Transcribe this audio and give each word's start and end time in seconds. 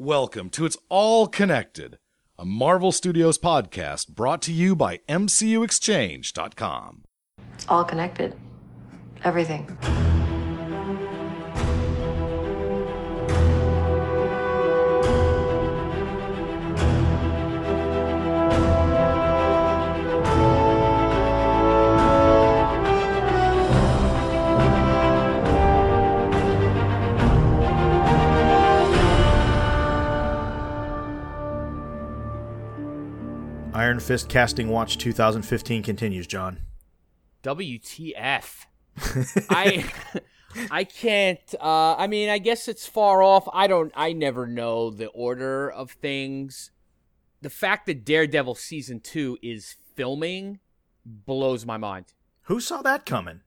Welcome 0.00 0.50
to 0.50 0.64
It's 0.64 0.76
All 0.88 1.26
Connected, 1.26 1.98
a 2.38 2.44
Marvel 2.44 2.92
Studios 2.92 3.36
podcast 3.36 4.06
brought 4.06 4.40
to 4.42 4.52
you 4.52 4.76
by 4.76 4.98
MCUExchange.com. 5.08 7.02
All 7.68 7.82
connected. 7.82 8.36
Everything. 9.24 9.76
Iron 33.88 34.00
Fist 34.00 34.28
Casting 34.28 34.68
Watch 34.68 34.98
2015 34.98 35.82
continues, 35.82 36.26
John. 36.26 36.58
WTF? 37.42 38.66
I 39.48 39.90
I 40.70 40.84
can't. 40.84 41.54
Uh, 41.58 41.96
I 41.96 42.06
mean, 42.06 42.28
I 42.28 42.36
guess 42.36 42.68
it's 42.68 42.86
far 42.86 43.22
off. 43.22 43.48
I 43.50 43.66
don't. 43.66 43.90
I 43.96 44.12
never 44.12 44.46
know 44.46 44.90
the 44.90 45.06
order 45.06 45.70
of 45.70 45.92
things. 45.92 46.70
The 47.40 47.48
fact 47.48 47.86
that 47.86 48.04
Daredevil 48.04 48.56
season 48.56 49.00
two 49.00 49.38
is 49.42 49.76
filming 49.96 50.58
blows 51.06 51.64
my 51.64 51.78
mind. 51.78 52.12
Who 52.42 52.60
saw 52.60 52.82
that 52.82 53.06
coming? 53.06 53.40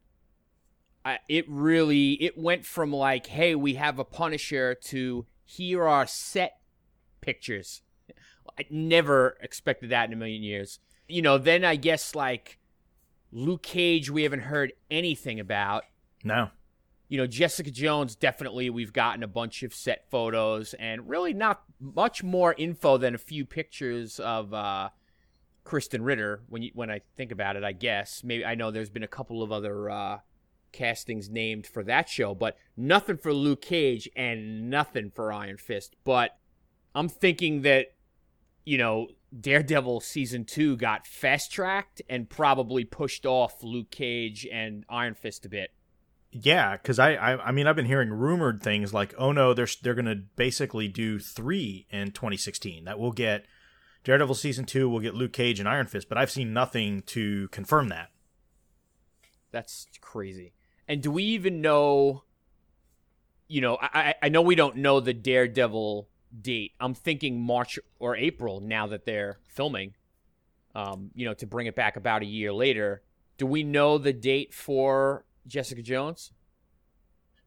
I, 1.05 1.19
it 1.29 1.45
really 1.47 2.13
it 2.13 2.35
went 2.35 2.65
from 2.65 2.91
like, 2.91 3.27
hey, 3.27 3.53
we 3.53 3.75
have 3.75 3.99
a 3.99 4.03
Punisher 4.03 4.73
to 4.85 5.27
here 5.45 5.87
are 5.87 6.07
set 6.07 6.53
pictures. 7.21 7.83
I 8.57 8.65
never 8.69 9.37
expected 9.41 9.89
that 9.91 10.07
in 10.07 10.13
a 10.13 10.15
million 10.15 10.43
years. 10.43 10.79
You 11.07 11.21
know, 11.21 11.37
then 11.37 11.65
I 11.65 11.75
guess 11.75 12.15
like 12.15 12.59
Luke 13.31 13.63
Cage, 13.63 14.09
we 14.09 14.23
haven't 14.23 14.41
heard 14.41 14.73
anything 14.89 15.39
about. 15.39 15.83
No. 16.23 16.49
You 17.07 17.17
know, 17.17 17.27
Jessica 17.27 17.71
Jones, 17.71 18.15
definitely 18.15 18.69
we've 18.69 18.93
gotten 18.93 19.23
a 19.23 19.27
bunch 19.27 19.63
of 19.63 19.73
set 19.73 20.09
photos 20.09 20.73
and 20.75 21.09
really 21.09 21.33
not 21.33 21.63
much 21.79 22.23
more 22.23 22.53
info 22.57 22.97
than 22.97 23.15
a 23.15 23.17
few 23.17 23.45
pictures 23.45 24.19
of 24.19 24.53
uh, 24.53 24.89
Krysten 25.65 26.05
Ritter. 26.05 26.43
When 26.47 26.61
you, 26.61 26.71
when 26.73 26.89
I 26.89 27.01
think 27.17 27.31
about 27.31 27.57
it, 27.57 27.63
I 27.63 27.73
guess 27.73 28.23
maybe 28.23 28.45
I 28.45 28.55
know 28.55 28.71
there's 28.71 28.89
been 28.89 29.03
a 29.03 29.07
couple 29.07 29.43
of 29.43 29.51
other 29.51 29.89
uh, 29.89 30.19
castings 30.71 31.29
named 31.29 31.67
for 31.67 31.83
that 31.83 32.07
show, 32.07 32.33
but 32.33 32.57
nothing 32.77 33.17
for 33.17 33.33
Luke 33.33 33.61
Cage 33.61 34.09
and 34.15 34.69
nothing 34.69 35.11
for 35.11 35.33
Iron 35.33 35.57
Fist. 35.57 35.95
But 36.03 36.37
I'm 36.95 37.09
thinking 37.09 37.61
that 37.63 37.87
you 38.65 38.77
know, 38.77 39.07
Daredevil 39.37 40.01
season 40.01 40.45
two 40.45 40.75
got 40.75 41.07
fast 41.07 41.51
tracked 41.51 42.01
and 42.09 42.29
probably 42.29 42.83
pushed 42.83 43.25
off 43.25 43.63
Luke 43.63 43.91
Cage 43.91 44.47
and 44.51 44.85
Iron 44.89 45.15
Fist 45.15 45.45
a 45.45 45.49
bit. 45.49 45.71
Yeah, 46.31 46.77
because 46.77 46.97
I, 46.99 47.13
I, 47.13 47.47
I 47.47 47.51
mean, 47.51 47.67
I've 47.67 47.75
been 47.75 47.85
hearing 47.85 48.09
rumored 48.09 48.61
things 48.63 48.93
like, 48.93 49.13
oh 49.17 49.31
no, 49.31 49.53
they're 49.53 49.67
they're 49.81 49.93
gonna 49.93 50.15
basically 50.35 50.87
do 50.87 51.19
three 51.19 51.87
in 51.89 52.11
2016. 52.11 52.85
That 52.85 52.99
we'll 52.99 53.11
get 53.11 53.45
Daredevil 54.03 54.35
season 54.35 54.65
two, 54.65 54.89
we'll 54.89 55.01
get 55.01 55.13
Luke 55.13 55.33
Cage 55.33 55.59
and 55.59 55.67
Iron 55.67 55.87
Fist, 55.87 56.09
but 56.09 56.17
I've 56.17 56.31
seen 56.31 56.53
nothing 56.53 57.03
to 57.07 57.47
confirm 57.49 57.89
that. 57.89 58.09
That's 59.51 59.87
crazy. 59.99 60.53
And 60.87 61.01
do 61.01 61.11
we 61.11 61.23
even 61.23 61.61
know? 61.61 62.23
You 63.47 63.61
know, 63.61 63.77
I 63.81 64.15
I 64.21 64.29
know 64.29 64.41
we 64.41 64.55
don't 64.55 64.77
know 64.77 65.01
the 65.01 65.13
Daredevil 65.13 66.07
date. 66.39 66.73
I'm 66.79 66.93
thinking 66.93 67.41
March 67.41 67.79
or 67.99 68.15
April 68.15 68.59
now 68.61 68.87
that 68.87 69.05
they're 69.05 69.39
filming. 69.47 69.95
Um, 70.73 71.11
you 71.13 71.25
know, 71.25 71.33
to 71.33 71.45
bring 71.45 71.67
it 71.67 71.75
back 71.75 71.97
about 71.97 72.21
a 72.21 72.25
year 72.25 72.53
later. 72.53 73.01
Do 73.37 73.45
we 73.45 73.63
know 73.63 73.97
the 73.97 74.13
date 74.13 74.53
for 74.53 75.25
Jessica 75.45 75.81
Jones? 75.81 76.31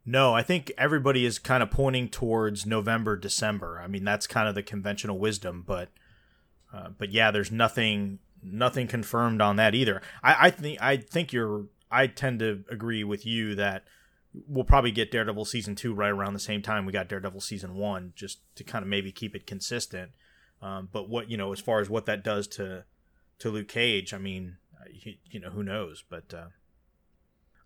No, 0.05 0.35
I 0.35 0.43
think 0.43 0.71
everybody 0.77 1.25
is 1.25 1.39
kind 1.39 1.63
of 1.63 1.71
pointing 1.71 2.09
towards 2.09 2.67
November, 2.67 3.17
December. 3.17 3.81
I 3.83 3.87
mean, 3.87 4.05
that's 4.05 4.27
kind 4.27 4.47
of 4.47 4.55
the 4.55 4.63
conventional 4.63 5.19
wisdom, 5.19 5.65
but 5.67 5.89
uh, 6.73 6.89
but 6.99 7.11
yeah, 7.11 7.31
there's 7.31 7.51
nothing 7.51 8.19
nothing 8.43 8.87
confirmed 8.87 9.41
on 9.41 9.57
that 9.57 9.75
either. 9.75 10.03
I, 10.23 10.49
I 10.49 10.51
think 10.51 10.83
I 10.83 10.97
think 10.99 11.33
you're 11.33 11.67
I 11.91 12.09
tend 12.09 12.41
to 12.41 12.65
agree 12.69 13.05
with 13.05 13.25
you 13.25 13.55
that 13.55 13.85
we'll 14.49 14.65
probably 14.65 14.91
get 14.91 15.11
Daredevil 15.11 15.45
season 15.45 15.75
two 15.75 15.95
right 15.95 16.11
around 16.11 16.35
the 16.35 16.41
same 16.41 16.63
time 16.63 16.87
we 16.87 16.93
got 16.93 17.09
Daredevil 17.09 17.41
season 17.41 17.77
one, 17.77 18.13
just 18.17 18.39
to 18.57 18.65
kind 18.65 18.83
of 18.83 18.89
maybe 18.89 19.13
keep 19.13 19.35
it 19.35 19.47
consistent. 19.47 20.13
Um, 20.61 20.89
but 20.93 21.09
what 21.09 21.31
you 21.31 21.37
know, 21.37 21.53
as 21.53 21.61
far 21.61 21.81
as 21.81 21.89
what 21.89 22.07
that 22.07 22.25
does 22.25 22.47
to 22.49 22.85
to 23.39 23.51
Luke 23.51 23.69
Cage, 23.69 24.15
I 24.15 24.19
mean, 24.19 24.57
you, 24.91 25.15
you 25.31 25.41
know, 25.41 25.51
who 25.51 25.63
knows? 25.63 26.03
But 26.09 26.35
uh, 26.35 26.47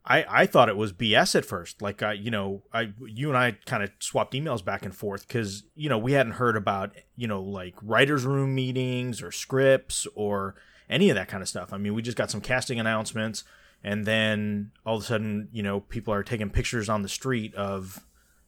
I 0.04 0.24
I 0.28 0.46
thought 0.46 0.68
it 0.68 0.76
was 0.76 0.92
BS 0.92 1.34
at 1.34 1.44
first. 1.44 1.80
Like 1.80 2.02
I, 2.02 2.12
you 2.14 2.30
know, 2.30 2.62
I 2.72 2.92
you 3.06 3.28
and 3.28 3.38
I 3.38 3.52
kind 3.66 3.82
of 3.82 3.90
swapped 4.00 4.34
emails 4.34 4.64
back 4.64 4.84
and 4.84 4.94
forth 4.94 5.26
because 5.26 5.64
you 5.74 5.88
know 5.88 5.98
we 5.98 6.12
hadn't 6.12 6.32
heard 6.32 6.56
about 6.56 6.92
you 7.16 7.28
know 7.28 7.42
like 7.42 7.74
writers' 7.82 8.24
room 8.24 8.54
meetings 8.54 9.22
or 9.22 9.30
scripts 9.30 10.06
or 10.14 10.54
any 10.90 11.10
of 11.10 11.16
that 11.16 11.28
kind 11.28 11.42
of 11.42 11.48
stuff. 11.48 11.72
I 11.72 11.78
mean, 11.78 11.94
we 11.94 12.02
just 12.02 12.16
got 12.16 12.30
some 12.30 12.40
casting 12.40 12.80
announcements 12.80 13.44
and 13.84 14.04
then 14.04 14.72
all 14.84 14.96
of 14.96 15.02
a 15.02 15.06
sudden, 15.06 15.48
you 15.52 15.62
know, 15.62 15.80
people 15.80 16.12
are 16.12 16.22
taking 16.22 16.50
pictures 16.50 16.88
on 16.88 17.02
the 17.02 17.08
street 17.08 17.54
of 17.54 18.04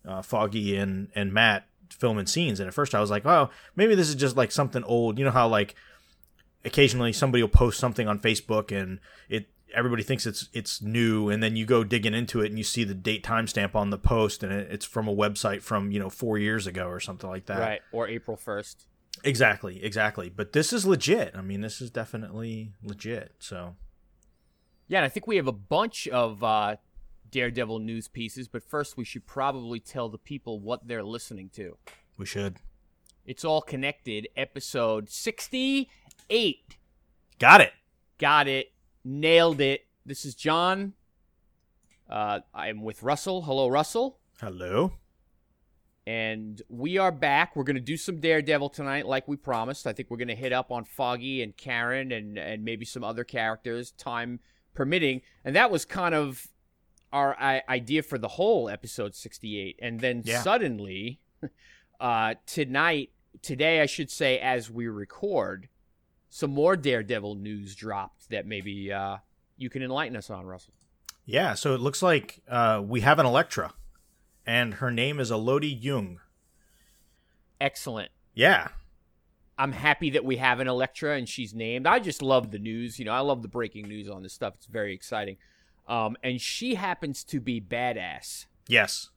uh, 0.07 0.23
Foggy 0.23 0.77
and 0.77 1.09
and 1.15 1.33
Matt 1.33 1.67
filming 1.91 2.27
scenes. 2.27 2.61
And 2.61 2.67
at 2.67 2.75
first, 2.75 2.95
I 2.95 3.01
was 3.01 3.11
like, 3.11 3.27
oh, 3.27 3.51
maybe 3.77 3.95
this 3.95 4.09
is 4.09 4.15
just 4.15 4.37
like 4.37 4.53
something 4.53 4.85
old. 4.85 5.19
You 5.19 5.25
know 5.25 5.31
how 5.31 5.49
like 5.49 5.75
occasionally 6.65 7.13
somebody 7.13 7.43
will 7.43 7.49
post 7.49 7.79
something 7.79 8.07
on 8.07 8.19
Facebook 8.19 8.77
and 8.77 8.99
it 9.29 9.49
everybody 9.75 10.03
thinks 10.03 10.27
it's 10.27 10.49
it's 10.53 10.83
new, 10.83 11.29
and 11.29 11.43
then 11.43 11.57
you 11.57 11.65
go 11.65 11.85
digging 11.85 12.15
into 12.15 12.41
it 12.41 12.47
and 12.47 12.59
you 12.59 12.65
see 12.65 12.85
the 12.85 12.95
date 12.95 13.25
timestamp 13.25 13.75
on 13.75 13.91
the 13.91 13.99
post, 13.99 14.43
and 14.43 14.53
it's 14.53 14.85
from 14.85 15.09
a 15.09 15.15
website 15.15 15.63
from 15.63 15.91
you 15.91 15.99
know 15.99 16.11
four 16.11 16.39
years 16.39 16.67
ago 16.67 16.87
or 16.87 17.01
something 17.01 17.29
like 17.29 17.47
that, 17.47 17.61
right? 17.61 17.81
Or 17.93 18.09
April 18.09 18.37
first. 18.37 18.87
Exactly, 19.25 19.83
exactly. 19.85 20.31
But 20.31 20.53
this 20.53 20.73
is 20.73 20.87
legit. 20.87 21.35
I 21.37 21.43
mean, 21.43 21.61
this 21.61 21.81
is 21.81 21.91
definitely 21.91 22.73
legit. 22.83 23.35
So 23.39 23.77
yeah, 24.91 24.99
and 24.99 25.05
I 25.05 25.09
think 25.09 25.29
we 25.29 25.37
have 25.37 25.47
a 25.47 25.53
bunch 25.53 26.09
of 26.09 26.43
uh, 26.43 26.75
Daredevil 27.31 27.79
news 27.79 28.09
pieces, 28.09 28.49
but 28.49 28.65
first 28.65 28.97
we 28.97 29.05
should 29.05 29.25
probably 29.25 29.79
tell 29.79 30.09
the 30.09 30.19
people 30.19 30.59
what 30.59 30.89
they're 30.89 31.05
listening 31.05 31.49
to. 31.51 31.77
We 32.19 32.27
should. 32.27 32.57
It's 33.25 33.45
all 33.45 33.63
connected. 33.63 34.27
Episode 34.37 35.09
68. 35.09 36.77
Got 37.39 37.61
it. 37.61 37.73
Got 38.19 38.49
it. 38.49 38.73
Nailed 39.05 39.61
it. 39.61 39.87
This 40.05 40.25
is 40.25 40.35
John. 40.35 40.95
Uh, 42.09 42.41
I'm 42.53 42.83
with 42.83 43.05
Russell. 43.05 43.43
Hello, 43.43 43.69
Russell. 43.69 44.19
Hello. 44.41 44.95
And 46.05 46.61
we 46.69 46.99
are 46.99 47.13
back. 47.13 47.55
We're 47.55 47.63
going 47.63 47.77
to 47.77 47.81
do 47.81 47.97
some 47.97 48.19
Daredevil 48.19 48.71
tonight, 48.71 49.07
like 49.07 49.29
we 49.29 49.37
promised. 49.37 49.87
I 49.87 49.93
think 49.93 50.11
we're 50.11 50.17
going 50.17 50.27
to 50.27 50.35
hit 50.35 50.53
up 50.53 50.73
on 50.73 50.83
Foggy 50.83 51.45
and 51.45 51.57
Karen 51.57 52.11
and, 52.11 52.37
and 52.37 52.65
maybe 52.65 52.85
some 52.85 53.05
other 53.05 53.23
characters. 53.23 53.93
Time 53.93 54.41
permitting. 54.75 55.23
And 55.45 55.57
that 55.57 55.71
was 55.71 55.85
kind 55.85 56.15
of 56.15 56.49
our 57.13 57.37
idea 57.69 58.03
for 58.03 58.19
the 58.19 58.29
whole 58.29 58.69
episode 58.69 59.15
68. 59.15 59.79
And 59.83 60.01
then 60.01 60.23
yeah. 60.25 60.43
suddenly, 60.43 61.21
uh, 62.01 62.35
tonight, 62.47 63.11
today, 63.43 63.81
I 63.81 63.87
should 63.87 64.11
say, 64.11 64.39
as 64.39 64.71
we 64.71 64.87
record, 64.87 65.69
some 66.29 66.51
more 66.51 66.77
Daredevil 66.77 67.35
news 67.35 67.75
dropped 67.75 68.31
that 68.31 68.47
maybe 68.47 68.93
uh, 68.93 69.17
you 69.57 69.69
can 69.69 69.83
enlighten 69.83 70.17
us 70.17 70.31
on, 70.31 70.47
Russell. 70.47 70.75
Yeah, 71.25 71.55
so 71.55 71.75
it 71.75 71.81
looks 71.81 72.03
like 72.03 72.41
uh, 72.49 72.83
we 72.85 73.01
have 73.01 73.19
an 73.19 73.27
Elektra, 73.27 73.75
and 74.47 74.75
her 74.75 74.91
name 74.91 75.21
is 75.21 75.31
Elodie 75.31 75.69
Yung. 75.69 76.21
Excellent. 77.61 78.11
Yeah, 78.35 78.69
I'm 79.61 79.73
happy 79.73 80.09
that 80.11 80.25
we 80.25 80.39
have 80.39 80.59
an 80.61 80.69
Elektra 80.69 81.19
and 81.19 81.29
she's 81.29 81.53
named. 81.53 81.87
I 81.87 81.99
just 81.99 82.23
love 82.23 82.51
the 82.51 82.59
news. 82.59 82.99
You 82.99 83.05
know, 83.05 83.13
I 83.13 83.21
love 83.21 83.43
the 83.43 83.49
breaking 83.49 83.89
news 83.89 84.09
on 84.09 84.23
this 84.23 84.33
stuff. 84.33 84.55
It's 84.57 84.65
very 84.65 84.95
exciting. 84.95 85.37
Um, 85.87 86.17
and 86.23 86.41
she 86.41 86.77
happens 86.77 87.23
to 87.25 87.41
be 87.41 87.61
badass. 87.61 88.47
Yes. 88.69 89.11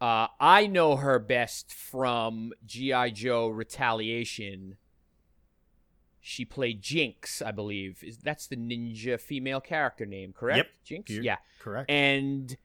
Uh, 0.00 0.26
I 0.40 0.66
know 0.66 0.96
her 0.96 1.20
best 1.20 1.72
from 1.72 2.52
G.I. 2.66 3.10
Joe 3.10 3.46
Retaliation. 3.46 4.76
She 6.18 6.44
played 6.44 6.82
Jinx, 6.82 7.40
I 7.40 7.52
believe. 7.52 8.02
Is 8.02 8.18
That's 8.18 8.48
the 8.48 8.56
ninja 8.56 9.20
female 9.20 9.60
character 9.60 10.04
name, 10.04 10.32
correct? 10.32 10.56
Yep. 10.56 10.66
Jinx? 10.84 11.10
Yeah. 11.12 11.36
Correct. 11.60 11.88
And 11.88 12.56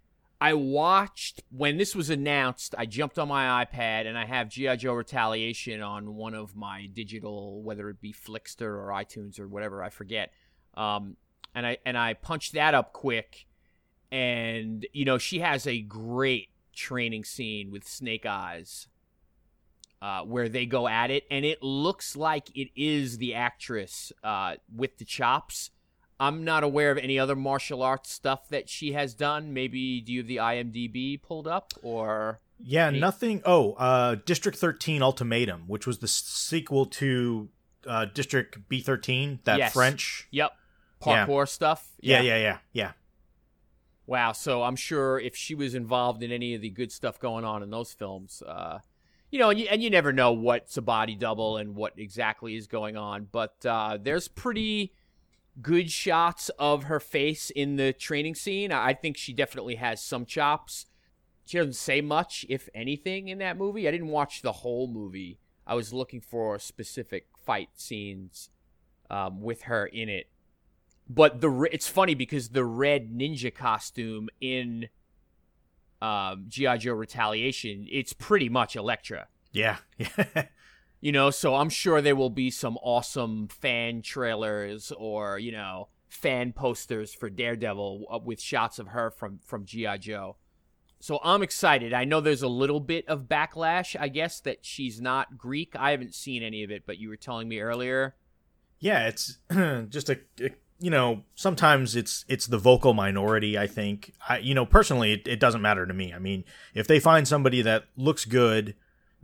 I 0.46 0.54
watched 0.54 1.42
when 1.50 1.78
this 1.78 1.96
was 1.96 2.12
announced. 2.12 2.76
I 2.78 2.86
jumped 2.86 3.18
on 3.18 3.28
my 3.30 3.66
iPad 3.66 4.06
and 4.06 4.16
I 4.16 4.26
have 4.26 4.48
GI 4.48 4.78
Joe 4.78 4.94
Retaliation 4.94 5.82
on 5.82 6.14
one 6.14 6.36
of 6.36 6.56
my 6.56 6.86
digital, 6.86 7.64
whether 7.64 7.90
it 7.90 8.00
be 8.00 8.14
Flixster 8.14 8.62
or 8.62 8.90
iTunes 8.90 9.40
or 9.40 9.48
whatever, 9.48 9.82
I 9.82 9.90
forget. 9.90 10.32
Um, 10.76 11.18
and 11.56 11.66
I 11.66 11.78
and 11.84 11.98
I 11.98 12.14
punched 12.14 12.54
that 12.54 12.76
up 12.76 12.94
quick, 12.94 13.48
and 14.12 14.86
you 14.94 15.04
know 15.04 15.18
she 15.18 15.40
has 15.40 15.66
a 15.66 15.82
great 15.82 16.50
training 16.76 17.24
scene 17.24 17.72
with 17.72 17.88
Snake 17.88 18.28
Eyes. 18.28 18.88
uh, 20.02 20.22
where 20.22 20.50
they 20.50 20.68
go 20.68 20.88
at 20.88 21.10
it, 21.10 21.24
and 21.32 21.46
it 21.46 21.64
looks 21.64 22.16
like 22.16 22.56
it 22.56 22.70
is 22.76 23.18
the 23.18 23.34
actress 23.34 24.12
uh, 24.24 24.56
with 24.74 24.98
the 25.00 25.06
chops. 25.06 25.72
I'm 26.20 26.44
not 26.44 26.64
aware 26.64 26.92
of 26.92 26.98
any 26.98 27.20
other 27.20 27.36
martial 27.36 27.84
arts 27.84 28.12
stuff 28.12 28.48
that 28.50 28.70
she 28.70 28.94
has 28.94 29.14
done. 29.14 29.54
Maybe 29.54 30.00
do 30.02 30.14
you 30.14 30.20
have 30.20 30.28
the 30.28 30.38
IMDb 30.38 31.22
pulled 31.22 31.48
up 31.48 31.74
or? 31.82 32.40
Yeah, 32.58 32.90
nothing. 32.90 33.42
Oh, 33.46 33.74
uh, 33.74 34.16
District 34.26 34.58
13 34.58 35.02
Ultimatum, 35.02 35.64
which 35.68 35.86
was 35.86 36.00
the 36.00 36.08
sequel 36.08 36.86
to 36.86 37.50
uh, 37.86 38.06
District 38.06 38.58
B13, 38.70 39.44
that 39.44 39.58
Yes. 39.60 39.74
French. 39.74 40.28
Yep, 40.32 40.52
Yeah. 41.06 41.26
parkour 41.28 41.48
stuff. 41.50 41.92
Yeah, 42.00 42.22
yeah, 42.22 42.38
yeah, 42.38 42.58
yeah. 42.72 42.92
Wow. 44.08 44.32
So 44.32 44.64
I'm 44.64 44.76
sure 44.76 45.20
if 45.20 45.36
she 45.36 45.54
was 45.56 45.76
involved 45.76 46.24
in 46.24 46.32
any 46.32 46.54
of 46.54 46.62
the 46.62 46.70
good 46.70 46.92
stuff 46.92 47.20
going 47.20 47.44
on 47.44 47.62
in 47.64 47.70
those 47.72 47.92
films, 47.94 48.42
uh, 48.42 48.80
you 49.32 49.40
know, 49.40 49.50
and 49.50 49.60
you, 49.60 49.68
and 49.70 49.84
you 49.84 49.90
never 49.90 50.14
know 50.14 50.32
what's 50.32 50.78
a 50.78 50.82
body 50.82 51.16
double 51.16 51.58
and 51.58 51.76
what 51.76 51.94
exactly 51.98 52.56
is 52.56 52.68
going 52.68 52.96
on, 52.96 53.28
but 53.32 53.66
uh, 53.66 53.98
there's 54.02 54.28
pretty 54.28 54.94
good 55.62 55.90
shots 55.90 56.50
of 56.60 56.84
her 56.86 57.00
face 57.00 57.50
in 57.50 57.76
the 57.76 57.94
training 57.94 58.36
scene. 58.36 58.72
I 58.72 58.94
think 58.94 59.18
she 59.18 59.34
definitely 59.34 59.76
has 59.76 60.02
some 60.02 60.26
chops. 60.26 60.86
She 61.46 61.58
doesn't 61.58 61.74
say 61.74 62.02
much, 62.02 62.46
if 62.50 62.70
anything, 62.74 63.28
in 63.28 63.38
that 63.38 63.58
movie. 63.58 63.88
I 63.88 63.92
didn't 63.92 64.08
watch 64.08 64.42
the 64.42 64.52
whole 64.52 64.88
movie. 64.88 65.40
I 65.68 65.76
was 65.76 65.94
looking 65.94 66.22
for 66.22 66.58
specific 66.60 67.28
fight 67.46 67.70
scenes 67.76 68.50
um, 69.10 69.42
with 69.42 69.64
her 69.64 69.86
in 69.86 70.10
it 70.10 70.28
but 71.08 71.42
the 71.42 71.70
it's 71.72 71.88
funny 71.88 72.16
because 72.16 72.50
the 72.50 72.66
red 72.66 73.12
ninja 73.12 73.54
costume 73.54 74.30
in 74.42 74.90
um, 76.02 76.46
GI 76.48 76.80
Joe 76.80 76.94
Retaliation, 76.94 77.88
it's 77.92 78.14
pretty 78.14 78.50
much 78.50 78.76
Elektra. 78.76 79.28
Yeah. 79.52 79.78
You 81.06 81.12
know, 81.12 81.30
so 81.30 81.54
I'm 81.54 81.70
sure 81.70 82.02
there 82.02 82.16
will 82.16 82.32
be 82.32 82.50
some 82.50 82.78
awesome 82.78 83.48
fan 83.48 84.02
trailers 84.02 84.92
or 84.92 85.38
you 85.38 85.52
know 85.52 85.90
fan 86.08 86.52
posters 86.52 87.14
for 87.14 87.30
Daredevil 87.30 88.08
uh, 88.12 88.18
with 88.18 88.42
shots 88.42 88.80
of 88.80 88.88
her 88.88 89.12
from 89.12 89.38
from 89.46 89.66
GI 89.66 90.00
Joe. 90.00 90.38
So 91.00 91.20
I'm 91.24 91.44
excited. 91.44 91.94
I 91.94 92.06
know 92.06 92.22
there's 92.22 92.42
a 92.42 92.48
little 92.48 92.80
bit 92.80 93.08
of 93.08 93.26
backlash, 93.28 93.96
I 94.00 94.08
guess, 94.08 94.40
that 94.40 94.66
she's 94.66 95.00
not 95.00 95.38
Greek. 95.38 95.76
I 95.78 95.92
haven't 95.92 96.16
seen 96.16 96.42
any 96.42 96.64
of 96.64 96.72
it, 96.72 96.88
but 96.88 96.98
you 96.98 97.10
were 97.10 97.18
telling 97.18 97.48
me 97.48 97.60
earlier. 97.60 98.16
yeah, 98.80 99.08
it's 99.08 99.38
just 99.90 100.10
a, 100.10 100.18
a- 100.42 100.56
you 100.80 100.90
know, 100.90 101.22
sometimes 101.36 101.96
it's 101.96 102.26
it's 102.28 102.48
the 102.48 102.58
vocal 102.58 102.96
minority, 102.96 103.60
I 103.60 103.68
think. 103.68 104.14
I 104.28 104.40
you 104.40 104.56
know, 104.56 104.66
personally 104.66 105.14
it, 105.14 105.28
it 105.28 105.40
doesn't 105.40 105.62
matter 105.62 105.86
to 105.86 105.94
me. 105.94 106.12
I 106.16 106.18
mean, 106.18 106.46
if 106.74 106.88
they 106.88 107.00
find 107.00 107.28
somebody 107.28 107.62
that 107.62 107.84
looks 107.96 108.26
good 108.26 108.74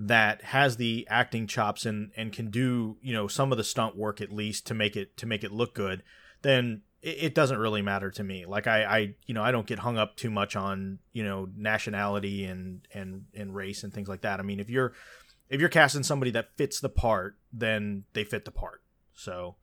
that 0.08 0.42
has 0.44 0.78
the 0.78 1.08
acting 1.10 1.48
chops 1.48 1.86
and 1.86 2.12
and 2.16 2.34
can 2.34 2.50
do, 2.50 2.98
you 3.02 3.14
know, 3.14 3.28
some 3.28 3.52
of 3.52 3.58
the 3.58 3.64
stunt 3.64 3.96
work 3.96 4.22
at 4.22 4.32
least 4.32 4.66
to 4.68 4.74
make 4.74 4.96
it 4.96 5.16
to 5.18 5.26
make 5.26 5.44
it 5.44 5.52
look 5.52 5.74
good, 5.76 6.04
then 6.42 6.82
it, 7.02 7.24
it 7.24 7.36
doesn't 7.36 7.58
really 7.58 7.82
matter 7.82 8.10
to 8.12 8.24
me. 8.24 8.46
Like 8.46 8.68
I 8.68 8.84
I 8.84 9.16
you 9.26 9.34
know, 9.34 9.44
I 9.44 9.52
don't 9.52 9.68
get 9.68 9.80
hung 9.80 9.98
up 9.98 10.16
too 10.16 10.32
much 10.32 10.56
on, 10.56 11.00
you 11.14 11.24
know, 11.24 11.50
nationality 11.56 12.46
and 12.46 12.88
and 12.94 13.26
and 13.34 13.54
race 13.56 13.84
and 13.84 13.94
things 13.94 14.10
like 14.10 14.22
that. 14.22 14.40
I 14.40 14.44
mean, 14.44 14.60
if 14.60 14.70
you're 14.70 14.94
if 15.50 15.60
you're 15.60 15.70
casting 15.70 16.04
somebody 16.04 16.32
that 16.32 16.56
fits 16.58 16.80
the 16.80 16.90
part, 16.90 17.38
then 17.54 18.06
they 18.14 18.24
fit 18.24 18.46
the 18.46 18.52
part. 18.52 18.82
So 19.14 19.58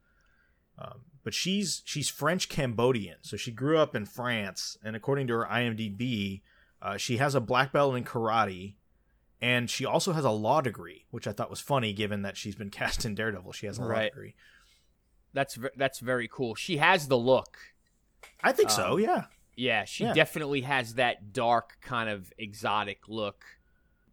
um, 0.79 1.01
but 1.25 1.35
she's 1.35 1.83
she's 1.85 2.09
French 2.09 2.49
Cambodian, 2.49 3.17
so 3.23 3.37
she 3.37 3.51
grew 3.51 3.79
up 3.79 3.97
in 3.97 4.07
France, 4.07 4.79
and 4.85 4.95
according 4.95 5.27
to 5.27 5.35
her 5.35 5.49
IMDb, 5.51 6.43
uh, 6.81 6.97
she 6.97 7.17
has 7.17 7.35
a 7.35 7.41
black 7.41 7.73
belt 7.73 7.97
in 7.97 8.05
karate, 8.05 8.75
and 9.41 9.69
she 9.71 9.85
also 9.85 10.13
has 10.13 10.25
a 10.25 10.31
law 10.31 10.61
degree, 10.61 11.05
which 11.11 11.27
I 11.27 11.33
thought 11.33 11.51
was 11.51 11.61
funny 11.61 11.93
given 11.93 12.23
that 12.23 12.37
she's 12.37 12.55
been 12.55 12.71
cast 12.81 13.05
in 13.05 13.15
Daredevil. 13.15 13.53
She 13.53 13.67
has 13.67 13.79
a 13.79 13.83
law 13.83 13.89
Right. 13.89 14.11
degree. 14.13 14.35
That's 15.35 15.59
that's 15.77 16.01
very 16.01 16.29
cool. 16.29 16.55
She 16.55 16.79
has 16.79 17.09
the 17.09 17.19
look. 17.19 17.57
I 18.43 18.53
think 18.53 18.71
so. 18.71 18.95
Um, 18.95 19.01
Yeah. 19.01 19.25
Yeah, 19.57 19.85
she 19.85 20.05
Yeah. 20.05 20.15
definitely 20.15 20.61
has 20.63 20.95
that 20.95 21.33
dark 21.33 21.79
kind 21.81 22.09
of 22.09 22.33
exotic 22.39 23.09
look 23.09 23.45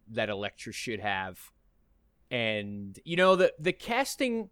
that 0.08 0.28
Elektra 0.28 0.72
should 0.72 1.00
have. 1.00 1.50
And 2.30 2.98
you 3.04 3.16
know 3.16 3.36
the 3.36 3.52
the 3.58 3.72
casting 3.72 4.50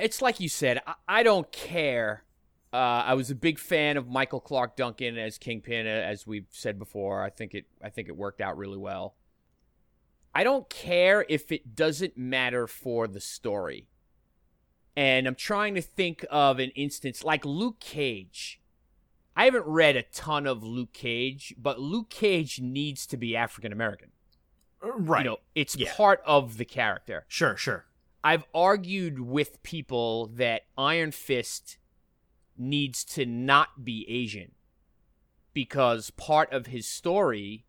it's 0.00 0.20
like 0.20 0.40
you 0.40 0.48
said, 0.48 0.80
I, 0.86 0.94
I 1.08 1.22
don't 1.22 1.50
care. 1.52 2.24
Uh, 2.72 2.76
I 2.76 3.14
was 3.14 3.30
a 3.30 3.34
big 3.34 3.58
fan 3.58 3.96
of 3.96 4.06
Michael 4.08 4.40
Clarke 4.40 4.76
Duncan 4.76 5.16
as 5.16 5.38
Kingpin 5.38 5.86
uh, 5.86 5.90
as 5.90 6.26
we've 6.26 6.46
said 6.50 6.78
before. 6.78 7.22
I 7.22 7.30
think 7.30 7.54
it 7.54 7.66
I 7.82 7.90
think 7.90 8.08
it 8.08 8.16
worked 8.16 8.40
out 8.40 8.56
really 8.58 8.76
well. 8.76 9.14
I 10.38 10.44
don't 10.44 10.70
care 10.70 11.26
if 11.28 11.50
it 11.50 11.74
doesn't 11.74 12.16
matter 12.16 12.68
for 12.68 13.08
the 13.08 13.18
story. 13.18 13.88
And 14.94 15.26
I'm 15.26 15.34
trying 15.34 15.74
to 15.74 15.82
think 15.82 16.24
of 16.30 16.60
an 16.60 16.70
instance 16.76 17.24
like 17.24 17.44
Luke 17.44 17.80
Cage. 17.80 18.60
I 19.34 19.46
haven't 19.46 19.66
read 19.66 19.96
a 19.96 20.04
ton 20.04 20.46
of 20.46 20.62
Luke 20.62 20.92
Cage, 20.92 21.56
but 21.58 21.80
Luke 21.80 22.08
Cage 22.08 22.60
needs 22.60 23.04
to 23.08 23.16
be 23.16 23.34
African 23.34 23.72
American. 23.72 24.12
Uh, 24.80 24.92
right. 24.92 25.24
You 25.24 25.30
know, 25.30 25.36
it's 25.56 25.76
Yeah. 25.76 25.92
part 25.96 26.22
of 26.24 26.56
the 26.56 26.64
character. 26.64 27.24
sure. 27.26 27.56
Sure. 27.56 27.86
I've 28.22 28.44
argued 28.54 29.18
with 29.18 29.60
people 29.64 30.28
that 30.28 30.66
Iron 30.76 31.10
Fist 31.10 31.78
needs 32.56 33.02
to 33.06 33.26
not 33.26 33.84
be 33.84 34.08
Asian 34.08 34.52
because 35.52 36.10
part 36.10 36.52
of 36.52 36.66
his 36.66 36.86
story 36.86 37.64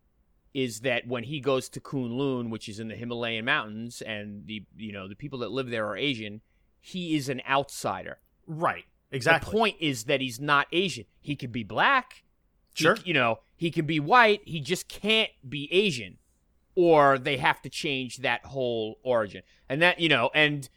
is 0.52 0.80
that 0.80 1.06
when 1.06 1.24
he 1.24 1.40
goes 1.40 1.68
to 1.70 1.80
Kunlun, 1.80 2.50
which 2.50 2.68
is 2.68 2.80
in 2.80 2.88
the 2.88 2.96
Himalayan 2.96 3.44
mountains, 3.44 4.02
and 4.02 4.46
the 4.46 4.64
you 4.76 4.92
know 4.92 5.08
the 5.08 5.14
people 5.14 5.38
that 5.40 5.50
live 5.50 5.70
there 5.70 5.86
are 5.86 5.96
Asian, 5.96 6.40
he 6.80 7.16
is 7.16 7.28
an 7.28 7.40
outsider. 7.48 8.18
Right. 8.46 8.84
Exactly. 9.12 9.50
The 9.50 9.56
point 9.58 9.76
is 9.80 10.04
that 10.04 10.20
he's 10.20 10.40
not 10.40 10.66
Asian. 10.72 11.04
He 11.20 11.34
could 11.36 11.52
be 11.52 11.64
black. 11.64 12.22
He- 12.74 12.84
Sure. 12.84 12.96
you 13.04 13.12
know, 13.12 13.40
he 13.56 13.70
can 13.70 13.84
be 13.86 13.98
white. 13.98 14.40
He 14.44 14.60
just 14.60 14.88
can't 14.88 15.30
be 15.48 15.68
Asian. 15.72 16.18
Or 16.76 17.18
they 17.18 17.36
have 17.36 17.60
to 17.62 17.68
change 17.68 18.18
that 18.18 18.44
whole 18.46 18.98
origin. 19.02 19.42
And 19.68 19.82
that, 19.82 19.98
you 19.98 20.08
know, 20.08 20.30
and 20.34 20.68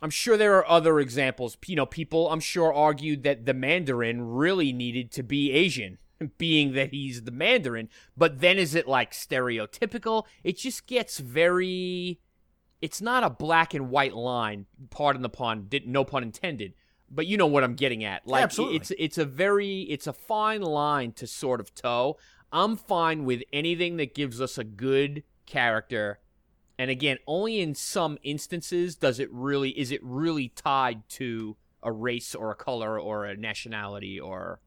I'm 0.00 0.10
sure 0.10 0.36
there 0.36 0.54
are 0.56 0.68
other 0.68 1.00
examples. 1.00 1.56
You 1.66 1.74
know, 1.76 1.84
people, 1.86 2.30
I'm 2.30 2.40
sure, 2.40 2.72
argued 2.72 3.24
that 3.24 3.44
the 3.44 3.52
Mandarin 3.54 4.22
really 4.30 4.72
needed 4.72 5.10
to 5.12 5.22
be 5.24 5.50
Asian, 5.52 5.98
being 6.38 6.72
that 6.72 6.92
he's 6.92 7.22
the 7.22 7.30
Mandarin. 7.30 7.88
But 8.16 8.40
then 8.40 8.58
is 8.58 8.74
it 8.74 8.86
like 8.88 9.12
stereotypical? 9.12 10.24
It 10.44 10.58
just 10.58 10.86
gets 10.86 11.18
very. 11.18 12.20
It's 12.80 13.00
not 13.00 13.22
a 13.22 13.30
black 13.30 13.74
and 13.74 13.90
white 13.90 14.14
line, 14.14 14.66
pardon 14.90 15.22
the 15.22 15.28
pun, 15.28 15.66
did, 15.68 15.86
no 15.86 16.04
pun 16.04 16.24
intended. 16.24 16.74
But 17.08 17.26
you 17.26 17.36
know 17.36 17.46
what 17.46 17.62
I'm 17.62 17.74
getting 17.74 18.02
at. 18.02 18.26
Like 18.26 18.42
absolutely. 18.42 18.76
it's 18.76 18.92
it's 18.98 19.18
a 19.18 19.24
very 19.24 19.82
it's 19.82 20.06
a 20.06 20.12
fine 20.12 20.62
line 20.62 21.12
to 21.12 21.26
sort 21.26 21.60
of 21.60 21.74
toe. 21.74 22.16
I'm 22.50 22.76
fine 22.76 23.24
with 23.24 23.42
anything 23.52 23.96
that 23.98 24.14
gives 24.14 24.40
us 24.40 24.58
a 24.58 24.64
good 24.64 25.22
character. 25.46 26.20
And 26.78 26.90
again, 26.90 27.18
only 27.26 27.60
in 27.60 27.74
some 27.74 28.18
instances 28.22 28.96
does 28.96 29.20
it 29.20 29.28
really 29.30 29.70
is 29.78 29.92
it 29.92 30.00
really 30.02 30.48
tied 30.48 31.08
to 31.10 31.56
a 31.82 31.92
race 31.92 32.34
or 32.34 32.50
a 32.50 32.54
color 32.54 32.98
or 32.98 33.26
a 33.26 33.36
nationality 33.36 34.18
or 34.18 34.60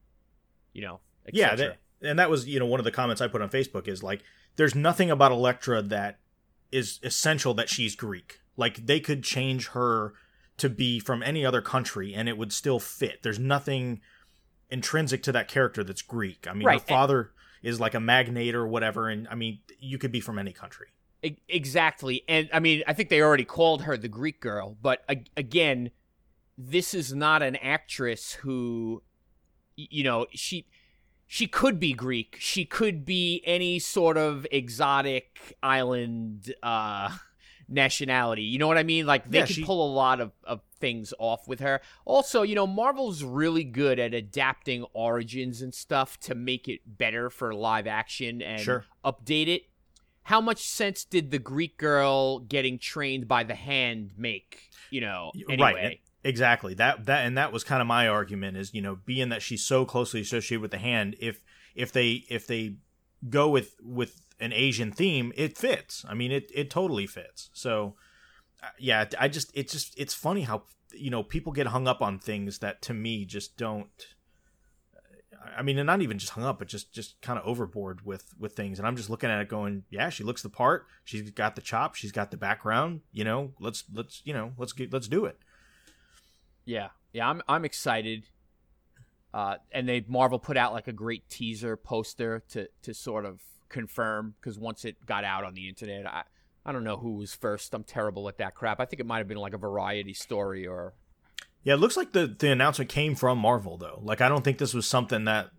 you 0.76 0.82
know, 0.82 1.00
yeah 1.32 1.54
that, 1.54 1.76
and 2.02 2.18
that 2.18 2.30
was 2.30 2.46
you 2.46 2.58
know 2.58 2.66
one 2.66 2.80
of 2.80 2.84
the 2.84 2.90
comments 2.90 3.20
i 3.20 3.28
put 3.28 3.42
on 3.42 3.48
facebook 3.48 3.88
is 3.88 4.02
like 4.02 4.22
there's 4.56 4.74
nothing 4.74 5.10
about 5.10 5.32
elektra 5.32 5.82
that 5.82 6.18
is 6.72 6.98
essential 7.02 7.54
that 7.54 7.68
she's 7.68 7.94
greek. 7.94 8.40
Like 8.56 8.86
they 8.86 9.00
could 9.00 9.22
change 9.22 9.68
her 9.68 10.14
to 10.56 10.68
be 10.68 10.98
from 10.98 11.22
any 11.22 11.44
other 11.44 11.60
country 11.60 12.14
and 12.14 12.28
it 12.28 12.38
would 12.38 12.52
still 12.52 12.80
fit. 12.80 13.22
There's 13.22 13.38
nothing 13.38 14.00
intrinsic 14.70 15.22
to 15.24 15.32
that 15.32 15.48
character 15.48 15.84
that's 15.84 16.02
greek. 16.02 16.46
I 16.48 16.54
mean 16.54 16.66
Right, 16.66 16.80
her 16.80 16.86
father 16.86 17.30
is 17.62 17.78
like 17.78 17.94
a 17.94 18.00
magnate 18.00 18.54
or 18.54 18.66
whatever 18.66 19.08
and 19.08 19.26
i 19.28 19.34
mean 19.34 19.60
you 19.78 19.98
could 19.98 20.12
be 20.12 20.20
from 20.20 20.38
any 20.38 20.52
country. 20.52 20.88
Exactly. 21.48 22.22
And 22.28 22.48
I 22.52 22.60
mean, 22.60 22.84
I 22.86 22.92
think 22.92 23.08
they 23.08 23.20
already 23.20 23.44
called 23.44 23.82
her 23.82 23.96
the 23.96 24.06
Greek 24.06 24.40
girl, 24.40 24.76
but 24.80 25.04
again, 25.36 25.90
this 26.56 26.94
is 26.94 27.12
not 27.12 27.42
an 27.42 27.56
actress 27.56 28.34
who 28.34 29.02
you 29.76 30.04
know, 30.04 30.26
she 30.32 30.66
she 31.26 31.46
could 31.46 31.78
be 31.80 31.92
Greek. 31.92 32.36
She 32.38 32.64
could 32.64 33.04
be 33.04 33.42
any 33.44 33.78
sort 33.78 34.16
of 34.16 34.46
exotic 34.52 35.56
island 35.62 36.54
uh 36.62 37.10
nationality. 37.68 38.42
You 38.42 38.58
know 38.58 38.68
what 38.68 38.78
I 38.78 38.82
mean? 38.84 39.06
Like 39.06 39.28
they 39.30 39.38
Yeah, 39.38 39.46
could 39.46 39.56
she- 39.56 39.64
pull 39.64 39.84
a 39.84 39.92
lot 39.92 40.20
of, 40.20 40.32
of 40.44 40.60
things 40.78 41.12
off 41.18 41.48
with 41.48 41.60
her. 41.60 41.80
Also, 42.04 42.42
you 42.42 42.54
know, 42.54 42.66
Marvel's 42.66 43.24
really 43.24 43.64
good 43.64 43.98
at 43.98 44.14
adapting 44.14 44.84
origins 44.92 45.62
and 45.62 45.74
stuff 45.74 46.18
to 46.20 46.34
make 46.34 46.68
it 46.68 46.80
better 46.86 47.28
for 47.30 47.54
live 47.54 47.86
action 47.86 48.40
and 48.42 48.60
Sure. 48.60 48.84
update 49.04 49.48
it. 49.48 49.62
How 50.24 50.40
much 50.40 50.58
sense 50.68 51.04
did 51.04 51.30
the 51.30 51.38
Greek 51.38 51.76
girl 51.76 52.40
getting 52.40 52.78
trained 52.78 53.26
by 53.28 53.42
the 53.44 53.54
hand 53.54 54.12
make? 54.16 54.70
You 54.90 55.00
know, 55.00 55.32
anyway. 55.48 55.72
right 55.74 56.00
exactly 56.26 56.74
that 56.74 57.06
that 57.06 57.24
and 57.24 57.38
that 57.38 57.52
was 57.52 57.62
kind 57.62 57.80
of 57.80 57.86
my 57.86 58.08
argument 58.08 58.56
is 58.56 58.74
you 58.74 58.82
know 58.82 58.98
being 59.06 59.28
that 59.28 59.42
she's 59.42 59.64
so 59.64 59.84
closely 59.84 60.20
associated 60.20 60.60
with 60.60 60.70
the 60.70 60.78
hand 60.78 61.14
if 61.20 61.40
if 61.74 61.92
they 61.92 62.24
if 62.28 62.46
they 62.46 62.76
go 63.28 63.48
with 63.48 63.76
with 63.82 64.20
an 64.40 64.52
Asian 64.52 64.92
theme, 64.92 65.32
it 65.36 65.56
fits. 65.56 66.04
I 66.08 66.14
mean, 66.14 66.32
it 66.32 66.50
it 66.54 66.70
totally 66.70 67.06
fits. 67.06 67.50
So 67.52 67.94
uh, 68.62 68.68
yeah, 68.78 69.06
I 69.18 69.28
just 69.28 69.50
it's 69.54 69.72
just 69.72 69.98
it's 69.98 70.14
funny 70.14 70.42
how 70.42 70.64
you 70.92 71.10
know 71.10 71.22
people 71.22 71.52
get 71.52 71.68
hung 71.68 71.88
up 71.88 72.02
on 72.02 72.18
things 72.18 72.58
that 72.58 72.82
to 72.82 72.94
me 72.94 73.24
just 73.24 73.56
don't. 73.56 73.88
I 75.56 75.62
mean, 75.62 75.78
and 75.78 75.86
not 75.86 76.02
even 76.02 76.18
just 76.18 76.32
hung 76.32 76.44
up, 76.44 76.58
but 76.58 76.68
just 76.68 76.92
just 76.92 77.20
kind 77.22 77.38
of 77.38 77.46
overboard 77.46 78.04
with 78.04 78.34
with 78.38 78.54
things. 78.54 78.78
And 78.78 78.86
I'm 78.86 78.96
just 78.96 79.10
looking 79.10 79.30
at 79.30 79.40
it, 79.40 79.48
going, 79.48 79.84
yeah, 79.90 80.08
she 80.08 80.24
looks 80.24 80.42
the 80.42 80.48
part. 80.48 80.86
She's 81.04 81.30
got 81.30 81.54
the 81.54 81.62
chop. 81.62 81.94
She's 81.94 82.12
got 82.12 82.30
the 82.30 82.36
background. 82.36 83.02
You 83.12 83.24
know, 83.24 83.52
let's 83.60 83.84
let's 83.92 84.22
you 84.24 84.34
know 84.34 84.52
let's 84.58 84.72
get 84.72 84.92
let's 84.92 85.08
do 85.08 85.24
it. 85.24 85.38
Yeah, 86.66 86.88
yeah, 87.12 87.30
I'm 87.30 87.40
I'm 87.48 87.64
excited. 87.64 88.28
Uh, 89.32 89.56
and 89.72 89.88
they 89.88 90.04
Marvel 90.06 90.38
put 90.38 90.56
out 90.56 90.72
like 90.72 90.88
a 90.88 90.92
great 90.92 91.28
teaser 91.30 91.76
poster 91.76 92.42
to 92.50 92.68
to 92.82 92.92
sort 92.92 93.24
of 93.24 93.40
confirm 93.68 94.34
because 94.40 94.58
once 94.58 94.84
it 94.84 95.04
got 95.06 95.24
out 95.24 95.44
on 95.44 95.54
the 95.54 95.68
internet, 95.68 96.06
I 96.06 96.24
I 96.66 96.72
don't 96.72 96.84
know 96.84 96.96
who 96.96 97.12
was 97.12 97.34
first. 97.34 97.72
I'm 97.72 97.84
terrible 97.84 98.28
at 98.28 98.38
that 98.38 98.54
crap. 98.54 98.80
I 98.80 98.84
think 98.84 99.00
it 99.00 99.06
might 99.06 99.18
have 99.18 99.28
been 99.28 99.38
like 99.38 99.54
a 99.54 99.58
variety 99.58 100.12
story 100.12 100.66
or. 100.66 100.94
Yeah, 101.62 101.74
it 101.74 101.78
looks 101.78 101.96
like 101.96 102.12
the 102.12 102.26
the 102.26 102.50
announcement 102.50 102.90
came 102.90 103.14
from 103.14 103.38
Marvel 103.38 103.76
though. 103.76 104.00
Like 104.02 104.20
I 104.20 104.28
don't 104.28 104.44
think 104.44 104.58
this 104.58 104.74
was 104.74 104.86
something 104.86 105.24
that 105.24 105.50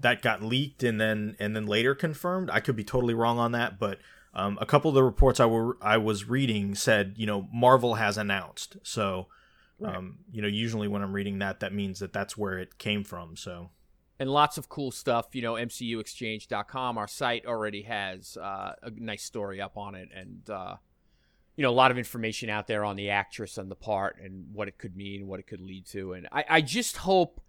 that 0.00 0.22
got 0.22 0.42
leaked 0.42 0.82
and 0.82 1.00
then 1.00 1.36
and 1.38 1.56
then 1.56 1.66
later 1.66 1.94
confirmed. 1.94 2.50
I 2.52 2.60
could 2.60 2.76
be 2.76 2.84
totally 2.84 3.14
wrong 3.14 3.38
on 3.38 3.52
that, 3.52 3.78
but 3.78 3.98
um, 4.34 4.58
a 4.60 4.66
couple 4.66 4.90
of 4.90 4.94
the 4.94 5.02
reports 5.02 5.40
I 5.40 5.46
were 5.46 5.76
I 5.80 5.96
was 5.96 6.28
reading 6.28 6.74
said 6.74 7.14
you 7.16 7.26
know 7.26 7.48
Marvel 7.52 7.94
has 7.94 8.18
announced. 8.18 8.76
So 8.82 9.28
Right. 9.78 9.94
Um, 9.94 10.18
you 10.32 10.42
know, 10.42 10.48
usually 10.48 10.88
when 10.88 11.02
I'm 11.02 11.12
reading 11.12 11.38
that, 11.38 11.60
that 11.60 11.72
means 11.72 12.00
that 12.00 12.12
that's 12.12 12.36
where 12.36 12.58
it 12.58 12.78
came 12.78 13.04
from. 13.04 13.36
So, 13.36 13.70
and 14.18 14.28
lots 14.30 14.58
of 14.58 14.68
cool 14.68 14.90
stuff. 14.90 15.28
You 15.34 15.42
know, 15.42 15.54
MCUExchange.com, 15.54 16.98
our 16.98 17.06
site 17.06 17.46
already 17.46 17.82
has 17.82 18.36
uh, 18.36 18.72
a 18.82 18.90
nice 18.90 19.22
story 19.22 19.60
up 19.60 19.76
on 19.76 19.94
it, 19.94 20.08
and 20.14 20.50
uh, 20.50 20.76
you 21.58 21.62
know, 21.62 21.70
a 21.70 21.72
lot 21.72 21.90
of 21.90 21.98
information 21.98 22.50
out 22.50 22.66
there 22.66 22.84
on 22.84 22.96
the 22.96 23.10
actress 23.10 23.58
and 23.58 23.68
the 23.68 23.76
part 23.76 24.20
and 24.22 24.46
what 24.52 24.68
it 24.68 24.78
could 24.78 24.96
mean, 24.96 25.26
what 25.26 25.40
it 25.40 25.46
could 25.46 25.60
lead 25.60 25.86
to. 25.86 26.12
And 26.12 26.28
I, 26.30 26.44
I 26.48 26.60
just 26.60 26.98
hope 26.98 27.40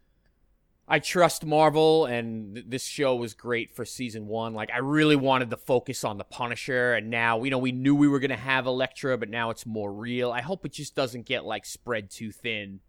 I 0.89 0.99
trust 0.99 1.45
Marvel, 1.45 2.05
and 2.05 2.55
th- 2.55 2.65
this 2.67 2.83
show 2.83 3.15
was 3.15 3.33
great 3.33 3.75
for 3.75 3.85
season 3.85 4.27
one. 4.27 4.53
Like, 4.53 4.71
I 4.73 4.79
really 4.79 5.15
wanted 5.15 5.51
the 5.51 5.57
focus 5.57 6.03
on 6.03 6.17
the 6.17 6.23
Punisher, 6.23 6.93
and 6.93 7.09
now, 7.09 7.43
you 7.43 7.51
know, 7.51 7.59
we 7.59 7.71
knew 7.71 7.93
we 7.93 8.07
were 8.07 8.19
going 8.19 8.31
to 8.31 8.35
have 8.35 8.65
Elektra, 8.65 9.17
but 9.17 9.29
now 9.29 9.51
it's 9.51 9.65
more 9.65 9.93
real. 9.93 10.31
I 10.31 10.41
hope 10.41 10.65
it 10.65 10.73
just 10.73 10.95
doesn't 10.95 11.27
get, 11.27 11.45
like, 11.45 11.65
spread 11.65 12.09
too 12.09 12.31
thin. 12.31 12.79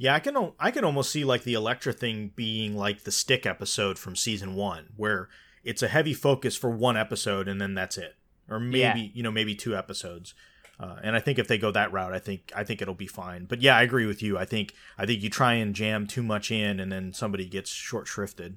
Yeah, 0.00 0.14
I 0.14 0.20
can 0.20 0.52
I 0.58 0.70
can 0.70 0.82
almost 0.82 1.12
see 1.12 1.26
like 1.26 1.42
the 1.42 1.52
Elektra 1.52 1.92
thing 1.92 2.32
being 2.34 2.74
like 2.74 3.04
the 3.04 3.12
stick 3.12 3.44
episode 3.44 3.98
from 3.98 4.16
season 4.16 4.54
one, 4.54 4.86
where 4.96 5.28
it's 5.62 5.82
a 5.82 5.88
heavy 5.88 6.14
focus 6.14 6.56
for 6.56 6.70
one 6.70 6.96
episode 6.96 7.48
and 7.48 7.60
then 7.60 7.74
that's 7.74 7.98
it, 7.98 8.16
or 8.48 8.58
maybe 8.58 8.78
yeah. 8.78 9.08
you 9.12 9.22
know 9.22 9.30
maybe 9.30 9.54
two 9.54 9.76
episodes. 9.76 10.32
Uh, 10.80 10.96
and 11.02 11.14
I 11.14 11.20
think 11.20 11.38
if 11.38 11.46
they 11.46 11.58
go 11.58 11.70
that 11.72 11.92
route, 11.92 12.14
I 12.14 12.18
think 12.18 12.52
I 12.56 12.64
think 12.64 12.80
it'll 12.80 12.94
be 12.94 13.06
fine. 13.06 13.44
But 13.44 13.60
yeah, 13.60 13.76
I 13.76 13.82
agree 13.82 14.06
with 14.06 14.22
you. 14.22 14.38
I 14.38 14.46
think 14.46 14.72
I 14.96 15.04
think 15.04 15.22
you 15.22 15.28
try 15.28 15.54
and 15.54 15.74
jam 15.74 16.06
too 16.06 16.22
much 16.22 16.50
in, 16.50 16.80
and 16.80 16.90
then 16.90 17.12
somebody 17.12 17.44
gets 17.46 17.70
short 17.70 18.06
shrifted. 18.06 18.54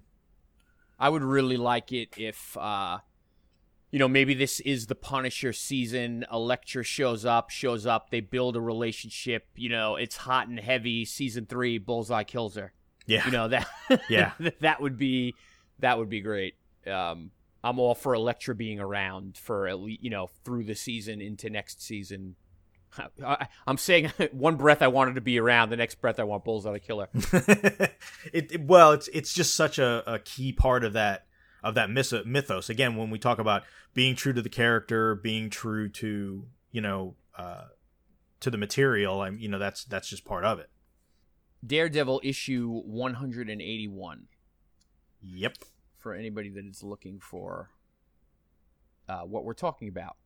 I 0.98 1.10
would 1.10 1.24
really 1.24 1.58
like 1.58 1.92
it 1.92 2.14
if, 2.18 2.56
uh, 2.58 3.00
you 3.92 4.00
know, 4.00 4.08
maybe 4.08 4.34
this 4.34 4.62
is 4.62 4.88
the 4.88 4.96
Punisher 4.96 5.52
season. 5.52 6.26
Elektra 6.32 6.84
shows 6.84 7.26
up, 7.26 7.50
shows 7.50 7.86
up. 7.86 8.10
They 8.10 8.22
build 8.22 8.56
a 8.56 8.62
relationship. 8.62 9.48
You 9.56 9.68
know, 9.68 9.98
it's 9.98 10.16
hot 10.16 10.48
and 10.48 10.58
heavy. 10.58 11.04
Season 11.04 11.46
three, 11.46 11.78
Bullseye 11.78 12.24
kills 12.24 12.56
her. 12.56 12.72
Yeah, 13.06 13.26
you 13.26 13.32
know 13.32 13.50
that. 13.50 13.68
yeah, 14.10 14.32
that 14.62 14.80
would 14.80 14.98
be 14.98 15.36
that 15.80 15.98
would 15.98 16.10
be 16.10 16.22
great. 16.22 16.56
Um, 16.88 17.32
I'm 17.64 17.80
all 17.80 17.96
for 17.96 18.14
Elektra 18.14 18.56
being 18.56 18.80
around 18.80 19.38
for 19.38 19.68
at 19.68 19.80
least 19.80 20.04
you 20.04 20.10
know 20.10 20.28
through 20.44 20.66
the 20.66 20.76
season 20.76 21.22
into 21.22 21.50
next 21.50 21.82
season. 21.82 22.36
I, 23.26 23.48
am 23.66 23.78
saying 23.78 24.12
one 24.32 24.56
breath 24.56 24.82
I 24.82 24.88
wanted 24.88 25.16
to 25.16 25.22
be 25.22 25.40
around, 25.40 25.70
the 25.70 25.78
next 25.78 25.96
breath 25.96 26.20
I 26.20 26.24
want 26.24 26.44
Bullseye 26.44 26.74
to 26.74 26.80
kill 26.80 27.00
her. 27.00 27.10
it, 28.32 28.52
it, 28.52 28.62
well, 28.62 28.92
it's 28.92 29.08
it's 29.10 29.34
just 29.34 29.56
such 29.56 29.80
a, 29.80 30.04
a 30.06 30.20
key 30.20 30.52
part 30.52 30.84
of 30.84 30.94
that 30.94 31.26
of 31.64 31.76
that 31.76 31.90
mythos. 31.90 32.70
Again, 32.70 32.96
when 32.98 33.10
we 33.10 33.18
talk 33.18 33.40
about 33.40 33.64
being 33.94 34.16
true 34.16 34.34
to 34.34 34.42
the 34.42 34.50
character, 34.50 35.16
being 35.16 35.50
true 35.50 35.90
to 35.90 36.46
you 36.72 36.82
know 36.82 37.16
uh, 37.38 37.66
to 38.42 38.52
the 38.52 38.58
material, 38.58 39.22
I'm 39.22 39.40
you 39.40 39.48
know 39.48 39.60
that's 39.60 39.86
that's 39.86 40.10
just 40.10 40.26
part 40.26 40.44
of 40.44 40.60
it. 40.60 40.70
Daredevil 41.66 42.20
issue 42.24 42.82
181. 42.84 44.24
Yep 45.26 45.58
for 46.04 46.14
anybody 46.14 46.50
that 46.50 46.66
is 46.66 46.84
looking 46.84 47.18
for 47.18 47.70
uh, 49.08 49.22
what 49.22 49.46
we're 49.46 49.54
talking 49.54 49.88
about. 49.88 50.18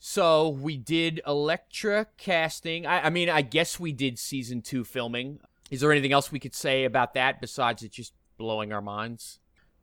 So 0.00 0.48
we 0.48 0.76
did 0.76 1.20
Elektra 1.26 2.06
casting. 2.18 2.86
I, 2.86 3.06
I, 3.06 3.10
mean, 3.10 3.30
I 3.30 3.42
guess 3.42 3.78
we 3.78 3.92
did 3.92 4.18
season 4.18 4.62
two 4.62 4.82
filming. 4.82 5.38
Is 5.70 5.80
there 5.80 5.92
anything 5.92 6.12
else 6.12 6.32
we 6.32 6.40
could 6.40 6.54
say 6.54 6.84
about 6.84 7.14
that 7.14 7.40
besides 7.40 7.82
it 7.82 7.92
just 7.92 8.12
blowing 8.36 8.72
our 8.72 8.80
minds? 8.82 9.38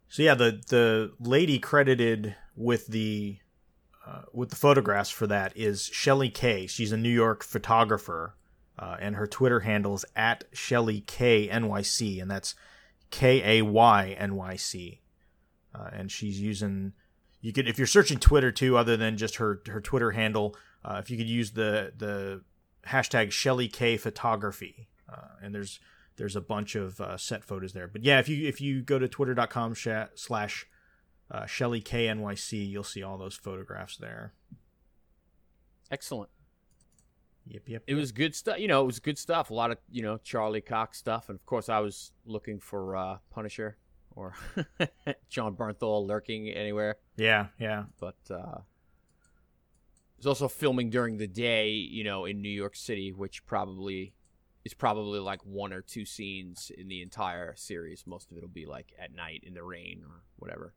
So 0.10 0.24
yeah, 0.24 0.36
the 0.36 0.62
the 0.68 1.12
lady 1.20 1.60
credited 1.60 2.36
with 2.56 2.88
the 2.88 3.38
uh, 4.06 4.24
with 4.34 4.50
the 4.50 4.56
photographs 4.56 5.10
for 5.10 5.28
that 5.28 5.56
is 5.56 5.86
Shelly 5.86 6.30
Kay. 6.30 6.66
She's 6.66 6.94
a 6.94 6.98
New 6.98 7.10
York 7.10 7.44
photographer, 7.44 8.36
uh, 8.80 8.96
and 9.00 9.18
her 9.18 9.28
Twitter 9.28 9.62
handle 9.62 9.96
is 9.96 10.06
at 10.16 10.46
Shelly 10.54 11.02
Kay 11.02 11.50
NYC, 11.50 12.22
and 12.22 12.32
that's 12.32 12.56
K 13.12 13.60
A 13.60 13.64
Y 13.64 14.16
N 14.18 14.36
Y 14.36 14.56
C, 14.56 15.02
uh, 15.74 15.90
and 15.94 16.12
she's 16.12 16.40
using. 16.40 16.94
You 17.42 17.54
could 17.54 17.68
if 17.68 17.78
you're 17.78 17.88
searching 17.88 18.20
Twitter 18.20 18.52
too, 18.52 18.78
other 18.78 18.98
than 18.98 19.18
just 19.18 19.36
her 19.38 19.62
her 19.68 19.82
Twitter 19.82 20.12
handle. 20.12 20.56
Uh, 20.84 21.02
if 21.04 21.10
you 21.10 21.18
could 21.18 21.30
use 21.30 21.52
the 21.52 21.94
the 21.96 22.42
hashtag 22.88 23.32
Shelly 23.32 23.68
Kay 23.68 23.98
Photography, 23.98 24.88
uh, 25.12 25.28
and 25.42 25.54
there's 25.54 25.80
there's 26.18 26.36
a 26.36 26.42
bunch 26.42 26.76
of 26.76 27.00
uh, 27.00 27.18
set 27.18 27.44
photos 27.44 27.74
there. 27.74 27.88
But 27.88 28.04
yeah, 28.04 28.20
if 28.20 28.28
you 28.28 28.48
if 28.48 28.60
you 28.60 28.82
go 28.82 29.00
to 29.00 29.08
twitter.com 29.08 29.74
sh- 29.76 29.88
slash 30.16 30.68
uh, 31.30 31.46
Shelly 31.46 31.82
Kay 31.82 32.08
NYC, 32.08 32.70
you'll 32.70 32.84
see 32.84 33.04
all 33.04 33.18
those 33.18 33.36
photographs 33.36 33.98
there. 33.98 34.34
Excellent. 35.92 36.30
Yep, 37.50 37.62
yep. 37.68 37.84
It 37.88 37.96
was 37.96 38.12
good 38.12 38.36
stuff. 38.36 38.60
You 38.60 38.68
know, 38.68 38.82
it 38.82 38.86
was 38.86 39.00
good 39.00 39.18
stuff. 39.18 39.50
A 39.50 39.54
lot 39.54 39.72
of 39.72 39.78
you 39.92 40.02
know 40.02 40.18
Charlie 40.18 40.62
Cox 40.62 40.98
stuff, 40.98 41.30
and 41.30 41.38
of 41.38 41.46
course, 41.46 41.70
I 41.70 41.80
was 41.80 42.12
looking 42.26 42.60
for 42.60 42.96
uh, 42.96 43.18
Punisher 43.30 43.78
or 44.16 44.34
Jon 45.30 45.56
Bernthal 45.56 46.06
lurking 46.08 46.50
anywhere. 46.50 46.98
Yeah, 47.16 47.48
yeah. 47.60 47.86
But 48.00 48.18
uh, 48.30 48.60
it 48.60 50.18
was 50.18 50.28
also 50.28 50.48
filming 50.48 50.90
during 50.90 51.18
the 51.18 51.28
day, 51.28 51.70
you 51.70 52.04
know, 52.04 52.26
in 52.26 52.42
New 52.42 52.50
York 52.50 52.76
City, 52.76 53.12
which 53.12 53.46
probably 53.46 54.14
is 54.66 54.74
probably 54.74 55.20
like 55.20 55.46
one 55.46 55.72
or 55.72 55.82
two 55.82 56.04
scenes 56.04 56.72
in 56.78 56.90
the 56.90 57.02
entire 57.02 57.56
series. 57.56 58.06
Most 58.06 58.32
of 58.32 58.38
it 58.38 58.42
will 58.42 58.50
be 58.50 58.66
like 58.66 58.94
at 59.00 59.16
night 59.16 59.44
in 59.46 59.54
the 59.54 59.64
rain 59.64 60.02
or 60.04 60.24
whatever. 60.38 60.74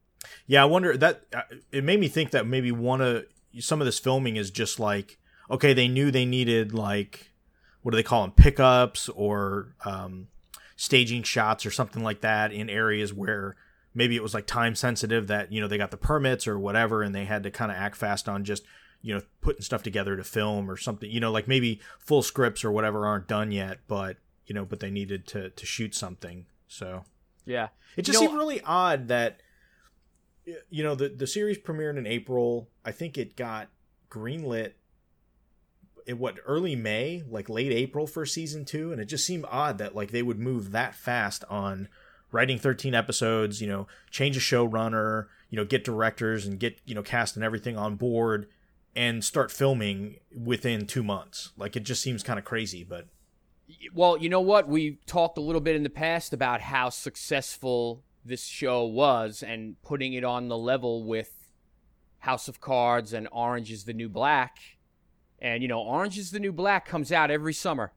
Yeah, 0.47 0.63
I 0.63 0.67
wonder 0.67 0.97
that 0.97 1.25
uh, 1.35 1.43
it 1.73 1.83
made 1.83 1.99
me 1.99 2.09
think 2.09 2.31
that 2.31 2.47
maybe 2.47 2.71
one 2.71 3.01
of 3.01 3.25
some 3.59 3.81
of 3.81 3.87
this 3.87 3.99
filming 3.99 4.37
is 4.37 4.51
just 4.51 4.79
like 4.79 5.19
okay, 5.51 5.73
they 5.73 5.89
knew 5.89 6.11
they 6.11 6.27
needed 6.27 6.73
like 6.75 7.33
what 7.83 7.93
do 7.93 7.97
they 7.97 8.03
call 8.03 8.23
them 8.23 8.33
pickups 8.33 9.09
or 9.11 9.75
um, 9.85 10.29
staging 10.77 11.23
shots 11.23 11.65
or 11.65 11.71
something 11.71 12.03
like 12.03 12.21
that 12.21 12.53
in 12.53 12.69
areas 12.69 13.13
where 13.13 13.57
maybe 13.95 14.17
it 14.17 14.23
was 14.23 14.35
like 14.35 14.47
time 14.47 14.75
sensitive 14.75 15.27
that 15.29 15.51
you 15.51 15.61
know 15.61 15.69
they 15.69 15.79
got 15.79 15.91
the 15.91 15.97
permits 15.97 16.47
or 16.47 16.59
whatever 16.59 17.03
and 17.03 17.15
they 17.15 17.25
had 17.25 17.43
to 17.43 17.51
kind 17.51 17.71
of 17.71 17.77
act 17.77 17.97
fast 17.97 18.29
on 18.29 18.45
just 18.45 18.65
you 19.03 19.15
know 19.15 19.23
putting 19.41 19.63
stuff 19.63 19.83
together 19.83 20.17
to 20.17 20.23
film 20.23 20.71
or 20.71 20.77
something 20.77 21.11
you 21.11 21.21
know 21.21 21.33
like 21.33 21.49
maybe 21.49 21.81
full 21.99 22.23
scripts 22.23 22.65
or 22.65 22.71
whatever 22.71 23.07
aren't 23.07 23.27
done 23.27 23.51
yet 23.51 23.79
but 23.89 24.19
you 24.47 24.55
know 24.55 24.65
but 24.65 24.81
they 24.81 24.91
needed 24.91 25.27
to 25.27 25.49
to 25.51 25.65
shoot 25.65 25.95
something 25.95 26.45
so. 26.71 27.05
Yeah. 27.45 27.69
It 27.97 28.03
just 28.03 28.21
you 28.21 28.25
know, 28.25 28.31
seemed 28.31 28.39
really 28.39 28.61
odd 28.63 29.09
that 29.09 29.41
you 30.71 30.83
know 30.83 30.95
the 30.95 31.09
the 31.09 31.27
series 31.27 31.59
premiered 31.59 31.99
in 31.99 32.07
April. 32.07 32.69
I 32.85 32.93
think 32.93 33.19
it 33.19 33.37
got 33.37 33.69
greenlit 34.09 34.73
in 36.07 36.19
what 36.19 36.39
early 36.47 36.77
May, 36.77 37.23
like 37.29 37.49
late 37.49 37.73
April 37.73 38.07
for 38.07 38.25
season 38.27 38.65
two, 38.65 38.93
and 38.93 39.01
it 39.01 39.07
just 39.07 39.27
seemed 39.27 39.45
odd 39.49 39.79
that 39.79 39.95
like 39.95 40.11
they 40.11 40.23
would 40.23 40.39
move 40.39 40.73
that 40.73 40.95
fast 40.95 41.45
on 41.49 41.89
writing 42.33 42.59
13 42.59 42.95
episodes, 42.95 43.61
you 43.61 43.67
know, 43.67 43.87
change 44.11 44.37
a 44.37 44.41
showrunner, 44.41 45.27
you 45.49 45.57
know, 45.57 45.65
get 45.65 45.85
directors 45.85 46.47
and 46.47 46.61
get, 46.61 46.79
you 46.85 46.95
know, 46.95 47.03
cast 47.03 47.37
and 47.37 47.45
everything 47.45 47.77
on 47.77 47.97
board 47.97 48.49
and 48.95 49.25
start 49.25 49.51
filming 49.51 50.17
within 50.37 50.87
two 50.87 51.03
months. 51.03 51.53
Like 51.57 51.77
it 51.77 51.85
just 51.85 52.03
seems 52.03 52.23
kind 52.23 52.39
of 52.39 52.45
crazy, 52.45 52.85
but. 52.85 53.07
Well, 53.95 54.17
you 54.17 54.29
know 54.29 54.41
what? 54.41 54.69
We 54.69 54.99
talked 55.07 55.39
a 55.39 55.43
little 55.43 55.61
bit 55.61 55.77
in 55.77 55.85
the 55.85 55.91
past 55.91 56.33
about 56.33 56.61
how 56.61 56.89
successful 56.89 58.03
this 58.25 58.45
show 58.45 58.85
was 58.85 59.43
and 59.43 59.81
putting 59.83 60.13
it 60.13 60.25
on 60.25 60.49
the 60.49 60.59
level 60.59 61.05
with 61.05 61.53
House 62.19 62.49
of 62.49 62.61
Cards 62.61 63.13
and 63.13 63.29
Orange 63.33 63.71
is 63.71 63.85
the 63.85 63.95
New 63.95 64.09
Black 64.09 64.59
and, 65.41 65.63
you 65.63 65.69
know, 65.69 65.81
Orange 65.81 66.19
is 66.19 66.31
the 66.31 66.41
New 66.41 66.53
Black 66.53 66.87
comes 66.87 67.11
out 67.13 67.31
every 67.31 67.55
summer. 67.55 67.93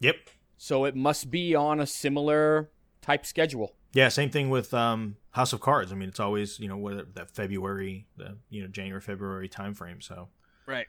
Yep. 0.00 0.16
So 0.56 0.84
it 0.84 0.96
must 0.96 1.30
be 1.30 1.54
on 1.54 1.80
a 1.80 1.86
similar 1.86 2.70
type 3.00 3.24
schedule. 3.24 3.74
Yeah, 3.92 4.08
same 4.08 4.30
thing 4.30 4.50
with 4.50 4.74
um, 4.74 5.16
House 5.30 5.52
of 5.52 5.60
Cards. 5.60 5.92
I 5.92 5.94
mean, 5.94 6.08
it's 6.08 6.20
always 6.20 6.60
you 6.60 6.68
know 6.68 6.76
whether 6.76 7.04
that 7.14 7.30
February, 7.30 8.06
the 8.16 8.36
you 8.50 8.62
know 8.62 8.68
January 8.68 9.00
February 9.00 9.48
time 9.48 9.72
frame. 9.74 10.00
So 10.00 10.28
Right. 10.66 10.86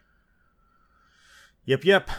yep, 1.65 1.85
yep. 1.85 2.09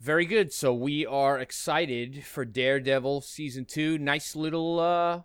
Very 0.00 0.26
good. 0.26 0.52
So 0.52 0.72
we 0.72 1.04
are 1.06 1.38
excited 1.38 2.24
for 2.24 2.44
Daredevil 2.44 3.22
season 3.22 3.64
two. 3.64 3.98
Nice 3.98 4.36
little 4.36 4.78
uh, 4.80 5.20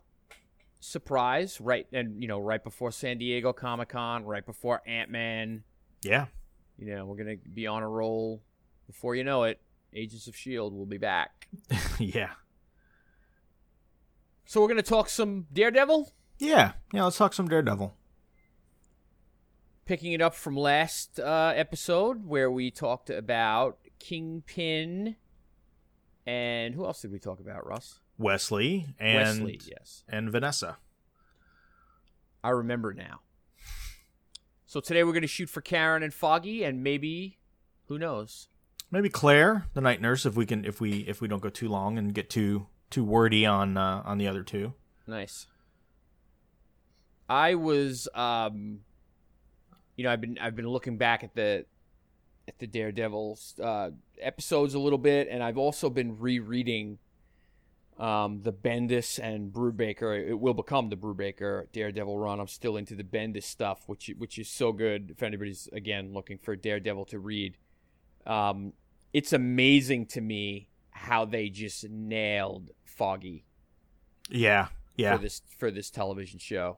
surprise, 0.79 1.59
right? 1.61 1.87
And 1.93 2.21
you 2.21 2.27
know, 2.27 2.39
right 2.39 2.63
before 2.63 2.91
San 2.91 3.17
Diego 3.17 3.53
Comic 3.53 3.89
Con, 3.89 4.25
right 4.25 4.45
before 4.45 4.81
Ant 4.87 5.09
Man. 5.09 5.63
Yeah, 6.01 6.27
You 6.79 6.95
know, 6.95 7.05
we're 7.05 7.17
gonna 7.17 7.35
be 7.53 7.67
on 7.67 7.83
a 7.83 7.87
roll. 7.89 8.41
Before 8.87 9.13
you 9.15 9.23
know 9.23 9.43
it, 9.43 9.59
Agents 9.93 10.27
of 10.27 10.35
Shield 10.35 10.73
will 10.73 10.85
be 10.85 10.97
back. 10.97 11.47
yeah, 11.99 12.31
So 14.45 14.61
we're 14.61 14.67
gonna 14.69 14.81
talk 14.81 15.09
some 15.09 15.45
Daredevil. 15.53 16.11
yeah, 16.39 16.73
yeah. 16.93 17.03
Let's 17.03 17.17
talk 17.17 17.33
some 17.33 17.47
Daredevil. 17.47 17.93
Picking 19.85 20.13
it 20.13 20.21
up 20.21 20.35
from 20.35 20.55
last 20.55 21.19
uh, 21.19 21.51
episode 21.55 22.25
where 22.27 22.49
we 22.51 22.69
talked 22.71 23.09
about 23.09 23.79
Kingpin, 23.99 25.15
and 26.27 26.75
who 26.75 26.85
else 26.85 27.01
did 27.01 27.11
we 27.11 27.17
talk 27.19 27.39
about? 27.39 27.65
Russ, 27.65 27.99
Wesley 28.17 28.85
and 28.99 29.43
Wesley. 29.43 29.59
Yes. 29.67 30.03
and 30.07 30.31
Vanessa. 30.31 30.77
I 32.43 32.49
remember 32.51 32.93
now. 32.93 33.21
So 34.69 34.79
today 34.79 35.03
we're 35.03 35.13
going 35.13 35.23
to 35.23 35.27
shoot 35.27 35.49
for 35.49 35.61
Karen 35.61 36.03
and 36.03 36.13
Foggy, 36.13 36.63
and 36.63 36.83
maybe, 36.83 37.39
who 37.87 37.97
knows? 37.97 38.49
Maybe 38.91 39.09
Claire, 39.09 39.65
the 39.73 39.81
night 39.81 39.99
nurse, 39.99 40.27
if 40.27 40.35
we 40.35 40.45
can, 40.45 40.63
if 40.63 40.79
we 40.79 40.99
if 41.07 41.21
we 41.21 41.27
don't 41.27 41.41
go 41.41 41.49
too 41.49 41.67
long 41.67 41.97
and 41.97 42.13
get 42.13 42.29
too 42.29 42.67
too 42.91 43.03
wordy 43.03 43.47
on 43.47 43.77
uh, 43.77 44.03
on 44.05 44.19
the 44.19 44.27
other 44.27 44.43
two. 44.43 44.75
Nice. 45.07 45.47
I 47.27 47.55
was, 47.55 48.07
um, 48.13 48.81
you 49.95 50.03
know, 50.03 50.11
I've 50.11 50.21
been 50.21 50.37
I've 50.37 50.55
been 50.55 50.67
looking 50.67 50.97
back 50.97 51.23
at 51.23 51.33
the 51.33 51.65
at 52.47 52.59
the 52.59 52.67
Daredevil 52.67 53.39
uh, 53.63 53.89
episodes 54.21 54.75
a 54.75 54.79
little 54.79 54.99
bit, 54.99 55.29
and 55.31 55.41
I've 55.41 55.57
also 55.57 55.89
been 55.89 56.19
rereading 56.19 56.99
um, 57.99 58.41
the 58.43 58.53
Bendis 58.53 59.19
and 59.21 59.51
Brubaker. 59.51 60.27
It 60.27 60.39
will 60.39 60.53
become 60.53 60.89
the 60.89 60.95
Brubaker 60.95 61.65
Daredevil 61.73 62.17
run. 62.17 62.39
I'm 62.39 62.47
still 62.47 62.77
into 62.77 62.95
the 62.95 63.03
Bendis 63.03 63.43
stuff, 63.43 63.83
which 63.87 64.09
which 64.17 64.39
is 64.39 64.49
so 64.49 64.71
good. 64.71 65.11
If 65.11 65.21
anybody's 65.21 65.67
again 65.73 66.13
looking 66.13 66.37
for 66.37 66.55
Daredevil 66.55 67.05
to 67.05 67.19
read, 67.19 67.57
um, 68.25 68.73
it's 69.13 69.33
amazing 69.33 70.05
to 70.07 70.21
me 70.21 70.69
how 70.91 71.25
they 71.25 71.49
just 71.49 71.89
nailed 71.89 72.71
Foggy 72.85 73.45
Yeah, 74.29 74.67
yeah, 74.95 75.15
for 75.15 75.21
this 75.21 75.41
for 75.57 75.71
this 75.71 75.89
television 75.89 76.39
show. 76.39 76.77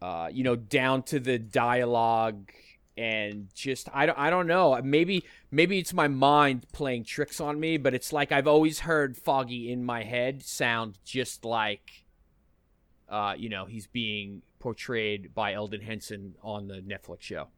Uh, 0.00 0.30
you 0.32 0.44
know, 0.44 0.56
down 0.56 1.02
to 1.02 1.20
the 1.20 1.38
dialogue 1.38 2.50
and 2.96 3.48
just 3.54 3.88
I 3.92 4.06
don't 4.06 4.18
I 4.18 4.30
don't 4.30 4.46
know. 4.46 4.80
Maybe 4.82 5.24
maybe 5.50 5.78
it's 5.78 5.92
my 5.92 6.08
mind 6.08 6.66
playing 6.72 7.04
tricks 7.04 7.40
on 7.40 7.58
me, 7.58 7.76
but 7.76 7.94
it's 7.94 8.12
like 8.12 8.32
I've 8.32 8.46
always 8.46 8.80
heard 8.80 9.16
Foggy 9.16 9.70
in 9.72 9.84
my 9.84 10.02
head 10.02 10.42
sound 10.42 10.98
just 11.04 11.44
like 11.44 12.04
uh, 13.10 13.34
you 13.36 13.48
know, 13.48 13.64
he's 13.64 13.88
being 13.88 14.42
portrayed 14.60 15.34
by 15.34 15.52
Elden 15.52 15.80
Henson 15.80 16.36
on 16.42 16.68
the 16.68 16.76
Netflix 16.76 17.22
show. 17.22 17.48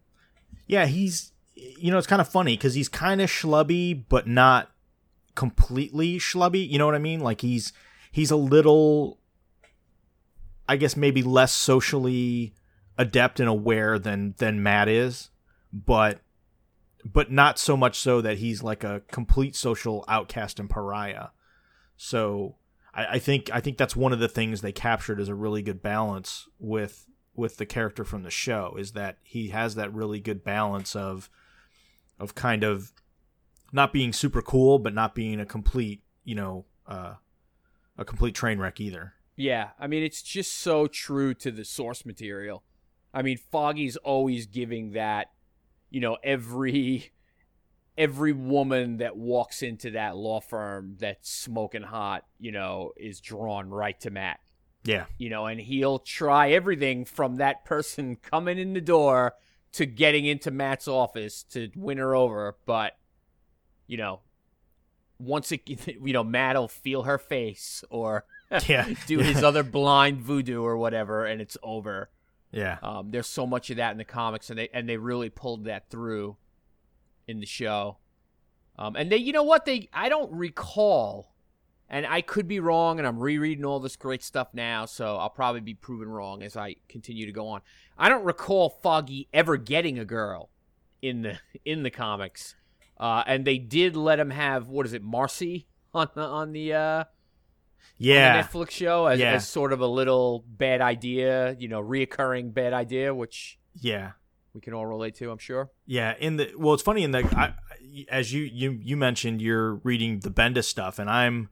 yeah. 0.66 0.86
He's 0.86 1.32
you 1.54 1.90
know 1.90 1.98
it's 1.98 2.06
kind 2.06 2.22
of 2.22 2.28
funny 2.28 2.56
because 2.56 2.74
he's 2.74 2.88
kind 2.88 3.20
of 3.20 3.28
schlubby, 3.28 4.02
but 4.08 4.26
not 4.26 4.70
completely 5.34 6.18
schlubby. 6.18 6.68
You 6.68 6.78
know 6.78 6.86
what 6.86 6.94
I 6.94 6.98
mean? 6.98 7.20
Like 7.20 7.42
he's 7.42 7.72
he's 8.10 8.30
a 8.30 8.36
little, 8.36 9.18
I 10.68 10.76
guess 10.76 10.96
maybe 10.96 11.22
less 11.22 11.52
socially 11.52 12.54
adept 12.98 13.40
and 13.40 13.48
aware 13.48 13.98
than 13.98 14.34
than 14.38 14.62
Matt 14.62 14.88
is, 14.88 15.30
but 15.72 16.20
but 17.04 17.30
not 17.30 17.58
so 17.58 17.76
much 17.76 17.98
so 17.98 18.20
that 18.20 18.38
he's 18.38 18.62
like 18.62 18.84
a 18.84 19.02
complete 19.10 19.56
social 19.56 20.04
outcast 20.08 20.60
and 20.60 20.70
pariah. 20.70 21.28
So 21.96 22.56
I, 22.94 23.06
I 23.12 23.18
think 23.18 23.50
I 23.52 23.60
think 23.60 23.78
that's 23.78 23.96
one 23.96 24.12
of 24.12 24.18
the 24.18 24.28
things 24.28 24.60
they 24.60 24.72
captured 24.72 25.20
as 25.20 25.28
a 25.28 25.34
really 25.34 25.62
good 25.62 25.82
balance 25.82 26.48
with 26.58 27.06
with 27.34 27.56
the 27.56 27.66
character 27.66 28.04
from 28.04 28.22
the 28.22 28.30
show 28.30 28.76
is 28.78 28.92
that 28.92 29.16
he 29.22 29.48
has 29.48 29.74
that 29.74 29.92
really 29.92 30.20
good 30.20 30.44
balance 30.44 30.94
of 30.94 31.30
of 32.18 32.34
kind 32.34 32.62
of 32.62 32.92
not 33.72 33.92
being 33.92 34.12
super 34.12 34.42
cool 34.42 34.78
but 34.78 34.94
not 34.94 35.14
being 35.14 35.40
a 35.40 35.46
complete 35.46 36.02
you 36.24 36.34
know 36.34 36.64
uh, 36.86 37.14
a 37.96 38.04
complete 38.04 38.34
train 38.34 38.58
wreck 38.58 38.80
either. 38.80 39.14
Yeah, 39.36 39.70
I 39.78 39.86
mean 39.86 40.02
it's 40.02 40.22
just 40.22 40.52
so 40.52 40.86
true 40.86 41.34
to 41.34 41.50
the 41.50 41.64
source 41.64 42.04
material. 42.04 42.62
I 43.14 43.22
mean 43.22 43.38
Foggy's 43.38 43.96
always 43.96 44.46
giving 44.46 44.92
that, 44.92 45.30
you 45.90 46.00
know, 46.00 46.16
every 46.22 47.12
every 47.96 48.32
woman 48.32 48.98
that 48.98 49.16
walks 49.16 49.62
into 49.62 49.90
that 49.90 50.16
law 50.16 50.40
firm 50.40 50.96
that's 50.98 51.30
smoking 51.30 51.82
hot, 51.82 52.24
you 52.38 52.50
know, 52.50 52.92
is 52.96 53.20
drawn 53.20 53.68
right 53.68 53.98
to 54.00 54.10
Matt. 54.10 54.40
Yeah, 54.84 55.04
You 55.16 55.30
know, 55.30 55.46
and 55.46 55.60
he'll 55.60 56.00
try 56.00 56.50
everything 56.50 57.04
from 57.04 57.36
that 57.36 57.64
person 57.64 58.16
coming 58.22 58.58
in 58.58 58.72
the 58.72 58.80
door 58.80 59.34
to 59.72 59.86
getting 59.86 60.26
into 60.26 60.50
Matt's 60.50 60.88
office 60.88 61.44
to 61.50 61.70
win 61.76 61.98
her 61.98 62.16
over, 62.16 62.56
but 62.66 62.96
you 63.86 63.96
know, 63.96 64.20
once 65.18 65.52
it 65.52 65.62
you 66.02 66.12
know, 66.12 66.24
Matt'll 66.24 66.68
feel 66.68 67.04
her 67.04 67.18
face 67.18 67.84
or 67.90 68.24
yeah, 68.66 68.88
do 69.06 69.18
his 69.18 69.42
other 69.42 69.62
blind 69.62 70.20
voodoo 70.20 70.62
or 70.62 70.76
whatever, 70.76 71.26
and 71.26 71.40
it's 71.40 71.56
over. 71.62 72.10
Yeah, 72.52 72.78
Um, 72.82 73.10
there's 73.10 73.26
so 73.26 73.46
much 73.46 73.70
of 73.70 73.78
that 73.78 73.92
in 73.92 73.98
the 73.98 74.04
comics, 74.04 74.50
and 74.50 74.58
they 74.58 74.68
and 74.74 74.88
they 74.88 74.98
really 74.98 75.30
pulled 75.30 75.64
that 75.64 75.88
through 75.88 76.36
in 77.26 77.40
the 77.40 77.46
show. 77.46 77.98
Um, 78.78 78.94
and 78.94 79.10
they, 79.10 79.16
you 79.16 79.32
know 79.32 79.42
what, 79.42 79.64
they 79.64 79.88
I 79.92 80.10
don't 80.10 80.30
recall, 80.32 81.34
and 81.88 82.06
I 82.06 82.20
could 82.20 82.46
be 82.46 82.60
wrong, 82.60 82.98
and 82.98 83.08
I'm 83.08 83.18
rereading 83.18 83.64
all 83.64 83.80
this 83.80 83.96
great 83.96 84.22
stuff 84.22 84.48
now, 84.52 84.84
so 84.84 85.16
I'll 85.16 85.30
probably 85.30 85.62
be 85.62 85.74
proven 85.74 86.08
wrong 86.08 86.42
as 86.42 86.56
I 86.56 86.76
continue 86.88 87.24
to 87.24 87.32
go 87.32 87.48
on. 87.48 87.62
I 87.96 88.10
don't 88.10 88.24
recall 88.24 88.68
Foggy 88.68 89.28
ever 89.32 89.56
getting 89.56 89.98
a 89.98 90.04
girl 90.04 90.50
in 91.00 91.22
the 91.22 91.38
in 91.64 91.84
the 91.84 91.90
comics, 91.90 92.54
uh, 93.00 93.24
and 93.26 93.46
they 93.46 93.56
did 93.56 93.96
let 93.96 94.20
him 94.20 94.30
have 94.30 94.68
what 94.68 94.84
is 94.84 94.92
it, 94.92 95.02
Marcy 95.02 95.68
on 95.94 96.08
the 96.14 96.22
on 96.22 96.52
the 96.52 96.74
uh, 96.74 97.04
yeah. 97.98 98.42
Netflix 98.42 98.70
show 98.70 99.06
as, 99.06 99.20
Yeah. 99.20 99.32
as 99.32 99.48
sort 99.48 99.72
of 99.72 99.80
a 99.80 99.86
little 99.86 100.44
bad 100.48 100.80
idea, 100.80 101.56
you 101.58 101.68
know, 101.68 101.82
reoccurring 101.82 102.52
bad 102.52 102.72
idea, 102.72 103.14
which 103.14 103.58
yeah. 103.80 104.12
we 104.54 104.60
can 104.60 104.74
all 104.74 104.86
relate 104.86 105.14
to, 105.16 105.30
I'm 105.30 105.38
sure. 105.38 105.70
Yeah, 105.86 106.14
in 106.18 106.36
the 106.36 106.52
well, 106.56 106.74
it's 106.74 106.82
funny 106.82 107.02
in 107.04 107.12
the 107.12 107.24
I, 107.36 107.54
as 108.08 108.32
you 108.32 108.42
you 108.42 108.78
you 108.82 108.96
mentioned, 108.96 109.40
you're 109.40 109.74
reading 109.76 110.20
the 110.20 110.30
Bendis 110.30 110.64
stuff, 110.64 110.98
and 110.98 111.08
I'm 111.08 111.48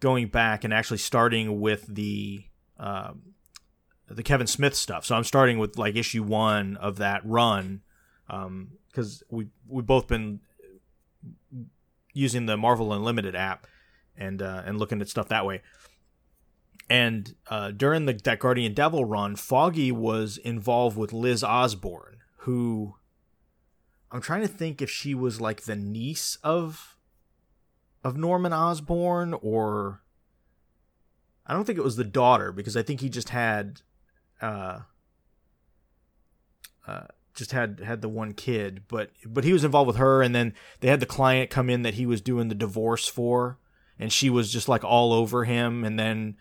going 0.00 0.28
back 0.28 0.64
and 0.64 0.72
actually 0.74 0.98
starting 0.98 1.60
with 1.60 1.86
the 1.86 2.44
um, 2.78 3.34
the 4.08 4.22
Kevin 4.22 4.46
Smith 4.46 4.74
stuff. 4.74 5.04
So 5.04 5.14
I'm 5.14 5.24
starting 5.24 5.58
with 5.58 5.78
like 5.78 5.96
issue 5.96 6.22
one 6.22 6.76
of 6.76 6.96
that 6.96 7.24
run 7.24 7.82
because 8.26 9.22
we 9.30 9.48
we've 9.68 9.86
both 9.86 10.08
been 10.08 10.40
using 12.12 12.46
the 12.46 12.56
Marvel 12.56 12.92
Unlimited 12.92 13.34
app 13.34 13.66
and 14.16 14.42
uh, 14.42 14.62
and 14.64 14.78
looking 14.78 15.00
at 15.00 15.08
stuff 15.08 15.28
that 15.28 15.46
way. 15.46 15.62
And 16.88 17.34
uh, 17.48 17.70
during 17.70 18.06
the 18.06 18.12
that 18.24 18.38
Guardian 18.38 18.74
Devil 18.74 19.04
run, 19.04 19.36
Foggy 19.36 19.92
was 19.92 20.36
involved 20.38 20.96
with 20.96 21.12
Liz 21.12 21.42
Osborn, 21.42 22.18
who 22.38 22.96
I'm 24.12 24.20
trying 24.20 24.42
to 24.42 24.48
think 24.48 24.82
if 24.82 24.90
she 24.90 25.14
was 25.14 25.40
like 25.40 25.62
the 25.62 25.74
niece 25.74 26.36
of 26.44 26.96
of 28.04 28.16
Norman 28.16 28.52
Osborn 28.52 29.34
or 29.34 30.02
I 31.46 31.54
don't 31.54 31.64
think 31.64 31.78
it 31.78 31.84
was 31.84 31.96
the 31.96 32.04
daughter 32.04 32.52
because 32.52 32.76
I 32.76 32.82
think 32.82 33.00
he 33.00 33.08
just 33.08 33.30
had 33.30 33.80
uh 34.40 34.80
uh 36.86 37.06
just 37.34 37.52
had 37.52 37.80
had 37.80 38.02
the 38.02 38.08
one 38.08 38.34
kid 38.34 38.82
but 38.88 39.10
but 39.24 39.44
he 39.44 39.52
was 39.52 39.64
involved 39.64 39.86
with 39.86 39.96
her 39.96 40.20
and 40.20 40.34
then 40.34 40.52
they 40.80 40.88
had 40.88 41.00
the 41.00 41.06
client 41.06 41.48
come 41.48 41.70
in 41.70 41.82
that 41.82 41.94
he 41.94 42.04
was 42.04 42.20
doing 42.20 42.48
the 42.48 42.54
divorce 42.54 43.08
for 43.08 43.58
and 44.02 44.12
she 44.12 44.28
was 44.28 44.52
just 44.52 44.68
like 44.68 44.84
all 44.84 45.12
over 45.12 45.44
him 45.44 45.84
and 45.84 45.98
then 45.98 46.36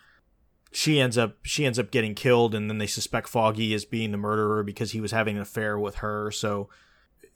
she 0.73 0.99
ends 0.99 1.17
up 1.17 1.37
she 1.43 1.65
ends 1.65 1.77
up 1.79 1.91
getting 1.91 2.15
killed 2.15 2.55
and 2.55 2.69
then 2.69 2.77
they 2.77 2.87
suspect 2.87 3.27
Foggy 3.29 3.73
as 3.73 3.85
being 3.85 4.11
the 4.11 4.17
murderer 4.17 4.63
because 4.63 4.91
he 4.91 4.99
was 5.01 5.11
having 5.11 5.35
an 5.35 5.41
affair 5.41 5.77
with 5.77 5.95
her 5.97 6.31
so 6.31 6.69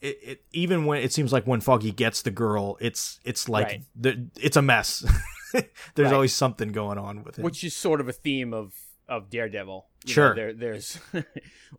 it, 0.02 0.20
it 0.24 0.44
even 0.52 0.86
when 0.86 1.02
it 1.02 1.14
seems 1.14 1.32
like 1.34 1.46
when 1.46 1.62
Foggy 1.62 1.92
gets 1.92 2.22
the 2.22 2.32
girl 2.32 2.78
it's 2.82 3.20
it's 3.24 3.48
like 3.48 3.68
Right. 3.68 3.84
the, 3.96 4.28
it's 4.42 4.58
a 4.58 4.62
mess 4.62 5.06
there's 5.54 5.66
Right. 6.08 6.14
always 6.14 6.34
something 6.34 6.70
going 6.70 6.98
on 6.98 7.24
with 7.24 7.38
him 7.38 7.44
Which 7.44 7.64
is 7.64 7.76
sort 7.76 8.02
of 8.02 8.08
a 8.10 8.14
theme 8.14 8.54
of, 8.54 8.74
of 9.08 9.30
Daredevil. 9.30 9.86
You 10.06 10.10
know, 10.10 10.14
Sure. 10.14 10.36
there, 10.36 10.54
there's 10.54 11.00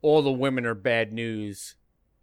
all 0.02 0.22
the 0.22 0.32
women 0.32 0.64
are 0.66 0.74
bad 0.74 1.12
news, 1.12 1.74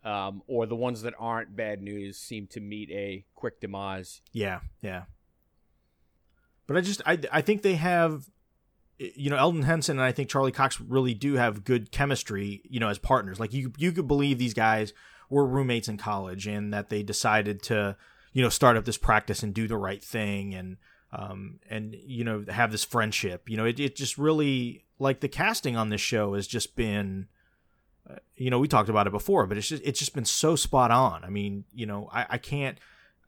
um, 0.04 0.42
or 0.48 0.66
the 0.66 0.76
ones 0.76 1.02
that 1.04 1.14
aren't 1.20 1.56
bad 1.56 1.82
news 1.82 2.18
seem 2.18 2.48
to 2.48 2.60
meet 2.60 2.90
a 2.92 3.26
quick 3.36 3.60
demise. 3.62 4.22
yeah 4.32 4.60
yeah 4.82 5.04
but 6.68 6.78
I 6.78 6.82
just 6.82 7.02
I 7.06 7.20
I 7.32 7.42
think 7.42 7.62
they 7.62 7.76
have 7.76 8.30
you 8.98 9.30
know 9.30 9.38
Elden 9.38 9.64
Henson 9.64 9.98
and 9.98 10.06
I 10.06 10.12
think 10.12 10.30
Charlie 10.30 10.52
Cox 10.52 10.80
really 10.80 11.14
do 11.14 11.36
have 11.36 11.64
good 11.64 11.92
chemistry, 11.92 12.62
you 12.70 12.80
know, 12.80 12.90
as 12.90 13.00
partners. 13.00 13.40
Like 13.40 13.54
you 13.54 13.74
you 13.78 13.92
could 13.92 14.08
believe 14.08 14.38
these 14.38 14.54
guys 14.54 14.94
were 15.30 15.46
roommates 15.46 15.88
in 15.88 15.98
college 15.98 16.48
and 16.48 16.74
that 16.74 16.90
they 16.90 17.04
decided 17.04 17.62
to, 17.64 17.98
you 18.34 18.42
know, 18.42 18.50
start 18.50 18.78
up 18.78 18.86
this 18.86 18.98
practice 18.98 19.44
and 19.44 19.54
do 19.54 19.68
the 19.68 19.78
right 19.78 20.04
thing 20.04 20.54
and 20.54 20.78
um 21.12 21.60
and 21.70 21.96
you 22.06 22.24
know 22.24 22.46
have 22.50 22.72
this 22.72 22.84
friendship. 22.84 23.50
You 23.50 23.58
know, 23.58 23.66
it 23.66 23.80
it 23.80 23.96
just 23.96 24.18
really 24.18 24.86
like 25.00 25.20
the 25.20 25.30
casting 25.30 25.76
on 25.76 25.90
this 25.90 26.02
show 26.02 26.36
has 26.36 26.48
just 26.48 26.76
been 26.76 27.28
uh, 28.10 28.16
you 28.36 28.50
know, 28.50 28.60
we 28.60 28.68
talked 28.68 28.90
about 28.90 29.08
it 29.08 29.12
before, 29.12 29.48
but 29.48 29.58
it's 29.58 29.68
just 29.68 29.84
it's 29.86 30.00
just 30.00 30.14
been 30.14 30.26
so 30.26 30.56
spot 30.56 30.92
on. 30.92 31.24
I 31.24 31.30
mean, 31.30 31.66
you 31.74 31.86
know, 31.86 32.10
I, 32.12 32.26
I 32.32 32.38
can't 32.38 32.78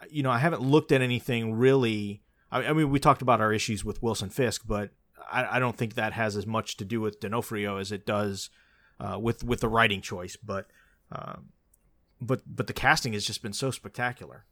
you 0.09 0.23
know, 0.23 0.31
I 0.31 0.37
haven't 0.37 0.61
looked 0.61 0.91
at 0.91 1.01
anything 1.01 1.55
really 1.55 2.21
I, 2.59 2.73
mean, 2.73 2.89
we 2.89 2.99
talked 2.99 3.21
about 3.21 3.41
our 3.41 3.51
issues 3.51 3.83
with 3.83 4.01
Wilson 4.01 4.29
Fisk, 4.29 4.63
but 4.65 4.91
I, 5.31 5.57
I, 5.57 5.59
don't 5.59 5.77
think 5.77 5.95
that 5.95 6.13
has 6.13 6.35
as 6.35 6.45
much 6.45 6.77
to 6.77 6.85
do 6.85 7.01
with 7.01 7.19
D'Onofrio 7.19 7.77
as 7.77 7.91
it 7.91 8.05
does 8.05 8.49
uh, 8.99 9.19
with 9.19 9.43
with 9.43 9.59
the 9.59 9.67
writing 9.67 10.01
choice. 10.01 10.37
But 10.37 10.67
um, 11.11 11.49
but 12.21 12.41
but 12.45 12.67
the 12.67 12.73
casting 12.73 13.13
has 13.13 13.25
just 13.25 13.41
been 13.41 13.53
so 13.53 13.71
spectacular. 13.71 14.45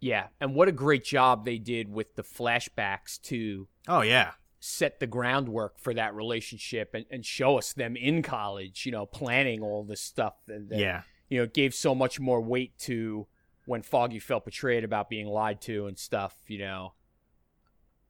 Yeah, 0.00 0.28
and 0.40 0.54
what 0.54 0.68
a 0.68 0.72
great 0.72 1.04
job 1.04 1.44
they 1.44 1.58
did 1.58 1.90
with 1.90 2.14
the 2.14 2.22
flashbacks 2.22 3.20
to. 3.22 3.68
Oh 3.86 4.02
yeah, 4.02 4.32
set 4.60 5.00
the 5.00 5.06
groundwork 5.06 5.78
for 5.78 5.94
that 5.94 6.14
relationship 6.14 6.90
and, 6.94 7.04
and 7.10 7.24
show 7.24 7.58
us 7.58 7.72
them 7.72 7.96
in 7.96 8.22
college. 8.22 8.86
You 8.86 8.92
know, 8.92 9.06
planning 9.06 9.62
all 9.62 9.84
this 9.84 10.00
stuff. 10.00 10.34
And, 10.48 10.70
and 10.70 10.80
yeah, 10.80 11.02
you 11.28 11.38
know, 11.38 11.44
it 11.44 11.54
gave 11.54 11.74
so 11.74 11.94
much 11.94 12.20
more 12.20 12.40
weight 12.40 12.78
to 12.80 13.26
when 13.68 13.82
Foggy 13.82 14.18
felt 14.18 14.44
betrayed 14.44 14.82
about 14.82 15.08
being 15.08 15.26
lied 15.26 15.60
to 15.62 15.86
and 15.86 15.98
stuff. 15.98 16.34
You 16.46 16.58
know, 16.58 16.92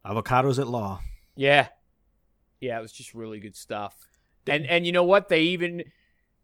avocados 0.06 0.58
at 0.58 0.68
law. 0.68 1.00
Yeah, 1.36 1.68
yeah, 2.60 2.78
it 2.78 2.82
was 2.82 2.92
just 2.92 3.14
really 3.14 3.40
good 3.40 3.56
stuff. 3.56 3.94
And 4.46 4.64
and 4.66 4.86
you 4.86 4.92
know 4.92 5.04
what? 5.04 5.28
They 5.28 5.42
even 5.42 5.84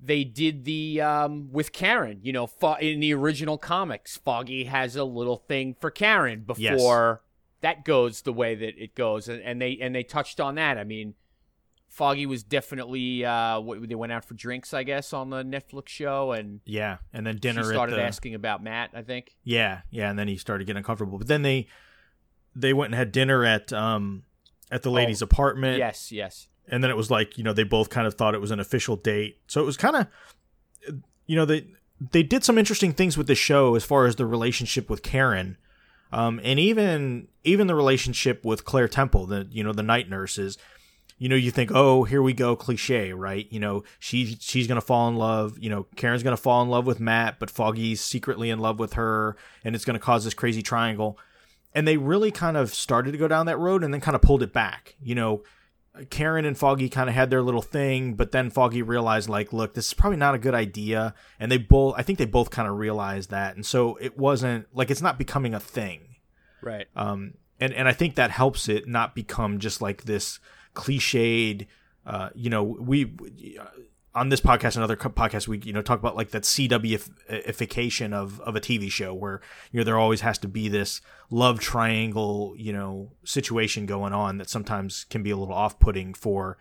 they 0.01 0.25
did 0.25 0.65
the 0.65 1.01
um, 1.01 1.49
with 1.53 1.73
Karen. 1.73 2.21
You 2.23 2.33
know, 2.33 2.49
in 2.81 3.01
the 3.01 3.15
original 3.15 3.57
comics, 3.57 4.17
Foggy 4.17 4.65
has 4.65 4.97
a 4.97 5.05
little 5.05 5.37
thing 5.37 5.75
for 5.81 5.91
Karen 5.91 6.41
before 6.41 7.23
yes. 7.23 7.61
that 7.61 7.85
goes 7.85 8.23
the 8.23 8.33
way 8.33 8.55
that 8.55 8.83
it 8.83 8.95
goes, 8.95 9.29
and, 9.29 9.41
and 9.43 9.63
they 9.63 9.79
and 9.81 9.95
they 9.95 10.03
touched 10.03 10.41
on 10.41 10.57
that. 10.57 10.77
I 10.77 10.85
mean, 10.85 11.15
Foggy 11.95 12.27
was 12.27 12.43
definitely 12.43 13.25
uh, 13.25 13.63
they 13.83 13.95
went 13.95 14.13
out 14.13 14.25
for 14.25 14.35
drinks, 14.35 14.75
I 14.75 14.83
guess, 14.83 15.13
on 15.13 15.31
the 15.31 15.45
Netflix 15.45 15.89
show, 15.89 16.33
and 16.33 16.61
yeah, 16.65 16.97
and 17.13 17.25
then 17.25 17.37
dinner. 17.37 17.63
She 17.63 17.69
started 17.69 17.95
the... 17.95 18.03
asking 18.03 18.35
about 18.35 18.65
Matt, 18.65 18.91
I 18.95 19.03
think. 19.03 19.37
Yeah, 19.45 19.83
yeah, 19.91 20.11
and 20.11 20.19
then 20.19 20.27
he 20.27 20.37
started 20.37 20.67
getting 20.67 20.79
uncomfortable. 20.79 21.19
But 21.19 21.29
then 21.29 21.43
they 21.43 21.69
they 22.57 22.73
went 22.73 22.89
and 22.89 22.99
had 22.99 23.13
dinner 23.13 23.45
at 23.45 23.73
um 23.73 24.25
at 24.73 24.83
the 24.83 24.91
lady's 24.91 25.23
oh, 25.23 25.27
apartment. 25.27 25.79
Yes, 25.79 26.11
yes. 26.11 26.49
And 26.67 26.83
then 26.83 26.91
it 26.91 26.97
was 26.97 27.13
like, 27.13 27.39
you 27.39 27.45
know, 27.45 27.53
they 27.53 27.63
both 27.63 27.91
kind 27.91 28.09
of 28.09 28.15
thought 28.15 28.35
it 28.35 28.41
was 28.41 28.51
an 28.51 28.59
official 28.59 28.97
date. 28.97 29.39
So 29.47 29.61
it 29.61 29.65
was 29.65 29.77
kind 29.77 29.95
of 29.95 30.07
you 31.27 31.37
know, 31.37 31.45
they 31.45 31.69
they 32.11 32.25
did 32.25 32.43
some 32.43 32.59
interesting 32.59 32.93
things 32.93 33.17
with 33.17 33.29
the 33.29 33.37
show 33.37 33.77
as 33.77 33.85
far 33.85 34.07
as 34.07 34.17
the 34.17 34.27
relationship 34.27 34.91
with 34.91 35.05
Karen. 35.05 35.59
Um, 36.13 36.41
and 36.43 36.59
even 36.59 37.29
even 37.45 37.69
the 37.69 37.75
relationship 37.77 38.45
with 38.45 38.65
Claire 38.65 38.89
Temple, 38.89 39.27
the 39.27 39.47
you 39.51 39.63
know, 39.63 39.73
the 39.73 39.85
night 39.85 40.11
nurses, 40.11 40.59
you 41.19 41.29
know, 41.29 41.37
you 41.37 41.51
think, 41.51 41.71
oh, 41.73 42.05
here 42.05 42.23
we 42.23 42.33
go, 42.33 42.57
cliche, 42.57 43.13
right? 43.13 43.47
You 43.51 43.61
know, 43.61 43.85
she 43.99 44.37
she's 44.41 44.67
gonna 44.67 44.81
fall 44.81 45.09
in 45.09 45.17
love. 45.17 45.59
You 45.59 45.71
know, 45.71 45.87
Karen's 45.97 46.23
gonna 46.23 46.37
fall 46.37 46.63
in 46.63 46.69
love 46.69 46.87
with 46.87 47.01
Matt, 47.01 47.39
but 47.39 47.51
Foggy's 47.51 48.01
secretly 48.01 48.51
in 48.51 48.59
love 48.59 48.79
with 48.79 48.95
her, 48.95 49.37
and 49.65 49.75
it's 49.75 49.85
gonna 49.85 49.99
cause 49.99 50.25
this 50.25 50.35
crazy 50.35 50.63
triangle 50.63 51.19
and 51.75 51.89
they 51.89 51.97
really 51.97 52.31
kind 52.31 52.57
of 52.57 52.73
started 52.73 53.13
to 53.13 53.19
go 53.19 53.29
down 53.29 53.47
that 53.47 53.59
road 53.59 53.83
and 53.83 53.93
then 53.93 54.01
kind 54.01 54.15
of 54.15 54.23
pulled 54.23 54.43
it 54.43 54.53
back. 54.53 54.95
You 55.03 55.17
know, 55.17 55.43
Karen 56.09 56.45
and 56.45 56.57
Foggy 56.57 56.89
kind 56.89 57.09
of 57.09 57.15
had 57.15 57.31
their 57.31 57.43
little 57.43 57.63
thing, 57.63 58.15
but 58.15 58.31
then 58.31 58.49
Foggy 58.51 58.83
realized, 58.83 59.29
like, 59.29 59.53
look, 59.53 59.75
this 59.75 59.89
is 59.89 59.95
probably 59.95 60.17
not 60.17 60.35
a 60.35 60.39
good 60.39 60.55
idea. 60.55 61.15
And 61.41 61.51
they 61.51 61.59
both, 61.59 61.95
I 61.97 62.03
think 62.03 62.19
they 62.19 62.27
both 62.27 62.51
kind 62.51 62.69
of 62.69 62.79
realized 62.79 63.31
that. 63.31 63.57
And 63.57 63.67
so 63.67 63.97
it 63.97 64.17
wasn't, 64.17 64.67
like, 64.73 64.91
it's 64.91 65.03
not 65.03 65.19
becoming 65.19 65.53
a 65.53 65.61
thing. 65.61 66.17
Right. 66.63 66.87
Um, 66.95 67.35
and, 67.61 67.73
and 67.75 67.89
I 67.89 67.93
think 67.93 68.15
that 68.15 68.31
helps 68.31 68.69
it 68.69 68.87
not 68.87 69.15
become 69.15 69.59
just 69.59 69.83
like 69.83 70.05
this 70.05 70.39
cliched, 70.75 71.67
uh, 72.07 72.31
you 72.35 72.51
know, 72.51 72.63
we, 72.63 73.15
on 74.15 74.29
this 74.29 74.41
podcast 74.41 74.77
and 74.77 74.85
other 74.85 74.97
podcasts, 74.97 75.49
we 75.49 75.59
you 75.59 75.73
know 75.73 75.83
talk 75.83 75.99
about 75.99 76.17
like 76.17 76.31
that 76.31 76.43
CWification 76.43 78.13
of 78.13 78.41
of 78.41 78.55
a 78.55 78.61
TV 78.61 78.91
show 78.91 79.13
where 79.13 79.41
you 79.73 79.81
know 79.81 79.85
there 79.85 79.99
always 79.99 80.21
has 80.21 80.39
to 80.39 80.49
be 80.49 80.69
this 80.69 81.01
love 81.31 81.59
triangle 81.59 82.55
you 82.57 82.73
know 82.73 83.13
situation 83.25 83.87
going 83.87 84.13
on 84.13 84.39
that 84.39 84.49
sometimes 84.49 85.05
can 85.11 85.23
be 85.23 85.31
a 85.31 85.37
little 85.37 85.55
off 85.55 85.79
putting 85.79 86.15
for 86.15 86.59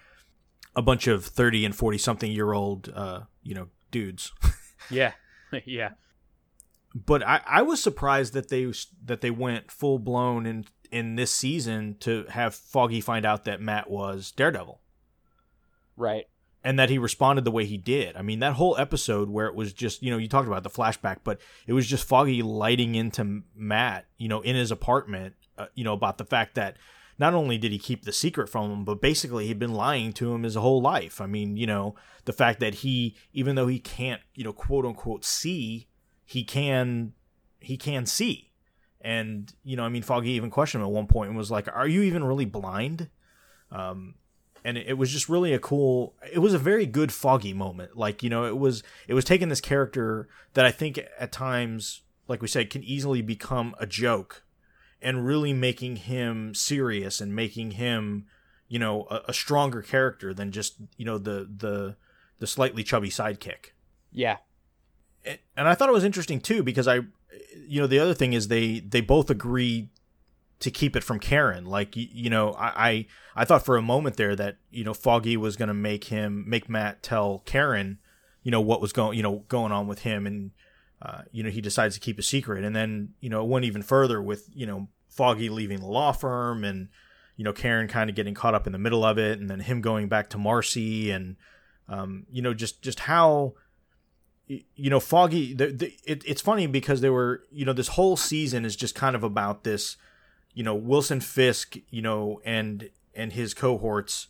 a 0.75 0.81
bunch 0.81 1.07
of 1.07 1.25
thirty 1.25 1.63
and 1.63 1.75
forty 1.75 1.97
something 1.97 2.31
year 2.31 2.53
old 2.53 2.91
uh, 2.93 3.21
you 3.43 3.53
know 3.53 3.67
dudes. 3.91 4.31
yeah, 4.89 5.13
yeah. 5.65 5.91
But 6.95 7.25
I, 7.25 7.41
I 7.45 7.61
was 7.61 7.81
surprised 7.81 8.33
that 8.33 8.49
they 8.49 8.71
that 9.05 9.21
they 9.21 9.31
went 9.31 9.71
full 9.71 9.99
blown 9.99 10.45
in 10.45 10.65
in 10.93 11.15
this 11.15 11.33
season 11.33 11.97
to 12.01 12.25
have 12.29 12.55
Foggy 12.55 13.01
find 13.01 13.25
out 13.25 13.45
that 13.45 13.61
Matt 13.61 13.89
was 13.89 14.31
Daredevil. 14.31 14.79
Right 15.97 16.25
and 16.63 16.79
that 16.79 16.89
he 16.89 16.97
responded 16.97 17.43
the 17.43 17.51
way 17.51 17.65
he 17.65 17.77
did. 17.77 18.15
I 18.15 18.21
mean, 18.21 18.39
that 18.39 18.53
whole 18.53 18.77
episode 18.77 19.29
where 19.29 19.47
it 19.47 19.55
was 19.55 19.73
just, 19.73 20.01
you 20.01 20.09
know, 20.09 20.17
you 20.17 20.29
talked 20.29 20.47
about 20.47 20.63
the 20.63 20.69
flashback, 20.69 21.17
but 21.23 21.39
it 21.67 21.73
was 21.73 21.87
just 21.87 22.07
Foggy 22.07 22.41
lighting 22.41 22.95
into 22.95 23.43
Matt, 23.53 24.05
you 24.17 24.29
know, 24.29 24.41
in 24.41 24.55
his 24.55 24.71
apartment, 24.71 25.35
uh, 25.57 25.67
you 25.75 25.83
know, 25.83 25.93
about 25.93 26.17
the 26.17 26.25
fact 26.25 26.55
that 26.55 26.77
not 27.19 27.33
only 27.33 27.57
did 27.57 27.71
he 27.71 27.79
keep 27.79 28.05
the 28.05 28.13
secret 28.13 28.47
from 28.47 28.71
him, 28.71 28.85
but 28.85 29.01
basically 29.01 29.47
he'd 29.47 29.59
been 29.59 29.73
lying 29.73 30.13
to 30.13 30.33
him 30.33 30.43
his 30.43 30.55
whole 30.55 30.81
life. 30.81 31.19
I 31.19 31.25
mean, 31.25 31.57
you 31.57 31.67
know, 31.67 31.95
the 32.25 32.33
fact 32.33 32.59
that 32.61 32.75
he, 32.75 33.15
even 33.33 33.55
though 33.55 33.67
he 33.67 33.79
can't, 33.79 34.21
you 34.33 34.43
know, 34.43 34.53
quote 34.53 34.85
unquote 34.85 35.25
see, 35.25 35.87
he 36.25 36.43
can, 36.43 37.13
he 37.59 37.75
can 37.77 38.05
see. 38.05 38.51
And, 39.03 39.53
you 39.63 39.75
know, 39.75 39.83
I 39.83 39.89
mean, 39.89 40.01
Foggy 40.01 40.31
even 40.31 40.49
questioned 40.49 40.81
him 40.81 40.87
at 40.87 40.93
one 40.93 41.07
point 41.07 41.27
and 41.29 41.37
was 41.37 41.51
like, 41.51 41.67
are 41.67 41.87
you 41.87 42.03
even 42.03 42.23
really 42.23 42.45
blind? 42.45 43.09
Um, 43.69 44.15
and 44.63 44.77
it 44.77 44.97
was 44.97 45.11
just 45.11 45.29
really 45.29 45.53
a 45.53 45.59
cool 45.59 46.15
it 46.31 46.39
was 46.39 46.53
a 46.53 46.59
very 46.59 46.85
good 46.85 47.11
foggy 47.11 47.53
moment. 47.53 47.97
Like 47.97 48.23
you 48.23 48.29
know 48.29 48.45
it 48.45 48.57
was 48.57 48.83
it 49.07 49.13
was 49.13 49.25
taking 49.25 49.49
this 49.49 49.61
character 49.61 50.29
that 50.53 50.65
i 50.65 50.71
think 50.71 50.99
at 51.19 51.31
times 51.31 52.01
like 52.27 52.41
we 52.41 52.47
said 52.47 52.69
can 52.69 52.83
easily 52.83 53.21
become 53.21 53.75
a 53.79 53.85
joke 53.85 54.43
and 55.01 55.25
really 55.25 55.53
making 55.53 55.97
him 55.97 56.55
serious 56.55 57.19
and 57.19 57.35
making 57.35 57.71
him 57.71 58.25
you 58.67 58.79
know 58.79 59.07
a, 59.09 59.21
a 59.29 59.33
stronger 59.33 59.81
character 59.81 60.33
than 60.33 60.51
just 60.51 60.75
you 60.97 61.05
know 61.05 61.17
the 61.17 61.49
the 61.57 61.95
the 62.39 62.47
slightly 62.47 62.83
chubby 62.83 63.09
sidekick. 63.09 63.71
Yeah. 64.11 64.37
And 65.55 65.67
i 65.67 65.75
thought 65.75 65.89
it 65.89 65.93
was 65.93 66.03
interesting 66.03 66.39
too 66.39 66.63
because 66.63 66.87
i 66.87 66.99
you 67.67 67.81
know 67.81 67.87
the 67.87 67.99
other 67.99 68.13
thing 68.13 68.33
is 68.33 68.47
they 68.47 68.79
they 68.79 69.01
both 69.01 69.29
agreed 69.29 69.89
to 70.63 70.71
keep 70.71 70.95
it 70.95 71.03
from 71.03 71.19
Karen. 71.19 71.65
Like 71.65 71.95
you, 71.97 72.07
you 72.09 72.29
know, 72.29 72.53
I, 72.53 72.87
I, 72.87 73.07
I 73.35 73.45
thought 73.45 73.65
for 73.65 73.75
a 73.75 73.81
moment 73.81 74.15
there 74.15 74.35
that 74.35 74.57
you 74.71 74.83
know 74.83 74.93
Foggy 74.93 75.35
was 75.35 75.57
going 75.57 75.67
to 75.67 75.73
make 75.73 76.05
him 76.05 76.45
make 76.47 76.69
Matt 76.69 77.03
tell 77.03 77.39
Karen, 77.45 77.99
you 78.43 78.51
know 78.51 78.61
what 78.61 78.81
was 78.81 78.93
going 78.93 79.17
you 79.17 79.23
know 79.23 79.43
going 79.49 79.71
on 79.71 79.87
with 79.87 79.99
him, 79.99 80.25
and 80.25 80.51
uh, 81.01 81.23
you 81.31 81.43
know 81.43 81.49
he 81.49 81.61
decides 81.61 81.95
to 81.95 82.01
keep 82.01 82.17
a 82.17 82.23
secret, 82.23 82.63
and 82.63 82.75
then 82.75 83.13
you 83.19 83.29
know 83.29 83.43
it 83.43 83.49
went 83.49 83.65
even 83.65 83.81
further 83.81 84.21
with 84.21 84.49
you 84.53 84.65
know 84.65 84.87
Foggy 85.09 85.49
leaving 85.49 85.81
the 85.81 85.87
law 85.87 86.13
firm, 86.13 86.63
and 86.63 86.87
you 87.35 87.43
know 87.43 87.53
Karen 87.53 87.89
kind 87.89 88.09
of 88.09 88.15
getting 88.15 88.33
caught 88.33 88.55
up 88.55 88.65
in 88.65 88.71
the 88.71 88.79
middle 88.79 89.03
of 89.03 89.17
it, 89.17 89.39
and 89.39 89.49
then 89.49 89.59
him 89.59 89.81
going 89.81 90.07
back 90.07 90.29
to 90.29 90.37
Marcy, 90.37 91.11
and 91.11 91.35
um, 91.89 92.25
you 92.31 92.41
know 92.41 92.53
just 92.53 92.81
just 92.81 93.01
how 93.01 93.53
you 94.47 94.89
know 94.89 94.99
foggy 94.99 95.53
the, 95.53 95.67
the, 95.67 95.93
it, 96.05 96.21
it's 96.25 96.41
funny 96.41 96.67
because 96.67 97.01
they 97.01 97.09
were 97.09 97.43
you 97.51 97.65
know 97.65 97.73
this 97.73 97.89
whole 97.89 98.17
season 98.17 98.65
is 98.65 98.75
just 98.75 98.93
kind 98.93 99.15
of 99.15 99.23
about 99.23 99.63
this 99.63 99.95
you 100.53 100.63
know 100.63 100.75
Wilson 100.75 101.19
Fisk, 101.19 101.75
you 101.89 102.01
know, 102.01 102.41
and 102.45 102.89
and 103.15 103.33
his 103.33 103.53
cohorts 103.53 104.27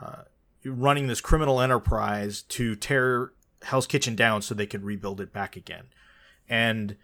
uh, 0.00 0.22
running 0.64 1.06
this 1.06 1.20
criminal 1.20 1.60
enterprise 1.60 2.42
to 2.42 2.74
tear 2.76 3.32
Hell's 3.62 3.86
Kitchen 3.86 4.14
down 4.14 4.42
so 4.42 4.54
they 4.54 4.66
could 4.66 4.84
rebuild 4.84 5.20
it 5.20 5.32
back 5.32 5.56
again. 5.56 5.84
And 6.48 6.96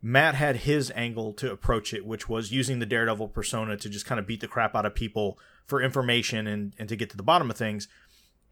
Matt 0.00 0.34
had 0.34 0.56
his 0.56 0.90
angle 0.94 1.32
to 1.34 1.52
approach 1.52 1.94
it, 1.94 2.04
which 2.04 2.28
was 2.28 2.52
using 2.52 2.78
the 2.78 2.86
Daredevil 2.86 3.28
persona 3.28 3.76
to 3.76 3.88
just 3.88 4.06
kind 4.06 4.18
of 4.18 4.26
beat 4.26 4.40
the 4.40 4.48
crap 4.48 4.74
out 4.74 4.86
of 4.86 4.94
people 4.94 5.38
for 5.64 5.80
information 5.80 6.46
and, 6.46 6.74
and 6.78 6.88
to 6.88 6.96
get 6.96 7.10
to 7.10 7.16
the 7.16 7.22
bottom 7.22 7.50
of 7.50 7.56
things. 7.56 7.86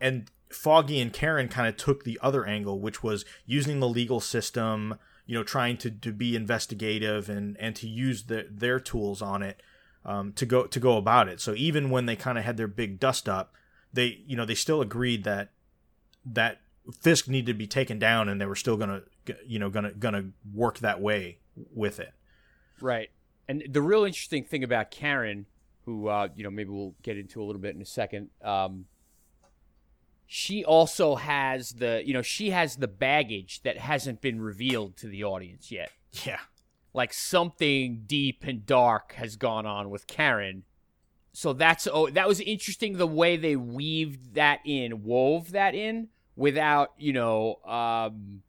And 0.00 0.30
Foggy 0.50 1.00
and 1.00 1.12
Karen 1.12 1.48
kind 1.48 1.68
of 1.68 1.76
took 1.76 2.04
the 2.04 2.18
other 2.22 2.44
angle, 2.44 2.80
which 2.80 3.02
was 3.02 3.24
using 3.46 3.80
the 3.80 3.88
legal 3.88 4.20
system, 4.20 4.98
you 5.30 5.36
know 5.36 5.44
trying 5.44 5.76
to, 5.76 5.92
to 5.92 6.12
be 6.12 6.34
investigative 6.34 7.28
and 7.28 7.56
and 7.60 7.76
to 7.76 7.88
use 7.88 8.24
the, 8.24 8.48
their 8.50 8.80
tools 8.80 9.22
on 9.22 9.44
it 9.44 9.62
um, 10.04 10.32
to 10.32 10.44
go 10.44 10.66
to 10.66 10.80
go 10.80 10.96
about 10.96 11.28
it 11.28 11.40
so 11.40 11.54
even 11.54 11.88
when 11.88 12.06
they 12.06 12.16
kind 12.16 12.36
of 12.36 12.42
had 12.42 12.56
their 12.56 12.66
big 12.66 12.98
dust 12.98 13.28
up 13.28 13.54
they 13.92 14.24
you 14.26 14.36
know 14.36 14.44
they 14.44 14.56
still 14.56 14.80
agreed 14.80 15.22
that 15.22 15.50
that 16.26 16.60
Fisk 17.00 17.28
needed 17.28 17.46
to 17.46 17.54
be 17.54 17.68
taken 17.68 17.96
down 17.96 18.28
and 18.28 18.40
they 18.40 18.46
were 18.46 18.56
still 18.56 18.76
gonna 18.76 19.02
you 19.46 19.60
know 19.60 19.70
gonna 19.70 19.92
gonna 19.92 20.30
work 20.52 20.80
that 20.80 21.00
way 21.00 21.38
with 21.54 22.00
it 22.00 22.12
right 22.80 23.10
and 23.46 23.62
the 23.70 23.82
real 23.82 24.02
interesting 24.02 24.42
thing 24.42 24.64
about 24.64 24.90
Karen 24.90 25.46
who 25.84 26.08
uh, 26.08 26.28
you 26.34 26.42
know 26.42 26.50
maybe 26.50 26.70
we'll 26.70 26.94
get 27.02 27.16
into 27.16 27.40
a 27.40 27.44
little 27.44 27.60
bit 27.60 27.74
in 27.74 27.82
a 27.82 27.86
second. 27.86 28.30
Um, 28.42 28.86
she 30.32 30.64
also 30.64 31.16
has 31.16 31.72
the 31.72 32.04
you 32.06 32.14
know 32.14 32.22
she 32.22 32.50
has 32.50 32.76
the 32.76 32.86
baggage 32.86 33.62
that 33.62 33.76
hasn't 33.76 34.20
been 34.20 34.40
revealed 34.40 34.96
to 34.96 35.08
the 35.08 35.24
audience 35.24 35.72
yet. 35.72 35.90
Yeah. 36.24 36.38
Like 36.94 37.12
something 37.12 38.04
deep 38.06 38.44
and 38.44 38.64
dark 38.64 39.14
has 39.14 39.34
gone 39.34 39.66
on 39.66 39.90
with 39.90 40.06
Karen. 40.06 40.62
So 41.32 41.52
that's 41.52 41.88
oh 41.92 42.10
that 42.10 42.28
was 42.28 42.38
interesting 42.38 42.96
the 42.96 43.08
way 43.08 43.36
they 43.36 43.56
weaved 43.56 44.34
that 44.34 44.60
in, 44.64 45.02
wove 45.02 45.50
that 45.50 45.74
in 45.74 46.10
without, 46.36 46.92
you 46.96 47.12
know, 47.12 47.56
um 47.64 48.42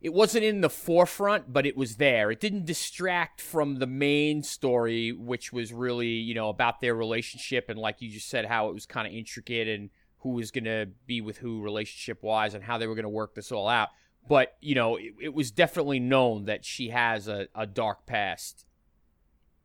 it 0.00 0.12
wasn't 0.12 0.44
in 0.44 0.62
the 0.62 0.70
forefront, 0.70 1.52
but 1.52 1.64
it 1.64 1.76
was 1.76 1.94
there. 1.94 2.32
It 2.32 2.40
didn't 2.40 2.66
distract 2.66 3.40
from 3.40 3.76
the 3.76 3.86
main 3.86 4.42
story, 4.42 5.12
which 5.12 5.52
was 5.52 5.72
really, 5.72 6.08
you 6.08 6.34
know, 6.34 6.48
about 6.48 6.80
their 6.80 6.96
relationship 6.96 7.68
and 7.68 7.78
like 7.78 8.02
you 8.02 8.10
just 8.10 8.28
said, 8.28 8.46
how 8.46 8.68
it 8.68 8.74
was 8.74 8.84
kind 8.84 9.06
of 9.06 9.14
intricate 9.14 9.68
and 9.68 9.90
who 10.18 10.30
was 10.30 10.50
going 10.50 10.64
to 10.64 10.88
be 11.06 11.20
with 11.20 11.38
who 11.38 11.62
relationship 11.62 12.22
wise 12.22 12.54
and 12.54 12.64
how 12.64 12.78
they 12.78 12.86
were 12.86 12.94
going 12.94 13.04
to 13.04 13.08
work 13.08 13.34
this 13.34 13.52
all 13.52 13.68
out. 13.68 13.88
But, 14.28 14.56
you 14.60 14.74
know, 14.74 14.96
it, 14.96 15.14
it 15.20 15.34
was 15.34 15.50
definitely 15.50 16.00
known 16.00 16.46
that 16.46 16.64
she 16.64 16.88
has 16.90 17.28
a, 17.28 17.48
a 17.54 17.66
dark 17.66 18.06
past, 18.06 18.66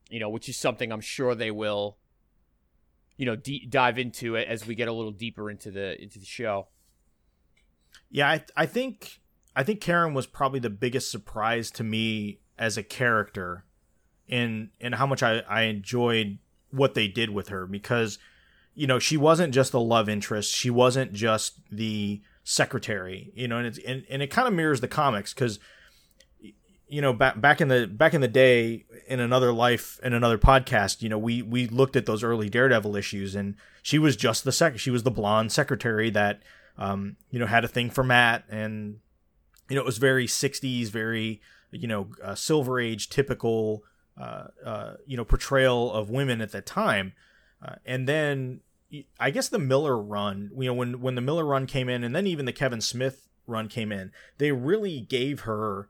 you 0.10 0.20
know, 0.20 0.30
which 0.30 0.48
is 0.48 0.58
something 0.58 0.92
I'm 0.92 1.02
sure 1.02 1.34
they 1.34 1.52
will, 1.52 1.98
you 3.18 3.26
know, 3.26 3.36
dive 3.36 3.98
into 3.98 4.36
it 4.36 4.48
as 4.48 4.68
we 4.68 4.76
get 4.76 4.88
a 4.88 4.94
little 4.94 5.12
deeper 5.12 5.50
into 5.50 5.72
the 5.72 6.00
into 6.02 6.20
the 6.20 6.26
show. 6.26 6.68
Yeah, 8.10 8.30
I, 8.30 8.44
I 8.56 8.66
think 8.66 9.22
I 9.56 9.64
think 9.64 9.82
Karen 9.82 10.14
was 10.14 10.28
probably 10.28 10.60
the 10.60 10.70
biggest 10.70 11.10
surprise 11.10 11.72
to 11.72 11.84
me 11.84 12.40
as 12.58 12.78
a 12.78 12.84
character 12.84 13.66
in 14.28 14.70
in 14.80 14.94
how 14.94 15.08
much 15.08 15.24
I, 15.24 15.40
I 15.40 15.64
enjoyed 15.64 16.38
what 16.70 16.94
they 16.94 17.08
did 17.08 17.32
with 17.32 17.50
her 17.50 17.66
because 17.66 18.18
you 18.74 18.88
know 18.88 19.00
she 19.00 19.18
wasn't 19.18 19.54
just 19.54 19.72
the 19.72 19.80
love 19.80 20.10
interest 20.10 20.54
she 20.54 20.70
wasn't 20.70 21.14
just 21.14 21.60
the 21.72 22.22
secretary 22.44 23.32
you 23.36 23.48
know 23.48 23.58
and 23.58 23.68
it's 23.68 23.80
and, 23.80 24.04
and 24.10 24.22
it 24.22 24.28
kind 24.28 24.48
of 24.48 24.54
mirrors 24.54 24.82
the 24.82 24.88
comics 24.88 25.34
because 25.34 25.60
you 26.88 27.02
know 27.02 27.14
back 27.14 27.40
back 27.40 27.62
in 27.62 27.68
the 27.68 27.88
back 27.88 28.14
in 28.14 28.22
the 28.22 28.28
day 28.28 28.86
in 29.08 29.20
another 29.20 29.54
life 29.54 30.00
in 30.04 30.14
another 30.14 30.38
podcast 30.38 31.02
you 31.02 31.10
know 31.10 31.18
we 31.18 31.42
we 31.42 31.68
looked 31.68 31.96
at 31.96 32.06
those 32.06 32.24
early 32.24 32.50
daredevil 32.50 32.96
issues 32.96 33.36
and 33.36 33.56
she 33.84 34.00
was 34.00 34.16
just 34.16 34.44
the 34.44 34.52
sec 34.52 34.80
she 34.80 34.90
was 34.90 35.04
the 35.04 35.12
blonde 35.12 35.52
secretary 35.52 36.10
that 36.10 36.42
um 36.78 37.16
you 37.30 37.40
know 37.40 37.46
had 37.46 37.64
a 37.64 37.68
thing 37.68 37.90
for 37.90 38.04
matt 38.04 38.44
and 38.50 39.00
you 39.72 39.76
know, 39.76 39.84
it 39.84 39.86
was 39.86 40.00
very 40.00 40.28
60s, 40.28 40.90
very, 40.90 41.42
you 41.72 41.88
know, 41.88 42.10
uh, 42.22 42.36
Silver 42.36 42.78
Age 42.78 43.10
typical, 43.10 43.86
uh, 44.20 44.48
uh, 44.66 44.96
you 45.06 45.16
know, 45.16 45.24
portrayal 45.24 45.94
of 45.94 46.10
women 46.10 46.42
at 46.42 46.52
that 46.52 46.66
time. 46.66 47.14
Uh, 47.64 47.76
and 47.86 48.08
then 48.08 48.62
I 49.20 49.30
guess 49.32 49.48
the 49.48 49.60
Miller 49.60 49.98
run, 49.98 50.52
you 50.58 50.66
know, 50.66 50.74
when, 50.74 51.02
when 51.02 51.16
the 51.16 51.22
Miller 51.22 51.46
run 51.46 51.66
came 51.66 51.88
in 51.88 52.04
and 52.04 52.16
then 52.16 52.28
even 52.28 52.46
the 52.46 52.54
Kevin 52.54 52.82
Smith 52.82 53.28
run 53.48 53.68
came 53.68 53.92
in, 53.92 54.12
they 54.38 54.52
really 54.52 55.00
gave 55.00 55.42
her, 55.42 55.90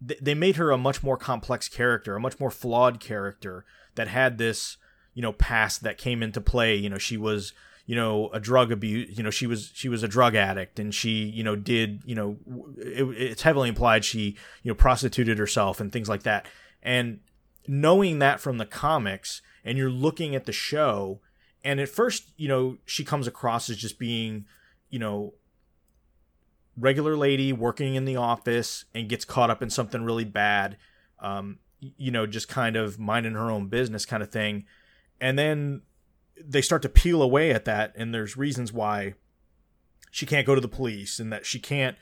they 0.00 0.34
made 0.34 0.56
her 0.56 0.70
a 0.70 0.78
much 0.78 1.02
more 1.02 1.16
complex 1.16 1.68
character, 1.68 2.16
a 2.16 2.20
much 2.20 2.38
more 2.38 2.50
flawed 2.50 3.00
character 3.00 3.64
that 3.94 4.08
had 4.08 4.36
this, 4.38 4.76
you 5.14 5.22
know, 5.22 5.32
past 5.32 5.82
that 5.84 5.96
came 5.96 6.22
into 6.22 6.40
play. 6.40 6.74
You 6.76 6.90
know, 6.90 6.98
she 6.98 7.16
was, 7.16 7.52
you 7.86 7.96
know 7.96 8.30
a 8.32 8.40
drug 8.40 8.70
abuse 8.70 9.16
you 9.16 9.24
know 9.24 9.30
she 9.30 9.46
was 9.46 9.70
she 9.74 9.88
was 9.88 10.02
a 10.02 10.08
drug 10.08 10.34
addict 10.34 10.78
and 10.78 10.94
she 10.94 11.24
you 11.24 11.42
know 11.42 11.56
did 11.56 12.00
you 12.04 12.14
know 12.14 12.36
it, 12.78 13.02
it's 13.02 13.42
heavily 13.42 13.68
implied 13.68 14.04
she 14.04 14.36
you 14.62 14.70
know 14.70 14.74
prostituted 14.74 15.38
herself 15.38 15.80
and 15.80 15.92
things 15.92 16.08
like 16.08 16.22
that 16.22 16.46
and 16.82 17.20
knowing 17.66 18.18
that 18.20 18.40
from 18.40 18.58
the 18.58 18.66
comics 18.66 19.42
and 19.64 19.78
you're 19.78 19.90
looking 19.90 20.34
at 20.34 20.44
the 20.44 20.52
show 20.52 21.20
and 21.64 21.80
at 21.80 21.88
first 21.88 22.32
you 22.36 22.48
know 22.48 22.76
she 22.84 23.04
comes 23.04 23.26
across 23.26 23.70
as 23.70 23.76
just 23.76 23.98
being 23.98 24.44
you 24.90 24.98
know 24.98 25.34
regular 26.76 27.16
lady 27.16 27.52
working 27.52 27.94
in 27.94 28.04
the 28.04 28.16
office 28.16 28.84
and 28.94 29.08
gets 29.08 29.24
caught 29.24 29.50
up 29.50 29.62
in 29.62 29.70
something 29.70 30.04
really 30.04 30.24
bad 30.24 30.76
um 31.20 31.58
you 31.96 32.10
know 32.10 32.26
just 32.26 32.48
kind 32.48 32.76
of 32.76 32.98
minding 32.98 33.34
her 33.34 33.50
own 33.50 33.66
business 33.68 34.06
kind 34.06 34.22
of 34.22 34.30
thing. 34.30 34.64
And 35.20 35.38
then 35.38 35.82
they 36.42 36.62
start 36.62 36.82
to 36.82 36.88
peel 36.88 37.22
away 37.22 37.50
at 37.50 37.64
that 37.64 37.92
and 37.96 38.14
there's 38.14 38.36
reasons 38.36 38.72
why 38.72 39.14
she 40.10 40.26
can't 40.26 40.46
go 40.46 40.54
to 40.54 40.60
the 40.60 40.68
police 40.68 41.18
and 41.18 41.32
that 41.32 41.46
she 41.46 41.58
can't 41.58 41.96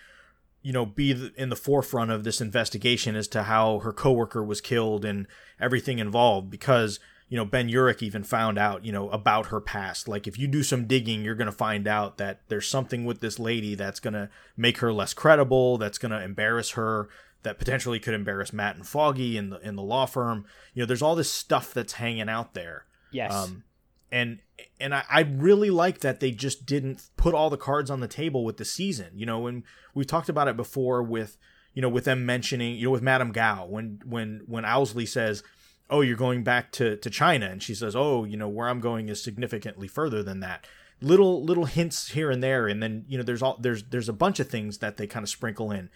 you 0.63 0.73
know 0.73 0.87
be 0.87 1.31
in 1.37 1.49
the 1.49 1.57
forefront 1.57 2.11
of 2.11 2.25
this 2.25 2.41
investigation 2.41 3.17
as 3.17 3.29
to 3.29 3.45
how 3.45 3.81
her 3.81 3.93
coworker 3.93 4.43
was 4.43 4.61
killed 4.61 5.05
and 5.05 5.27
everything 5.61 5.99
involved 5.99 6.51
because 6.51 7.01
you 7.31 7.37
know 7.37 7.47
Ben 7.47 7.71
Urich 7.71 8.03
even 8.03 8.23
found 8.23 8.59
out 8.59 8.85
you 8.85 8.93
know 8.93 9.09
about 9.09 9.47
her 9.47 9.61
past. 9.61 10.07
Like 10.09 10.27
if 10.27 10.39
you 10.39 10.47
do 10.47 10.63
some 10.63 10.87
digging 10.87 11.25
you're 11.25 11.35
going 11.35 11.47
to 11.47 11.53
find 11.53 11.89
out 11.89 12.19
that 12.19 12.43
there's 12.49 12.69
something 12.69 13.07
with 13.07 13.21
this 13.21 13.39
lady 13.39 13.75
that's 13.75 14.01
going 14.01 14.15
to 14.15 14.29
make 14.57 14.79
her 14.79 14.93
less 14.93 15.15
credible 15.15 15.79
that's 15.79 15.97
going 15.97 16.13
to 16.13 16.23
embarrass 16.23 16.73
her 16.73 17.09
that 17.43 17.59
potentially 17.59 17.99
could 17.99 18.13
embarrass 18.13 18.53
Matt 18.53 18.77
and 18.77 18.87
Foggy 18.87 19.39
in 19.39 19.49
the 19.49 19.59
in 19.61 19.77
the 19.77 19.83
law 19.83 20.05
firm. 20.05 20.45
You 20.75 20.83
know 20.83 20.87
there's 20.87 21.03
all 21.03 21.15
this 21.17 21.33
stuff 21.33 21.73
that's 21.73 21.95
hanging 21.95 22.29
out 22.29 22.53
there. 22.53 22.85
Yes. 23.11 23.33
Um, 23.33 23.65
and 24.13 24.41
and 24.81 24.95
I, 24.95 25.05
I 25.09 25.21
really 25.21 25.71
like 25.71 26.01
that 26.01 26.21
they 26.21 26.33
just 26.33 26.67
didn't 26.67 27.09
put 27.17 27.35
all 27.35 27.51
the 27.51 27.57
cards 27.57 27.91
on 27.91 28.01
the 28.01 28.09
table 28.09 28.45
with 28.45 28.57
the 28.57 28.65
season. 28.65 29.11
You 29.15 29.27
know, 29.27 29.47
and 29.47 29.63
we've 29.95 30.07
talked 30.07 30.29
about 30.29 30.49
it 30.49 30.57
before 30.57 31.03
with 31.03 31.37
you 31.75 31.83
know 31.83 31.89
with 31.89 32.05
them 32.05 32.27
mentioning 32.27 32.77
you 32.77 32.85
know 32.85 32.91
with 32.91 33.03
Madame 33.03 33.33
Gao 33.33 33.67
when 33.67 34.01
when 34.05 34.43
when 34.47 34.65
Owlsley 34.65 35.09
says, 35.09 35.43
"Oh, 35.91 36.01
you're 36.01 36.17
going 36.17 36.43
back 36.43 36.73
to 36.73 36.97
to 36.97 37.11
China," 37.11 37.47
and 37.47 37.63
she 37.63 37.75
says, 37.75 37.95
"Oh, 37.95 38.25
you 38.25 38.37
know 38.37 38.49
where 38.49 38.69
I'm 38.69 38.81
going 38.81 39.09
is 39.09 39.23
significantly 39.23 39.89
further 39.89 40.23
than 40.23 40.41
that." 40.41 40.67
Little 41.03 41.45
little 41.45 41.65
hints 41.65 42.11
here 42.11 42.31
and 42.31 42.43
there, 42.43 42.69
and 42.69 42.83
then 42.83 43.05
you 43.09 43.19
know 43.19 43.25
there's 43.25 43.43
all 43.43 43.57
there's 43.61 43.85
there's 43.85 44.09
a 44.09 44.15
bunch 44.15 44.41
of 44.41 44.49
things 44.49 44.79
that 44.79 44.97
they 44.97 45.07
kind 45.07 45.23
of 45.23 45.29
sprinkle 45.29 45.71
in, 45.71 45.91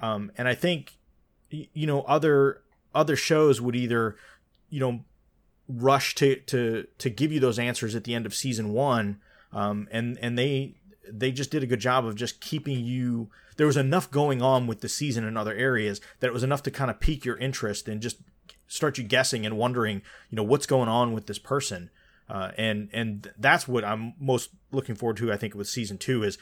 um, 0.00 0.30
and 0.36 0.48
I 0.48 0.54
think 0.54 0.98
you 1.50 1.86
know 1.86 2.02
other 2.02 2.62
other 2.94 3.16
shows 3.16 3.60
would 3.60 3.76
either 3.76 4.16
you 4.70 4.80
know 4.80 5.00
rush 5.68 6.14
to 6.16 6.36
to 6.36 6.86
to 6.98 7.10
give 7.10 7.30
you 7.32 7.40
those 7.40 7.58
answers 7.58 7.94
at 7.94 8.04
the 8.04 8.14
end 8.14 8.26
of 8.26 8.34
season 8.34 8.72
one, 8.72 9.20
um, 9.52 9.88
and 9.90 10.18
and 10.20 10.38
they 10.38 10.76
they 11.10 11.32
just 11.32 11.50
did 11.50 11.62
a 11.62 11.66
good 11.66 11.80
job 11.80 12.06
of 12.06 12.14
just 12.14 12.40
keeping 12.40 12.84
you. 12.84 13.30
There 13.56 13.66
was 13.66 13.76
enough 13.76 14.10
going 14.10 14.40
on 14.40 14.66
with 14.66 14.80
the 14.80 14.88
season 14.88 15.24
in 15.24 15.36
other 15.36 15.54
areas 15.54 16.00
that 16.20 16.28
it 16.28 16.32
was 16.32 16.44
enough 16.44 16.62
to 16.64 16.70
kind 16.70 16.90
of 16.90 17.00
pique 17.00 17.24
your 17.24 17.36
interest 17.38 17.88
and 17.88 18.00
just 18.00 18.18
start 18.68 18.98
you 18.98 19.04
guessing 19.04 19.44
and 19.44 19.58
wondering, 19.58 20.02
you 20.30 20.36
know, 20.36 20.44
what's 20.44 20.66
going 20.66 20.88
on 20.88 21.12
with 21.12 21.26
this 21.26 21.38
person. 21.38 21.90
Uh, 22.28 22.52
and 22.56 22.90
and 22.92 23.32
that's 23.38 23.66
what 23.66 23.84
I'm 23.84 24.12
most 24.20 24.50
looking 24.70 24.94
forward 24.94 25.16
to. 25.16 25.32
I 25.32 25.36
think 25.36 25.54
with 25.54 25.66
season 25.66 25.98
two 25.98 26.22
is, 26.22 26.38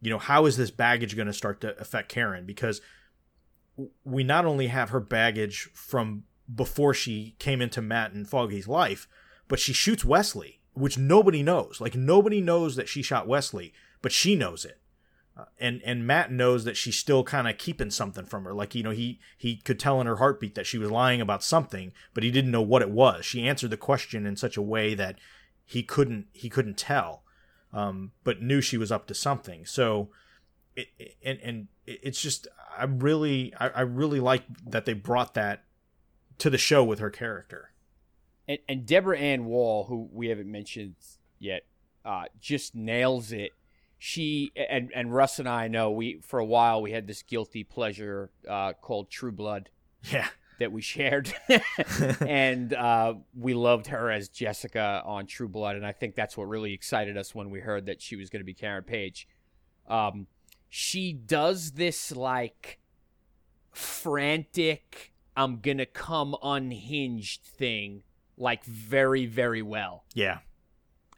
you 0.00 0.10
know, 0.10 0.18
how 0.18 0.46
is 0.46 0.56
this 0.56 0.70
baggage 0.70 1.16
going 1.16 1.26
to 1.26 1.32
start 1.32 1.60
to 1.62 1.78
affect 1.80 2.10
Karen? 2.10 2.44
Because 2.46 2.80
we 4.04 4.22
not 4.22 4.44
only 4.44 4.66
have 4.66 4.90
her 4.90 5.00
baggage 5.00 5.70
from 5.72 6.24
before 6.54 6.92
she 6.92 7.36
came 7.38 7.62
into 7.62 7.80
Matt 7.80 8.12
and 8.12 8.28
Foggy's 8.28 8.68
life, 8.68 9.08
but 9.48 9.58
she 9.58 9.72
shoots 9.72 10.04
Wesley, 10.04 10.60
which 10.74 10.98
nobody 10.98 11.42
knows. 11.42 11.80
Like 11.80 11.94
nobody 11.94 12.40
knows 12.40 12.76
that 12.76 12.88
she 12.88 13.02
shot 13.02 13.26
Wesley, 13.26 13.72
but 14.02 14.12
she 14.12 14.36
knows 14.36 14.64
it. 14.64 14.78
And 15.58 15.80
and 15.84 16.06
Matt 16.06 16.30
knows 16.30 16.64
that 16.64 16.76
she's 16.76 16.98
still 16.98 17.24
kind 17.24 17.48
of 17.48 17.56
keeping 17.56 17.90
something 17.90 18.26
from 18.26 18.44
her. 18.44 18.52
Like 18.52 18.74
you 18.74 18.82
know, 18.82 18.90
he 18.90 19.20
he 19.36 19.56
could 19.56 19.78
tell 19.78 20.00
in 20.00 20.06
her 20.06 20.16
heartbeat 20.16 20.54
that 20.54 20.66
she 20.66 20.78
was 20.78 20.90
lying 20.90 21.20
about 21.20 21.42
something, 21.42 21.92
but 22.12 22.22
he 22.22 22.30
didn't 22.30 22.50
know 22.50 22.62
what 22.62 22.82
it 22.82 22.90
was. 22.90 23.24
She 23.24 23.46
answered 23.46 23.70
the 23.70 23.76
question 23.76 24.26
in 24.26 24.36
such 24.36 24.56
a 24.56 24.62
way 24.62 24.94
that 24.94 25.16
he 25.64 25.82
couldn't 25.82 26.26
he 26.32 26.50
couldn't 26.50 26.76
tell, 26.76 27.22
um, 27.72 28.12
but 28.24 28.42
knew 28.42 28.60
she 28.60 28.76
was 28.76 28.92
up 28.92 29.06
to 29.06 29.14
something. 29.14 29.64
So, 29.64 30.10
it, 30.76 30.88
and 31.24 31.38
and 31.42 31.68
it's 31.86 32.20
just 32.20 32.46
I 32.76 32.84
really 32.84 33.54
I, 33.58 33.68
I 33.68 33.80
really 33.82 34.20
like 34.20 34.42
that 34.66 34.84
they 34.84 34.92
brought 34.92 35.34
that 35.34 35.64
to 36.38 36.50
the 36.50 36.58
show 36.58 36.82
with 36.82 36.98
her 36.98 37.10
character. 37.10 37.72
And, 38.48 38.58
and 38.68 38.86
Deborah 38.86 39.18
Ann 39.18 39.46
Woll, 39.46 39.84
who 39.84 40.08
we 40.12 40.28
haven't 40.28 40.50
mentioned 40.50 40.96
yet, 41.38 41.62
uh, 42.04 42.24
just 42.40 42.74
nails 42.74 43.30
it. 43.30 43.52
She 44.02 44.50
and 44.56 44.90
and 44.94 45.14
Russ 45.14 45.38
and 45.38 45.48
I 45.48 45.68
know 45.68 45.90
we 45.90 46.20
for 46.22 46.38
a 46.38 46.44
while 46.44 46.80
we 46.80 46.90
had 46.90 47.06
this 47.06 47.22
guilty 47.22 47.64
pleasure 47.64 48.30
uh, 48.48 48.72
called 48.72 49.10
True 49.10 49.30
Blood. 49.30 49.68
Yeah. 50.10 50.26
That 50.58 50.72
we 50.72 50.82
shared, 50.82 51.32
and 52.20 52.74
uh, 52.74 53.14
we 53.34 53.54
loved 53.54 53.86
her 53.86 54.10
as 54.10 54.28
Jessica 54.28 55.02
on 55.06 55.26
True 55.26 55.48
Blood, 55.48 55.76
and 55.76 55.86
I 55.86 55.92
think 55.92 56.14
that's 56.14 56.36
what 56.36 56.48
really 56.48 56.74
excited 56.74 57.16
us 57.16 57.34
when 57.34 57.48
we 57.48 57.60
heard 57.60 57.86
that 57.86 58.02
she 58.02 58.14
was 58.14 58.28
going 58.28 58.40
to 58.40 58.44
be 58.44 58.52
Karen 58.52 58.84
Page. 58.84 59.26
Um, 59.88 60.26
she 60.68 61.14
does 61.14 61.72
this 61.72 62.14
like 62.14 62.78
frantic 63.72 65.12
I'm 65.36 65.60
gonna 65.60 65.86
come 65.86 66.36
unhinged 66.42 67.42
thing 67.42 68.02
like 68.36 68.64
very 68.64 69.26
very 69.26 69.62
well. 69.62 70.04
Yeah. 70.14 70.38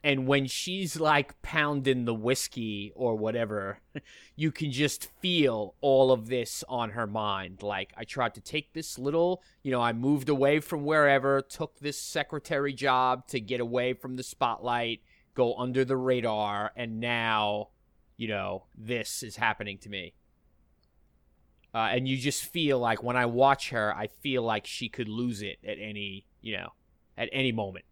And 0.03 0.27
when 0.27 0.47
she's 0.47 0.99
like 0.99 1.41
pounding 1.41 2.03
the 2.03 2.13
whiskey 2.13 2.91
or 2.93 3.15
whatever, 3.15 3.79
you 4.35 4.51
can 4.51 4.69
just 4.69 5.09
feel 5.21 5.75
all 5.79 6.11
of 6.11 6.27
this 6.27 6.63
on 6.67 6.89
her 6.89 7.07
mind. 7.07 7.63
Like, 7.63 7.93
I 7.95 8.03
tried 8.03 8.33
to 8.33 8.41
take 8.41 8.73
this 8.73 8.99
little, 8.99 9.41
you 9.61 9.71
know, 9.71 9.81
I 9.81 9.93
moved 9.93 10.27
away 10.27 10.59
from 10.59 10.83
wherever, 10.83 11.41
took 11.41 11.79
this 11.79 11.97
secretary 11.97 12.73
job 12.73 13.27
to 13.27 13.39
get 13.39 13.61
away 13.61 13.93
from 13.93 14.17
the 14.17 14.23
spotlight, 14.23 15.01
go 15.35 15.55
under 15.55 15.85
the 15.85 15.97
radar, 15.97 16.71
and 16.75 16.99
now, 16.99 17.69
you 18.17 18.27
know, 18.27 18.65
this 18.77 19.23
is 19.23 19.37
happening 19.37 19.77
to 19.79 19.89
me. 19.89 20.13
Uh, 21.73 21.89
and 21.91 22.07
you 22.07 22.17
just 22.17 22.43
feel 22.43 22.77
like 22.77 23.01
when 23.01 23.15
I 23.15 23.25
watch 23.25 23.69
her, 23.69 23.95
I 23.95 24.07
feel 24.07 24.43
like 24.43 24.67
she 24.67 24.89
could 24.89 25.07
lose 25.07 25.41
it 25.41 25.57
at 25.65 25.77
any, 25.79 26.25
you 26.41 26.57
know, 26.57 26.73
at 27.17 27.29
any 27.31 27.53
moment. 27.53 27.85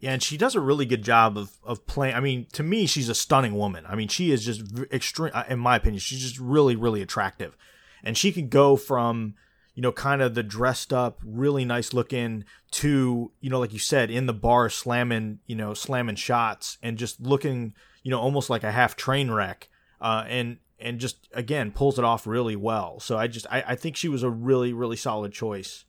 Yeah, 0.00 0.12
and 0.12 0.22
she 0.22 0.38
does 0.38 0.54
a 0.54 0.60
really 0.60 0.86
good 0.86 1.02
job 1.02 1.36
of 1.36 1.58
of 1.62 1.86
playing. 1.86 2.14
I 2.14 2.20
mean, 2.20 2.46
to 2.54 2.62
me, 2.62 2.86
she's 2.86 3.10
a 3.10 3.14
stunning 3.14 3.54
woman. 3.54 3.84
I 3.86 3.94
mean, 3.94 4.08
she 4.08 4.32
is 4.32 4.44
just 4.44 4.62
extreme. 4.90 5.32
In 5.48 5.58
my 5.58 5.76
opinion, 5.76 6.00
she's 6.00 6.20
just 6.20 6.38
really, 6.38 6.74
really 6.74 7.02
attractive, 7.02 7.56
and 8.02 8.16
she 8.16 8.32
can 8.32 8.48
go 8.48 8.76
from 8.76 9.34
you 9.74 9.82
know 9.82 9.92
kind 9.92 10.22
of 10.22 10.34
the 10.34 10.42
dressed 10.42 10.92
up, 10.92 11.20
really 11.22 11.66
nice 11.66 11.92
looking 11.92 12.44
to 12.72 13.30
you 13.40 13.50
know 13.50 13.60
like 13.60 13.74
you 13.74 13.78
said 13.78 14.10
in 14.10 14.24
the 14.24 14.32
bar 14.32 14.70
slamming 14.70 15.40
you 15.46 15.54
know 15.54 15.74
slamming 15.74 16.16
shots 16.16 16.78
and 16.82 16.96
just 16.96 17.20
looking 17.20 17.74
you 18.02 18.10
know 18.10 18.20
almost 18.20 18.48
like 18.48 18.64
a 18.64 18.72
half 18.72 18.96
train 18.96 19.30
wreck. 19.30 19.68
Uh, 20.00 20.24
and 20.28 20.56
and 20.78 20.98
just 20.98 21.28
again 21.34 21.70
pulls 21.70 21.98
it 21.98 22.04
off 22.06 22.26
really 22.26 22.56
well. 22.56 23.00
So 23.00 23.18
I 23.18 23.26
just 23.26 23.46
I, 23.50 23.62
I 23.68 23.74
think 23.74 23.96
she 23.96 24.08
was 24.08 24.22
a 24.22 24.30
really 24.30 24.72
really 24.72 24.96
solid 24.96 25.32
choice 25.32 25.84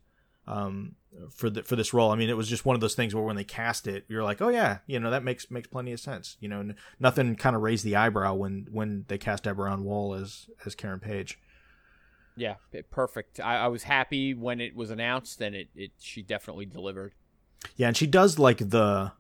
um, 0.48 0.96
for 1.30 1.50
the 1.50 1.64
for 1.64 1.76
this 1.76 1.94
role. 1.94 2.12
I 2.12 2.16
mean, 2.16 2.30
it 2.30 2.38
was 2.38 2.48
just 2.48 2.66
one 2.66 2.76
of 2.76 2.82
those 2.82 2.96
things 2.96 3.14
where 3.14 3.24
when 3.24 3.36
they 3.36 3.44
cast 3.44 3.88
it, 3.88 4.06
you're 4.08 4.24
like, 4.24 4.42
oh 4.42 4.50
yeah, 4.50 4.80
you 4.88 5.00
know 5.00 5.12
that 5.12 5.24
makes 5.24 5.52
makes 5.52 5.68
plenty 5.68 5.92
of 5.92 6.00
sense. 6.00 6.38
You 6.40 6.50
know, 6.50 6.60
n- 6.60 6.76
nothing 7.00 7.36
kind 7.36 7.56
of 7.56 7.62
raised 7.62 7.84
the 7.84 7.96
eyebrow 7.96 8.34
when 8.34 8.68
when 8.72 9.06
they 9.08 9.18
cast 9.18 9.44
Deborah 9.44 9.72
Ann 9.72 9.84
Woll 9.84 10.14
as 10.14 10.50
as 10.66 10.76
Karen 10.76 11.00
Page. 11.00 11.40
Yeah, 12.36 12.56
perfect. 12.90 13.40
I, 13.40 13.58
I 13.58 13.68
was 13.68 13.84
happy 13.84 14.34
when 14.34 14.62
it 14.62 14.76
was 14.76 14.90
announced, 14.90 15.42
and 15.42 15.54
it, 15.54 15.68
it 15.76 15.92
she 16.00 16.22
definitely 16.22 16.66
delivered. 16.66 17.14
Yeah, 17.76 17.88
and 17.88 17.98
she 17.98 18.08
does 18.08 18.40
like 18.40 18.70
the 18.70 19.12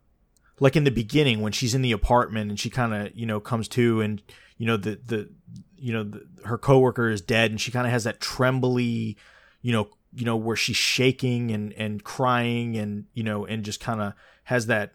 like 0.59 0.75
in 0.75 0.83
the 0.83 0.91
beginning 0.91 1.41
when 1.41 1.51
she's 1.51 1.75
in 1.75 1.81
the 1.81 1.91
apartment 1.91 2.49
and 2.49 2.59
she 2.59 2.69
kind 2.69 2.93
of 2.93 3.11
you 3.15 3.25
know 3.25 3.39
comes 3.39 3.67
to 3.67 3.99
and 3.99 4.21
you 4.57 4.65
know 4.65 4.77
the 4.77 4.99
the 5.05 5.29
you 5.75 5.91
know 5.91 6.03
the, 6.03 6.25
her 6.45 6.57
coworker 6.57 7.09
is 7.09 7.19
dead 7.19 7.51
and 7.51 7.59
she 7.59 7.71
kind 7.71 7.85
of 7.85 7.91
has 7.91 8.03
that 8.03 8.21
trembly 8.21 9.17
you 9.61 9.71
know 9.71 9.89
you 10.13 10.25
know 10.25 10.35
where 10.35 10.55
she's 10.55 10.77
shaking 10.77 11.51
and 11.51 11.73
and 11.73 12.03
crying 12.03 12.77
and 12.77 13.05
you 13.13 13.23
know 13.23 13.45
and 13.45 13.63
just 13.63 13.79
kind 13.79 14.01
of 14.01 14.13
has 14.43 14.67
that 14.67 14.93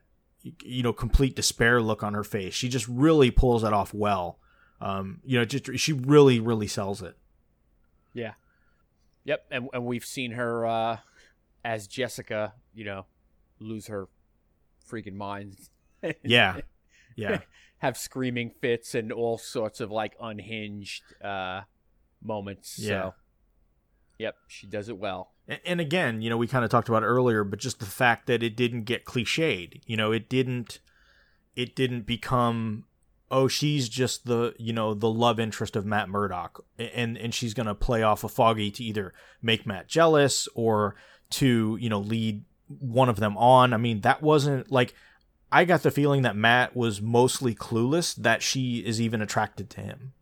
you 0.62 0.82
know 0.82 0.92
complete 0.92 1.34
despair 1.34 1.80
look 1.80 2.02
on 2.02 2.14
her 2.14 2.24
face. 2.24 2.54
She 2.54 2.68
just 2.68 2.86
really 2.88 3.30
pulls 3.30 3.62
that 3.62 3.72
off 3.72 3.94
well. 3.94 4.38
Um 4.80 5.20
you 5.24 5.38
know 5.38 5.44
just 5.44 5.78
she 5.78 5.92
really 5.92 6.38
really 6.40 6.66
sells 6.66 7.02
it. 7.02 7.16
Yeah. 8.12 8.34
Yep 9.24 9.46
and, 9.50 9.68
and 9.72 9.86
we've 9.86 10.04
seen 10.04 10.32
her 10.32 10.66
uh 10.66 10.98
as 11.64 11.88
jessica 11.88 12.52
you 12.74 12.84
know 12.84 13.06
lose 13.58 13.86
her 13.86 14.08
freaking 14.88 15.14
mind. 15.14 15.56
Yeah. 16.22 16.60
Yeah. 17.16 17.40
Have 17.78 17.96
screaming 17.96 18.52
fits 18.60 18.94
and 18.94 19.10
all 19.10 19.38
sorts 19.38 19.80
of 19.80 19.90
like 19.90 20.14
unhinged 20.20 21.02
uh 21.22 21.62
moments 22.22 22.78
yeah. 22.78 22.88
so 22.88 23.14
Yep, 24.18 24.36
she 24.48 24.66
does 24.66 24.88
it 24.88 24.98
well. 24.98 25.32
And 25.64 25.80
again, 25.80 26.22
you 26.22 26.30
know, 26.30 26.36
we 26.36 26.46
kind 26.48 26.64
of 26.64 26.70
talked 26.70 26.88
about 26.88 27.04
earlier, 27.04 27.44
but 27.44 27.58
just 27.58 27.78
the 27.78 27.86
fact 27.86 28.26
that 28.26 28.42
it 28.42 28.56
didn't 28.56 28.82
get 28.84 29.04
cliched, 29.04 29.80
you 29.86 29.96
know, 29.96 30.12
it 30.12 30.28
didn't 30.28 30.80
it 31.54 31.76
didn't 31.76 32.02
become 32.02 32.84
oh, 33.28 33.48
she's 33.48 33.88
just 33.88 34.26
the, 34.26 34.54
you 34.56 34.72
know, 34.72 34.94
the 34.94 35.10
love 35.10 35.40
interest 35.40 35.74
of 35.74 35.84
Matt 35.84 36.08
Murdock 36.08 36.64
and 36.78 37.16
and 37.16 37.34
she's 37.34 37.54
to 37.66 37.74
play 37.74 38.02
off 38.02 38.24
a 38.24 38.26
of 38.26 38.32
Foggy 38.32 38.70
to 38.72 38.84
either 38.84 39.12
make 39.42 39.66
Matt 39.66 39.88
jealous 39.88 40.48
or 40.54 40.96
to, 41.30 41.76
you 41.80 41.88
know, 41.88 42.00
lead 42.00 42.44
one 42.68 43.08
of 43.08 43.16
them 43.16 43.36
on. 43.36 43.72
I 43.72 43.76
mean, 43.76 44.00
that 44.00 44.22
wasn't 44.22 44.70
like 44.70 44.94
I 45.52 45.64
got 45.64 45.82
the 45.82 45.90
feeling 45.90 46.22
that 46.22 46.36
Matt 46.36 46.76
was 46.76 47.00
mostly 47.00 47.54
clueless 47.54 48.14
that 48.16 48.42
she 48.42 48.78
is 48.78 49.00
even 49.00 49.22
attracted 49.22 49.70
to 49.70 49.80
him. 49.80 50.12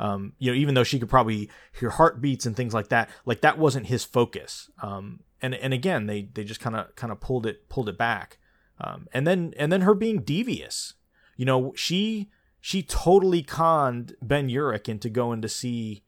Um, 0.00 0.32
you 0.38 0.50
know, 0.50 0.56
even 0.56 0.74
though 0.74 0.82
she 0.82 0.98
could 0.98 1.10
probably 1.10 1.50
hear 1.78 1.90
heartbeats 1.90 2.46
and 2.46 2.56
things 2.56 2.72
like 2.72 2.88
that, 2.88 3.10
like 3.26 3.42
that 3.42 3.58
wasn't 3.58 3.86
his 3.86 4.02
focus. 4.02 4.70
Um, 4.82 5.20
and 5.42 5.54
and 5.54 5.74
again, 5.74 6.06
they 6.06 6.22
they 6.32 6.42
just 6.42 6.58
kind 6.58 6.74
of 6.74 6.96
kind 6.96 7.12
of 7.12 7.20
pulled 7.20 7.46
it 7.46 7.68
pulled 7.68 7.88
it 7.88 7.98
back. 7.98 8.38
Um, 8.80 9.08
and 9.12 9.26
then 9.26 9.52
and 9.58 9.70
then 9.70 9.82
her 9.82 9.94
being 9.94 10.22
devious. 10.22 10.94
You 11.36 11.44
know, 11.44 11.74
she 11.76 12.30
she 12.60 12.82
totally 12.82 13.42
conned 13.42 14.16
Ben 14.22 14.48
Urich 14.48 14.88
into 14.88 15.10
going 15.10 15.42
to 15.42 15.48
see, 15.50 16.02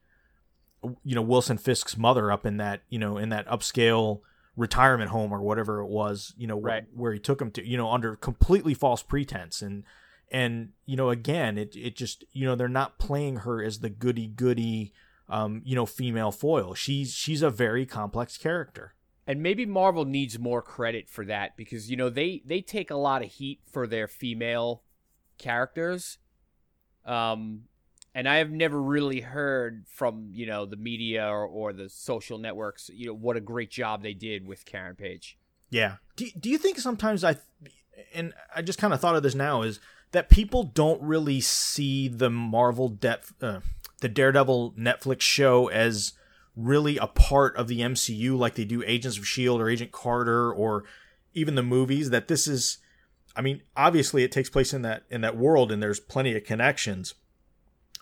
you 1.04 1.14
know, 1.14 1.22
Wilson 1.22 1.58
Fisk's 1.58 1.98
mother 1.98 2.32
up 2.32 2.46
in 2.46 2.56
that 2.56 2.82
you 2.88 2.98
know 2.98 3.18
in 3.18 3.28
that 3.28 3.46
upscale 3.46 4.20
retirement 4.56 5.10
home 5.10 5.32
or 5.32 5.42
whatever 5.42 5.80
it 5.80 5.88
was. 5.88 6.32
You 6.38 6.46
know, 6.46 6.58
right. 6.58 6.84
where, 6.94 7.02
where 7.02 7.12
he 7.12 7.18
took 7.18 7.42
him 7.42 7.50
to. 7.52 7.66
You 7.66 7.76
know, 7.76 7.90
under 7.90 8.16
completely 8.16 8.72
false 8.72 9.02
pretense 9.02 9.60
and 9.60 9.84
and 10.32 10.70
you 10.86 10.96
know 10.96 11.10
again 11.10 11.58
it 11.58 11.76
it 11.76 11.94
just 11.94 12.24
you 12.32 12.46
know 12.46 12.56
they're 12.56 12.66
not 12.66 12.98
playing 12.98 13.36
her 13.36 13.62
as 13.62 13.78
the 13.78 13.90
goody 13.90 14.26
goody 14.26 14.92
um 15.28 15.62
you 15.64 15.76
know 15.76 15.86
female 15.86 16.32
foil. 16.32 16.74
She's 16.74 17.12
she's 17.12 17.42
a 17.42 17.50
very 17.50 17.86
complex 17.86 18.36
character. 18.36 18.94
And 19.24 19.40
maybe 19.40 19.66
marvel 19.66 20.04
needs 20.04 20.36
more 20.36 20.62
credit 20.62 21.08
for 21.08 21.24
that 21.26 21.56
because 21.56 21.90
you 21.90 21.96
know 21.96 22.08
they 22.10 22.42
they 22.44 22.62
take 22.62 22.90
a 22.90 22.96
lot 22.96 23.22
of 23.22 23.30
heat 23.30 23.60
for 23.70 23.86
their 23.86 24.08
female 24.08 24.82
characters. 25.38 26.18
Um 27.04 27.64
and 28.14 28.28
i 28.28 28.36
have 28.36 28.50
never 28.50 28.80
really 28.80 29.20
heard 29.20 29.84
from 29.88 30.28
you 30.32 30.46
know 30.46 30.66
the 30.66 30.76
media 30.76 31.26
or, 31.26 31.46
or 31.46 31.72
the 31.72 31.88
social 31.88 32.36
networks 32.38 32.90
you 32.92 33.06
know 33.06 33.14
what 33.14 33.36
a 33.36 33.40
great 33.40 33.70
job 33.70 34.02
they 34.02 34.14
did 34.14 34.46
with 34.46 34.64
karen 34.64 34.94
page. 34.94 35.38
Yeah. 35.70 35.96
Do, 36.16 36.26
do 36.38 36.50
you 36.50 36.58
think 36.58 36.78
sometimes 36.78 37.24
i 37.24 37.36
and 38.14 38.34
i 38.54 38.62
just 38.62 38.78
kind 38.78 38.92
of 38.92 39.00
thought 39.00 39.16
of 39.16 39.22
this 39.22 39.34
now 39.34 39.62
is 39.62 39.80
that 40.12 40.30
people 40.30 40.62
don't 40.62 41.02
really 41.02 41.40
see 41.40 42.08
the 42.08 42.30
Marvel 42.30 42.88
de- 42.88 43.20
uh, 43.40 43.60
the 44.00 44.08
Daredevil 44.08 44.74
Netflix 44.78 45.22
show 45.22 45.68
as 45.68 46.12
really 46.54 46.98
a 46.98 47.06
part 47.06 47.56
of 47.56 47.66
the 47.66 47.80
MCU 47.80 48.36
like 48.36 48.54
they 48.54 48.64
do 48.64 48.82
Agents 48.86 49.18
of 49.18 49.26
Shield 49.26 49.60
or 49.60 49.68
Agent 49.68 49.90
Carter 49.90 50.52
or 50.52 50.84
even 51.34 51.54
the 51.54 51.62
movies 51.62 52.10
that 52.10 52.28
this 52.28 52.46
is 52.46 52.78
I 53.34 53.40
mean 53.40 53.62
obviously 53.76 54.22
it 54.22 54.32
takes 54.32 54.50
place 54.50 54.74
in 54.74 54.82
that 54.82 55.04
in 55.10 55.22
that 55.22 55.36
world 55.36 55.72
and 55.72 55.82
there's 55.82 56.00
plenty 56.00 56.36
of 56.36 56.44
connections 56.44 57.14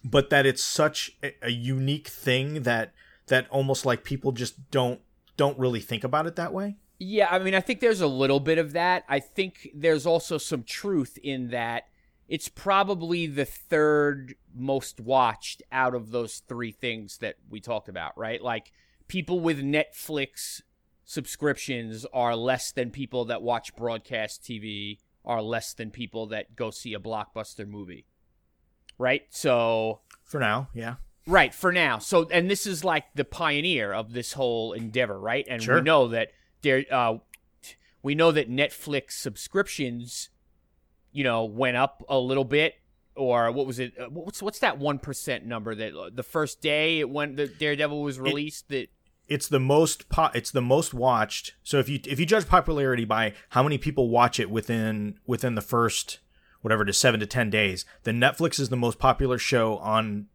but 0.03 0.31
that 0.31 0.46
it's 0.46 0.64
such 0.64 1.12
a, 1.23 1.33
a 1.42 1.51
unique 1.51 2.09
thing 2.09 2.62
that 2.62 2.92
that 3.29 3.49
almost 3.51 3.87
like 3.87 4.03
people 4.03 4.33
just 4.33 4.70
don't 4.70 5.01
don't 5.37 5.59
really 5.59 5.81
think 5.81 6.03
about 6.03 6.27
it 6.27 6.37
that 6.37 6.53
way. 6.53 6.77
Yeah, 6.99 7.29
I 7.31 7.38
mean 7.38 7.55
I 7.55 7.61
think 7.61 7.79
there's 7.79 8.01
a 8.01 8.09
little 8.09 8.40
bit 8.40 8.59
of 8.59 8.73
that. 8.73 9.05
I 9.09 9.20
think 9.20 9.70
there's 9.73 10.07
also 10.07 10.38
some 10.38 10.64
truth 10.64 11.18
in 11.23 11.51
that 11.51 11.85
it's 12.31 12.49
probably 12.49 13.27
the 13.27 13.45
third 13.45 14.37
most 14.55 15.01
watched 15.01 15.64
out 15.73 15.97
of 15.97 16.12
those 16.12 16.43
three 16.49 16.71
things 16.71 17.19
that 17.19 17.35
we 17.51 17.61
talked 17.61 17.88
about, 17.88 18.16
right? 18.16 18.40
Like 18.40 18.71
people 19.09 19.40
with 19.40 19.59
Netflix 19.59 20.62
subscriptions 21.05 22.07
are 22.14 22.37
less 22.37 22.71
than 22.71 22.93
people 22.93 23.25
that 23.25 23.43
watch 23.43 23.75
broadcast 23.75 24.45
TV, 24.45 24.99
are 25.25 25.43
less 25.43 25.75
than 25.75 25.90
people 25.90 26.29
that 26.29 26.55
go 26.55 26.71
see 26.71 26.95
a 26.95 27.01
blockbuster 27.01 27.66
movie. 27.66 28.07
Right? 28.97 29.23
So 29.31 30.03
for 30.23 30.38
now, 30.38 30.69
yeah. 30.73 30.97
Right, 31.27 31.53
for 31.53 31.73
now. 31.73 31.99
So 31.99 32.29
and 32.31 32.49
this 32.49 32.64
is 32.64 32.85
like 32.85 33.07
the 33.16 33.25
pioneer 33.25 33.93
of 33.93 34.12
this 34.12 34.35
whole 34.35 34.73
endeavor, 34.73 35.19
right? 35.19 35.45
And 35.51 35.61
sure. 35.61 35.77
we 35.77 35.81
know 35.81 36.07
that 36.07 36.29
there 36.62 36.85
uh 36.93 37.14
we 38.05 38.14
know 38.14 38.31
that 38.31 38.49
Netflix 38.49 39.12
subscriptions 39.12 40.29
you 41.12 41.25
know, 41.25 41.44
went 41.44 41.77
up 41.77 42.05
a 42.09 42.18
little 42.18 42.44
bit 42.44 42.75
or 43.14 43.51
what 43.53 43.66
was 43.66 43.79
it? 43.79 43.92
Uh, 43.99 44.07
what's 44.07 44.42
what's 44.42 44.61
that 44.61 44.79
one 44.79 44.99
percent 44.99 45.44
number 45.44 45.75
that 45.75 45.94
uh, 45.94 46.11
the 46.12 46.23
first 46.23 46.61
day 46.61 47.05
when 47.05 47.37
the 47.37 47.46
Daredevil 47.46 48.03
was 48.03 48.18
released 48.18 48.66
it, 48.73 48.90
that 49.29 49.35
it's 49.35 49.49
the 49.49 49.61
most 49.61 50.09
po- 50.09 50.31
it's 50.35 50.51
the 50.51 50.62
most 50.62 50.94
watched. 50.94 51.55
So 51.62 51.79
if 51.79 51.88
you 51.88 52.01
if 52.07 52.18
you 52.18 52.27
judge 52.27 52.46
popularity 52.46 53.05
by 53.05 53.35
how 53.51 53.62
many 53.62 53.79
people 53.79 54.09
watch 54.09 54.40
it 54.40 54.51
within 54.51 55.18
within 55.27 55.55
the 55.55 55.61
first 55.61 56.21
whatever 56.63 56.85
to 56.85 56.92
seven 56.92 57.21
to 57.21 57.27
ten 57.27 57.50
days, 57.50 57.85
then 58.04 58.21
Netflix 58.21 58.58
is 58.58 58.69
the 58.69 58.77
most 58.77 58.98
popular 58.98 59.38
show 59.38 59.79
on 59.79 60.27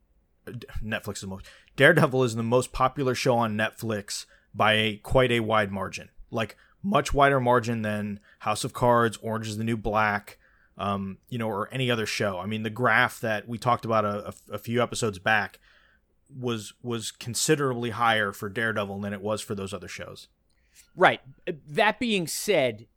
Netflix 0.84 1.16
is 1.16 1.22
the 1.22 1.28
most 1.28 1.46
Daredevil 1.76 2.24
is 2.24 2.36
the 2.36 2.44
most 2.44 2.72
popular 2.72 3.16
show 3.16 3.36
on 3.36 3.58
Netflix 3.58 4.26
by 4.54 4.74
a, 4.74 4.96
quite 4.98 5.32
a 5.32 5.42
wide 5.42 5.72
margin, 5.72 6.10
like 6.32 6.56
much 6.82 7.14
wider 7.14 7.40
margin 7.40 7.82
than 7.82 8.20
House 8.40 8.64
of 8.64 8.72
Cards, 8.72 9.18
Orange 9.22 9.48
is 9.48 9.58
the 9.58 9.64
New 9.64 9.76
Black, 9.76 10.38
um, 10.78 11.18
you 11.30 11.38
know, 11.38 11.48
or 11.48 11.70
any 11.72 11.90
other 11.90 12.06
show. 12.06 12.40
I 12.40 12.46
mean, 12.46 12.64
the 12.64 12.70
graph 12.70 13.20
that 13.22 13.48
we 13.48 13.58
talked 13.58 13.86
about 13.86 14.06
a, 14.06 14.28
a, 14.52 14.56
a 14.56 14.58
few 14.58 14.82
episodes 14.84 15.20
back 15.20 15.60
was 16.36 16.74
was 16.82 17.12
considerably 17.12 17.92
higher 17.92 18.32
for 18.32 18.50
Daredevil 18.50 19.00
than 19.02 19.14
it 19.14 19.22
was 19.22 19.42
for 19.42 19.56
those 19.56 19.74
other 19.74 19.88
shows. 19.88 20.28
Right. 20.96 21.22
That 21.68 22.00
being 22.00 22.28
said, 22.28 22.88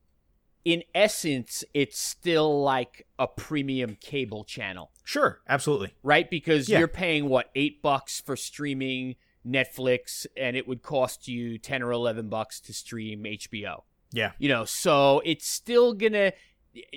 in 0.65 0.83
essence, 0.95 1.63
it's 1.75 1.99
still 1.99 2.63
like 2.63 3.07
a 3.19 3.27
premium 3.29 3.97
cable 4.01 4.45
channel, 4.45 4.91
Sure, 5.05 5.41
absolutely. 5.49 5.95
right? 6.03 6.29
Because 6.29 6.69
Yeah. 6.69 6.79
you're 6.81 6.89
paying 6.89 7.29
what 7.29 7.51
eight 7.55 7.81
bucks 7.83 8.21
for 8.21 8.35
streaming 8.37 9.17
Netflix, 9.47 10.27
and 10.37 10.57
it 10.57 10.67
would 10.67 10.83
cost 10.83 11.29
you 11.29 11.59
ten 11.59 11.83
or 11.83 11.93
eleven 11.93 12.29
bucks 12.29 12.61
to 12.63 12.73
stream 12.73 13.25
HBO. 13.25 13.85
Yeah. 14.11 14.33
You 14.39 14.49
know, 14.49 14.65
so 14.65 15.21
it's 15.25 15.47
still 15.47 15.93
gonna 15.95 16.33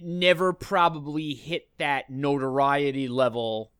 never 0.01 0.53
probably 0.53 1.34
hit 1.34 1.69
that 1.77 2.09
notoriety 2.09 3.07
level 3.07 3.71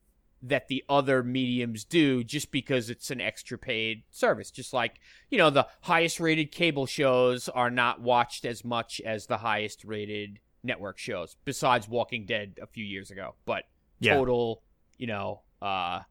that 0.44 0.68
the 0.68 0.84
other 0.90 1.22
mediums 1.22 1.84
do 1.84 2.24
just 2.24 2.52
because 2.52 2.90
it's 2.90 3.12
an 3.12 3.22
extra 3.22 3.58
paid 3.58 4.04
service. 4.10 4.50
Just 4.50 4.74
like, 4.74 4.96
you 5.30 5.38
know, 5.38 5.50
the 5.52 5.68
highest 5.82 6.20
rated 6.20 6.52
cable 6.52 6.86
shows 6.88 7.48
are 7.48 7.70
not 7.70 8.02
watched 8.02 8.44
as 8.46 8.66
much 8.66 9.00
as 9.06 9.28
the 9.28 9.38
highest 9.38 9.84
rated 9.84 10.40
network 10.64 10.98
shows, 10.98 11.36
besides 11.46 11.88
Walking 11.88 12.26
Dead 12.26 12.58
a 12.62 12.66
few 12.68 12.84
years 12.86 13.12
ago. 13.12 13.36
But 13.46 13.66
Yeah. 14.00 14.16
total, 14.16 14.64
you 14.98 15.08
know, 15.08 15.42
uh 15.62 16.02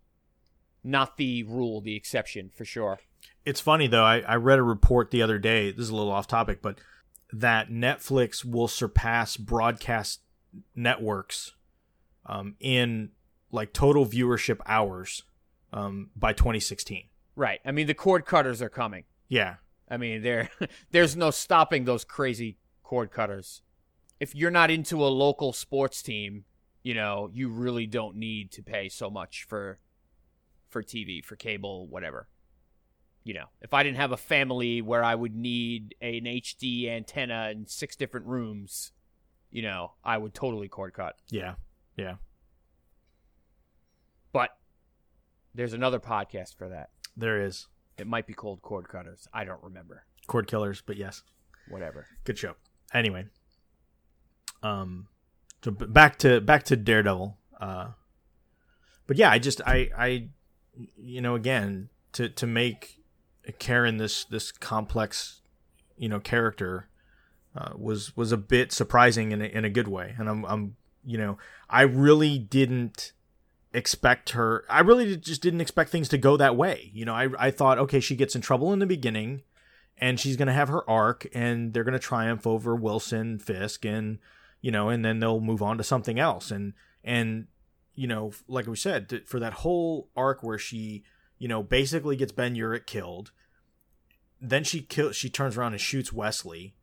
not 0.83 1.17
the 1.17 1.43
rule, 1.43 1.81
the 1.81 1.95
exception 1.97 2.51
for 2.55 2.65
sure. 2.65 3.01
It's 3.45 3.61
funny 3.61 3.87
though. 3.87 4.05
I, 4.05 4.21
I 4.21 4.37
read 4.37 4.59
a 4.59 4.63
report 4.63 5.11
the 5.11 5.23
other 5.23 5.39
day. 5.39 5.73
This 5.73 5.81
is 5.85 5.91
a 5.91 5.97
little 5.97 6.13
off 6.13 6.27
topic, 6.27 6.63
but 6.63 6.79
that 7.33 7.71
Netflix 7.71 8.45
will 8.45 8.69
surpass 8.69 9.37
broadcast 9.37 10.21
networks 10.75 11.53
um, 12.27 12.57
in 12.61 13.11
like 13.53 13.73
total 13.73 14.07
viewership 14.07 14.61
hours 14.67 15.23
um, 15.73 16.11
by 16.17 16.33
2016. 16.33 17.05
Right. 17.37 17.61
I 17.65 17.73
mean 17.73 17.87
the 17.87 17.95
cord 17.95 18.27
cutters 18.27 18.61
are 18.61 18.69
coming. 18.69 19.05
Yeah, 19.29 19.57
I 19.91 19.97
mean, 19.97 20.23
there 20.23 20.49
there's 20.93 21.17
no 21.17 21.31
stopping 21.31 21.85
those 21.85 22.05
crazy 22.05 22.59
cord 22.83 23.11
cutters. 23.11 23.63
If 24.21 24.35
you're 24.35 24.51
not 24.51 24.71
into 24.71 25.05
a 25.05 25.09
local 25.09 25.53
sports 25.53 26.03
team, 26.03 26.45
you 26.83 26.95
know, 26.95 27.31
you 27.33 27.49
really 27.49 27.87
don't 27.87 28.17
need 28.17 28.53
to 28.53 28.63
pay 28.63 28.89
so 28.89 29.11
much 29.11 29.45
for 29.49 29.81
for 30.69 30.83
TV, 30.83 31.25
for 31.25 31.37
cable, 31.37 31.89
whatever. 31.89 32.29
You 33.23 33.35
know, 33.35 33.47
if 33.61 33.75
I 33.75 33.83
didn't 33.83 33.99
have 33.99 34.13
a 34.13 34.17
family 34.17 34.81
where 34.81 35.05
I 35.05 35.15
would 35.15 35.35
need 35.37 35.95
an 36.01 36.23
HD 36.25 36.89
antenna 36.89 37.51
in 37.53 37.67
six 37.67 37.95
different 37.95 38.27
rooms, 38.27 38.93
you 39.51 39.63
know, 39.63 39.93
I 40.03 40.17
would 40.17 40.33
totally 40.35 40.69
cord 40.69 40.95
cut. 40.95 41.17
yeah, 41.29 41.55
yeah. 41.97 42.15
But 44.33 44.51
there's 45.55 45.73
another 45.73 46.01
podcast 46.01 46.57
for 46.57 46.69
that. 46.69 46.91
There 47.17 47.41
is 47.43 47.67
It 47.99 48.07
might 48.07 48.27
be 48.27 48.33
called 48.33 48.63
Cord 48.63 48.89
Cutters. 48.89 49.29
I 49.35 49.45
don't 49.45 49.63
remember. 49.63 50.05
cord 50.27 50.47
killers, 50.47 50.83
but 50.85 50.97
yes, 50.97 51.23
Whatever. 51.69 52.07
good 52.25 52.39
show. 52.39 52.55
Anyway, 52.95 53.27
um, 54.63 55.09
so 55.63 55.71
back 55.71 56.19
to 56.21 56.41
back 56.41 56.65
to 56.65 56.77
Daredevil. 56.77 57.37
Uh, 57.61 57.89
but 59.07 59.17
yeah, 59.17 59.31
I 59.31 59.39
just 59.39 59.61
I 59.67 59.91
I 59.97 60.29
you 60.97 61.21
know 61.21 61.35
again 61.35 61.89
to 62.13 62.29
to 62.31 62.47
make 62.47 63.00
Karen 63.59 63.97
this 63.97 64.25
this 64.25 64.53
complex 64.53 65.41
you 65.97 66.09
know 66.09 66.21
character 66.21 66.89
uh, 67.57 67.73
was 67.77 68.17
was 68.17 68.33
a 68.33 68.37
bit 68.37 68.73
surprising 68.73 69.33
in 69.33 69.43
a, 69.43 69.47
in 69.47 69.65
a 69.65 69.71
good 69.71 69.89
way, 69.89 70.15
and 70.19 70.29
I'm 70.29 70.45
I'm 70.45 70.77
you 71.05 71.19
know 71.19 71.39
I 71.69 71.83
really 71.83 72.39
didn't 72.39 73.13
expect 73.73 74.31
her 74.31 74.65
I 74.69 74.81
really 74.81 75.17
just 75.17 75.43
didn't 75.43 75.61
expect 75.61 75.91
things 75.91 76.09
to 76.09 76.19
go 76.19 76.37
that 76.37 76.57
way. 76.57 76.91
You 76.93 77.05
know, 77.05 77.15
I 77.15 77.29
I 77.39 77.51
thought 77.51 77.79
okay, 77.79 78.01
she 78.01 78.17
gets 78.17 78.35
in 78.35 78.43
trouble 78.43 78.73
in 78.73 78.79
the 78.79 78.87
beginning 78.87 79.43
and 80.01 80.19
she's 80.19 80.37
to 80.49 80.53
have 80.53 80.69
her 80.69 80.89
arc 80.89 81.29
and 81.35 81.73
they're 81.73 81.85
to 81.93 81.99
triumph 81.99 82.47
over 82.47 82.75
Wilson 82.75 83.39
Fisk 83.39 83.85
and 83.85 84.19
you 84.61 84.71
know 84.71 84.89
and 84.89 85.05
then 85.05 85.21
they'll 85.21 85.41
move 85.41 85.63
on 85.63 85.79
to 85.79 85.85
something 85.85 86.19
else 86.19 86.51
and 86.51 86.73
and 87.05 87.47
you 87.95 88.07
know 88.07 88.33
like 88.49 88.67
we 88.67 88.77
said 88.77 89.23
for 89.27 89.39
that 89.39 89.53
whole 89.53 90.09
arc 90.17 90.43
where 90.43 90.59
she 90.59 91.05
you 91.39 91.49
know 91.49 91.63
basically 91.63 92.17
gets 92.17 92.33
Ben 92.33 92.55
Urich 92.55 92.87
killed 92.87 93.31
then 94.41 94.65
she 94.65 94.81
kills 94.81 95.17
she 95.17 95.29
turns 95.29 95.57
around 95.57 95.73
and 95.73 95.81
shoots 95.81 96.13
Wesley 96.13 96.75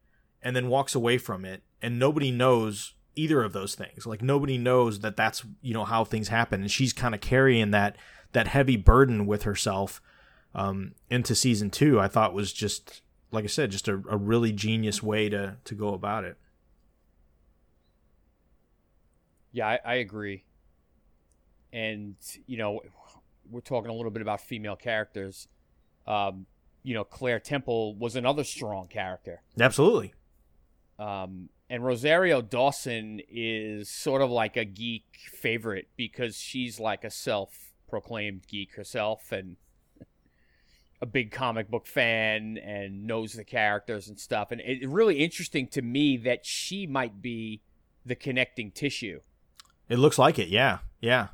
and 0.42 0.56
then 0.56 0.68
walks 0.68 0.96
away 0.96 1.18
from 1.18 1.46
it 1.46 1.64
and 1.82 1.98
nobody 1.98 2.32
knows 2.32 2.94
either 3.16 3.44
of 3.44 3.54
those 3.54 3.74
things 3.74 4.06
like 4.06 4.22
nobody 4.22 4.58
knows 4.58 5.00
that 5.00 5.18
that's 5.18 5.44
you 5.62 5.74
know 5.74 5.86
how 5.86 6.04
things 6.04 6.28
happen 6.28 6.62
and 6.62 6.72
she's 6.72 6.94
kind 6.94 7.16
of 7.16 7.22
carrying 7.22 7.72
that 7.72 7.96
that 8.34 8.48
heavy 8.48 8.78
burden 8.78 9.26
with 9.26 9.44
herself 9.44 10.02
um, 10.54 10.94
into 11.10 11.36
season 11.36 11.70
two, 11.70 12.00
I 12.00 12.08
thought 12.08 12.34
was 12.34 12.52
just 12.52 13.02
like 13.32 13.44
I 13.44 13.48
said, 13.48 13.72
just 13.72 13.88
a, 13.88 14.02
a 14.10 14.18
really 14.18 14.52
genius 14.52 15.04
way 15.04 15.30
to 15.30 15.58
to 15.64 15.76
go 15.76 15.94
about 15.94 16.24
it. 16.24 16.38
Yeah, 19.52 19.68
I, 19.68 19.80
I 19.86 19.96
agree. 19.96 20.44
And 21.72 22.16
you 22.48 22.58
know, 22.58 22.82
we're 23.50 23.62
talking 23.62 23.90
a 23.90 23.94
little 23.94 24.12
bit 24.12 24.22
about 24.22 24.42
female 24.42 24.76
characters. 24.76 25.48
Um, 26.06 26.48
you 26.84 26.94
know, 26.94 27.04
Claire 27.04 27.40
Temple 27.40 27.96
was 27.96 28.16
another 28.16 28.44
strong 28.44 28.88
character. 28.88 29.42
Absolutely. 29.60 30.14
Um, 31.00 31.50
and 31.70 31.84
Rosario 31.84 32.42
Dawson 32.42 33.22
is 33.30 33.90
sort 33.90 34.22
of 34.22 34.30
like 34.30 34.56
a 34.58 34.66
geek 34.66 35.06
favorite 35.32 35.90
because 35.98 36.38
she's 36.38 36.80
like 36.80 37.04
a 37.04 37.12
self-proclaimed 37.12 38.48
geek 38.48 38.76
herself 38.76 39.32
and 39.32 39.58
a 41.02 41.06
big 41.06 41.30
comic 41.32 41.70
book 41.70 41.86
fan 41.86 42.58
and 42.58 43.06
knows 43.06 43.34
the 43.34 43.44
characters 43.44 44.08
and 44.08 44.20
stuff. 44.20 44.52
And 44.52 44.62
it's 44.64 44.86
really 44.86 45.18
interesting 45.24 45.68
to 45.68 45.82
me 45.82 46.18
that 46.18 46.46
she 46.46 46.88
might 46.88 47.22
be 47.22 47.62
the 48.06 48.16
connecting 48.16 48.72
tissue. 48.72 49.20
It 49.90 50.00
looks 50.00 50.18
like 50.18 50.40
it. 50.40 50.48
Yeah. 50.48 50.80
Yeah. 51.00 51.28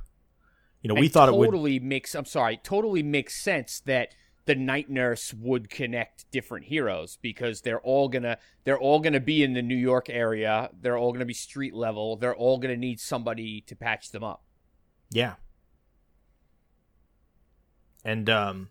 You 0.82 0.90
know, 0.90 0.96
we 0.96 1.06
And 1.06 1.14
thought 1.14 1.30
it 1.30 1.36
would. 1.36 1.46
totally 1.46 1.80
makes 1.80 2.14
I'm 2.14 2.26
sorry, 2.26 2.58
totally 2.62 3.04
makes 3.04 3.42
sense 3.42 3.80
that 3.86 4.10
the 4.46 4.56
night 4.56 4.90
nurse 4.90 5.34
would 5.34 5.70
connect 5.70 6.30
different 6.32 6.66
heroes 6.66 7.18
because 7.22 7.62
they're 7.62 7.82
all 7.82 8.10
gonna 8.10 8.38
they're 8.64 8.80
all 8.80 9.00
gonna 9.00 9.20
be 9.20 9.44
in 9.44 9.54
the 9.54 9.62
New 9.62 9.76
York 9.76 10.10
area. 10.10 10.70
They're 10.82 10.98
all 10.98 11.14
gonna 11.14 11.26
be 11.26 11.34
street 11.34 11.74
level. 11.74 12.18
They're 12.18 12.36
all 12.36 12.58
gonna 12.58 12.78
need 12.78 13.00
somebody 13.00 13.62
to 13.68 13.76
patch 13.76 14.12
them 14.12 14.24
up. 14.24 14.44
Yeah. 15.10 15.36
And 18.04 18.30
um 18.30 18.70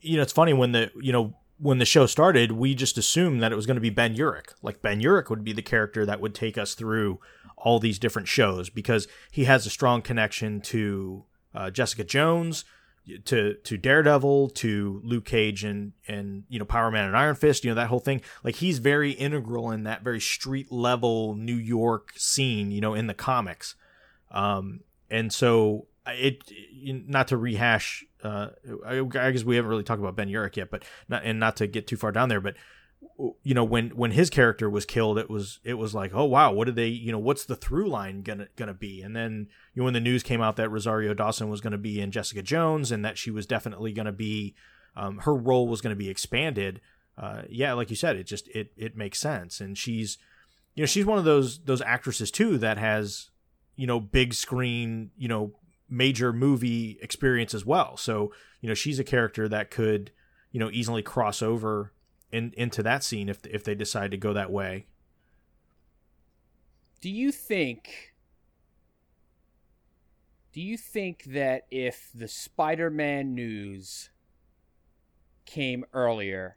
you 0.00 0.16
know, 0.16 0.22
it's 0.22 0.32
funny 0.32 0.52
when 0.52 0.72
the 0.72 0.90
you 1.00 1.12
know 1.12 1.36
when 1.58 1.78
the 1.78 1.84
show 1.84 2.06
started, 2.06 2.52
we 2.52 2.74
just 2.74 2.98
assumed 2.98 3.40
that 3.40 3.52
it 3.52 3.56
was 3.56 3.66
going 3.66 3.76
to 3.76 3.80
be 3.80 3.90
Ben 3.90 4.16
Urich. 4.16 4.52
Like 4.62 4.82
Ben 4.82 5.00
Urich 5.00 5.30
would 5.30 5.44
be 5.44 5.52
the 5.52 5.62
character 5.62 6.04
that 6.04 6.20
would 6.20 6.34
take 6.34 6.58
us 6.58 6.74
through 6.74 7.20
all 7.56 7.78
these 7.78 8.00
different 8.00 8.26
shows 8.26 8.68
because 8.68 9.06
he 9.30 9.44
has 9.44 9.64
a 9.64 9.70
strong 9.70 10.02
connection 10.02 10.60
to 10.60 11.24
uh, 11.54 11.70
Jessica 11.70 12.02
Jones, 12.02 12.64
to 13.24 13.54
to 13.54 13.76
Daredevil, 13.76 14.50
to 14.50 15.00
Luke 15.04 15.24
Cage, 15.24 15.64
and 15.64 15.92
and 16.06 16.44
you 16.48 16.58
know 16.58 16.64
Power 16.64 16.90
Man 16.90 17.06
and 17.06 17.16
Iron 17.16 17.34
Fist. 17.34 17.64
You 17.64 17.70
know 17.70 17.74
that 17.76 17.88
whole 17.88 18.00
thing. 18.00 18.20
Like 18.44 18.56
he's 18.56 18.78
very 18.78 19.12
integral 19.12 19.70
in 19.70 19.84
that 19.84 20.02
very 20.02 20.20
street 20.20 20.70
level 20.70 21.34
New 21.34 21.56
York 21.56 22.12
scene. 22.16 22.70
You 22.70 22.80
know 22.80 22.94
in 22.94 23.06
the 23.06 23.14
comics. 23.14 23.74
Um, 24.30 24.80
and 25.10 25.32
so 25.32 25.86
it, 26.06 26.42
not 26.82 27.28
to 27.28 27.36
rehash, 27.36 28.04
uh, 28.24 28.48
I, 28.86 29.00
I 29.00 29.30
guess 29.30 29.44
we 29.44 29.56
haven't 29.56 29.70
really 29.70 29.82
talked 29.82 30.00
about 30.00 30.16
Ben 30.16 30.28
Urich 30.28 30.56
yet, 30.56 30.70
but 30.70 30.84
not, 31.08 31.22
and 31.24 31.38
not 31.38 31.56
to 31.56 31.66
get 31.66 31.86
too 31.86 31.96
far 31.96 32.12
down 32.12 32.28
there, 32.28 32.40
but 32.40 32.54
you 33.42 33.54
know, 33.54 33.64
when, 33.64 33.90
when 33.90 34.12
his 34.12 34.30
character 34.30 34.68
was 34.68 34.84
killed, 34.84 35.18
it 35.18 35.30
was, 35.30 35.60
it 35.64 35.74
was 35.74 35.94
like, 35.94 36.12
oh 36.14 36.24
wow, 36.24 36.52
what 36.52 36.64
did 36.64 36.76
they, 36.76 36.88
you 36.88 37.12
know, 37.12 37.18
what's 37.18 37.44
the 37.44 37.56
through 37.56 37.88
line 37.88 38.22
gonna, 38.22 38.48
gonna 38.56 38.74
be? 38.74 39.02
And 39.02 39.14
then, 39.14 39.48
you 39.74 39.80
know, 39.80 39.84
when 39.84 39.94
the 39.94 40.00
news 40.00 40.22
came 40.22 40.40
out 40.40 40.56
that 40.56 40.70
Rosario 40.70 41.14
Dawson 41.14 41.48
was 41.48 41.60
to 41.72 41.78
be 41.78 42.00
in 42.00 42.10
Jessica 42.10 42.42
Jones 42.42 42.90
and 42.90 43.04
that 43.04 43.18
she 43.18 43.30
was 43.30 43.46
definitely 43.46 43.92
to 44.06 44.12
be, 44.12 44.54
um, 44.96 45.18
her 45.18 45.34
role 45.34 45.68
was 45.68 45.80
to 45.94 45.98
be 45.98 46.08
expanded. 46.08 46.80
Uh, 47.16 47.42
yeah, 47.48 47.72
like 47.74 47.90
you 47.90 47.96
said, 47.96 48.16
it 48.16 48.24
just, 48.24 48.48
it, 48.48 48.72
it 48.76 48.96
makes 48.96 49.18
sense. 49.18 49.60
And 49.60 49.76
she's, 49.76 50.18
you 50.74 50.82
know, 50.82 50.86
she's 50.86 51.06
one 51.06 51.18
of 51.18 51.24
those, 51.24 51.60
those 51.60 51.82
actresses 51.82 52.30
too, 52.30 52.58
that 52.58 52.78
has, 52.78 53.30
you 53.76 53.86
know, 53.86 54.00
big 54.00 54.34
screen, 54.34 55.10
you 55.16 55.28
know, 55.28 55.52
major 55.88 56.32
movie 56.32 56.98
experience 57.02 57.52
as 57.54 57.66
well. 57.66 57.96
So, 57.96 58.32
you 58.60 58.68
know, 58.68 58.74
she's 58.74 58.98
a 58.98 59.04
character 59.04 59.48
that 59.48 59.70
could, 59.70 60.10
you 60.50 60.58
know, 60.58 60.70
easily 60.72 61.02
cross 61.02 61.42
over 61.42 61.92
in, 62.32 62.52
into 62.56 62.82
that 62.82 63.04
scene 63.04 63.28
if 63.28 63.44
if 63.46 63.62
they 63.62 63.74
decide 63.74 64.10
to 64.10 64.16
go 64.16 64.32
that 64.32 64.50
way. 64.50 64.86
Do 67.00 67.10
you 67.10 67.30
think 67.30 68.14
Do 70.52 70.60
you 70.60 70.76
think 70.76 71.24
that 71.24 71.66
if 71.70 72.10
the 72.14 72.28
Spider-Man 72.28 73.34
news 73.34 74.10
came 75.44 75.84
earlier 75.92 76.56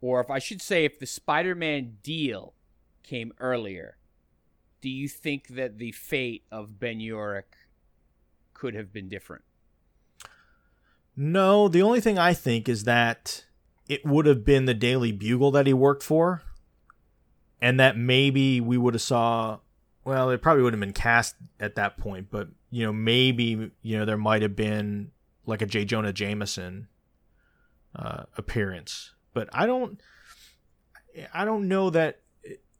or 0.00 0.20
if 0.20 0.30
I 0.30 0.38
should 0.38 0.62
say 0.62 0.84
if 0.84 0.98
the 0.98 1.06
Spider-Man 1.06 1.98
deal 2.02 2.54
came 3.02 3.32
earlier, 3.40 3.96
do 4.80 4.88
you 4.88 5.08
think 5.08 5.48
that 5.48 5.78
the 5.78 5.92
fate 5.92 6.44
of 6.52 6.78
Ben 6.78 6.98
Urich 7.00 7.42
could 8.54 8.74
have 8.74 8.92
been 8.92 9.08
different? 9.08 9.42
No, 11.16 11.66
the 11.66 11.82
only 11.82 12.00
thing 12.00 12.16
I 12.16 12.32
think 12.32 12.68
is 12.68 12.84
that 12.84 13.44
it 13.88 14.04
would 14.04 14.26
have 14.26 14.44
been 14.44 14.66
the 14.66 14.74
Daily 14.74 15.12
Bugle 15.12 15.50
that 15.52 15.66
he 15.66 15.72
worked 15.72 16.02
for. 16.02 16.42
and 17.60 17.80
that 17.80 17.96
maybe 17.96 18.60
we 18.60 18.76
would 18.78 18.94
have 18.94 19.02
saw. 19.02 19.58
Well, 20.04 20.30
it 20.30 20.40
probably 20.40 20.62
would 20.62 20.72
have 20.72 20.80
been 20.80 20.92
cast 20.92 21.34
at 21.58 21.74
that 21.74 21.98
point, 21.98 22.28
but 22.30 22.48
you 22.70 22.84
know, 22.84 22.92
maybe 22.92 23.72
you 23.82 23.98
know 23.98 24.04
there 24.04 24.16
might 24.16 24.42
have 24.42 24.54
been 24.56 25.10
like 25.44 25.60
a 25.60 25.66
J. 25.66 25.84
Jonah 25.84 26.12
Jameson 26.12 26.88
uh, 27.96 28.24
appearance, 28.36 29.14
but 29.34 29.48
I 29.52 29.66
don't. 29.66 30.00
I 31.34 31.44
don't 31.44 31.66
know 31.68 31.90
that 31.90 32.20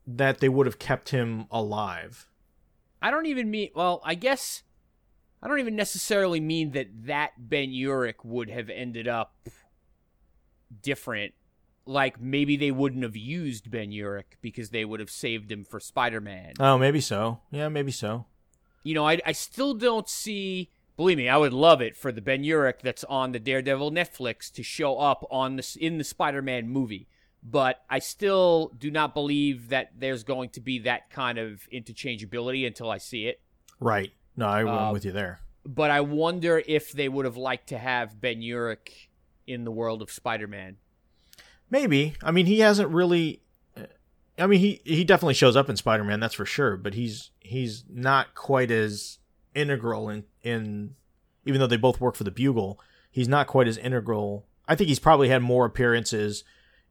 that 0.06 0.38
they 0.38 0.48
would 0.48 0.66
have 0.66 0.78
kept 0.78 1.08
him 1.10 1.46
alive. 1.50 2.28
I 3.02 3.10
don't 3.10 3.26
even 3.26 3.50
mean. 3.50 3.70
Well, 3.74 4.00
I 4.04 4.14
guess 4.14 4.62
I 5.42 5.48
don't 5.48 5.58
even 5.58 5.76
necessarily 5.76 6.40
mean 6.40 6.70
that 6.72 6.88
that 7.06 7.32
Ben 7.36 7.70
Urich 7.70 8.24
would 8.24 8.48
have 8.48 8.70
ended 8.70 9.08
up 9.08 9.34
different. 10.82 11.34
Like 11.86 12.20
maybe 12.20 12.56
they 12.56 12.70
wouldn't 12.70 13.02
have 13.02 13.16
used 13.16 13.70
Ben 13.70 13.90
Urich 13.90 14.36
because 14.42 14.70
they 14.70 14.84
would 14.84 15.00
have 15.00 15.10
saved 15.10 15.50
him 15.50 15.64
for 15.64 15.80
Spider 15.80 16.20
Man. 16.20 16.54
Oh, 16.60 16.76
maybe 16.76 17.00
so. 17.00 17.40
Yeah, 17.50 17.68
maybe 17.68 17.92
so. 17.92 18.26
You 18.82 18.94
know, 18.94 19.06
I 19.06 19.20
I 19.24 19.32
still 19.32 19.74
don't 19.74 20.08
see. 20.08 20.70
Believe 20.96 21.18
me, 21.18 21.28
I 21.28 21.36
would 21.36 21.52
love 21.52 21.80
it 21.80 21.96
for 21.96 22.10
the 22.10 22.20
Ben 22.20 22.42
Urich 22.42 22.80
that's 22.82 23.04
on 23.04 23.30
the 23.30 23.38
Daredevil 23.38 23.92
Netflix 23.92 24.52
to 24.52 24.64
show 24.64 24.98
up 24.98 25.24
on 25.30 25.56
this 25.56 25.76
in 25.76 25.96
the 25.96 26.04
Spider 26.04 26.42
Man 26.42 26.68
movie 26.68 27.08
but 27.42 27.82
I 27.88 27.98
still 27.98 28.72
do 28.78 28.90
not 28.90 29.14
believe 29.14 29.68
that 29.68 29.92
there's 29.96 30.24
going 30.24 30.50
to 30.50 30.60
be 30.60 30.80
that 30.80 31.10
kind 31.10 31.38
of 31.38 31.68
interchangeability 31.72 32.66
until 32.66 32.90
I 32.90 32.98
see 32.98 33.26
it. 33.26 33.40
Right. 33.80 34.12
No, 34.36 34.46
I, 34.46 34.60
am 34.60 34.68
uh, 34.68 34.92
with 34.92 35.04
you 35.04 35.12
there. 35.12 35.40
But 35.64 35.90
I 35.90 36.00
wonder 36.00 36.62
if 36.66 36.92
they 36.92 37.08
would 37.08 37.24
have 37.24 37.36
liked 37.36 37.68
to 37.68 37.78
have 37.78 38.20
Ben 38.20 38.40
Urich 38.40 39.07
in 39.48 39.64
the 39.64 39.70
world 39.70 40.02
of 40.02 40.10
Spider-Man. 40.10 40.76
Maybe. 41.70 42.14
I 42.22 42.30
mean, 42.30 42.46
he 42.46 42.60
hasn't 42.60 42.90
really. 42.90 43.42
I 44.38 44.46
mean, 44.46 44.60
he 44.60 44.80
he 44.84 45.02
definitely 45.04 45.34
shows 45.34 45.56
up 45.56 45.68
in 45.68 45.76
Spider-Man, 45.76 46.20
that's 46.20 46.34
for 46.34 46.46
sure. 46.46 46.76
But 46.76 46.94
he's 46.94 47.30
he's 47.40 47.84
not 47.88 48.34
quite 48.34 48.70
as 48.70 49.18
integral 49.54 50.08
in 50.08 50.24
in. 50.42 50.94
Even 51.44 51.60
though 51.60 51.66
they 51.66 51.76
both 51.76 52.00
work 52.00 52.14
for 52.14 52.24
the 52.24 52.30
Bugle, 52.30 52.78
he's 53.10 53.28
not 53.28 53.46
quite 53.46 53.68
as 53.68 53.78
integral. 53.78 54.46
I 54.66 54.74
think 54.74 54.88
he's 54.88 54.98
probably 54.98 55.30
had 55.30 55.42
more 55.42 55.64
appearances 55.64 56.44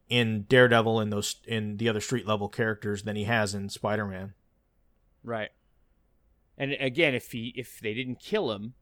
in 0.10 0.45
Daredevil 0.49 0.99
and 0.99 1.14
those 1.14 1.36
in 1.45 1.78
the 1.78 1.89
other 1.89 2.01
street 2.01 2.26
level 2.26 2.49
characters 2.49 3.03
than 3.03 3.16
he 3.16 3.26
has 3.26 3.53
in 3.53 3.70
Spider 3.70 4.05
Man. 4.05 4.34
Right. 5.24 5.49
And 6.58 6.76
again, 6.80 7.14
if 7.14 7.32
he 7.32 7.53
if 7.55 7.80
they 7.80 7.93
didn't 7.93 8.20
kill 8.20 8.51
him, 8.51 8.74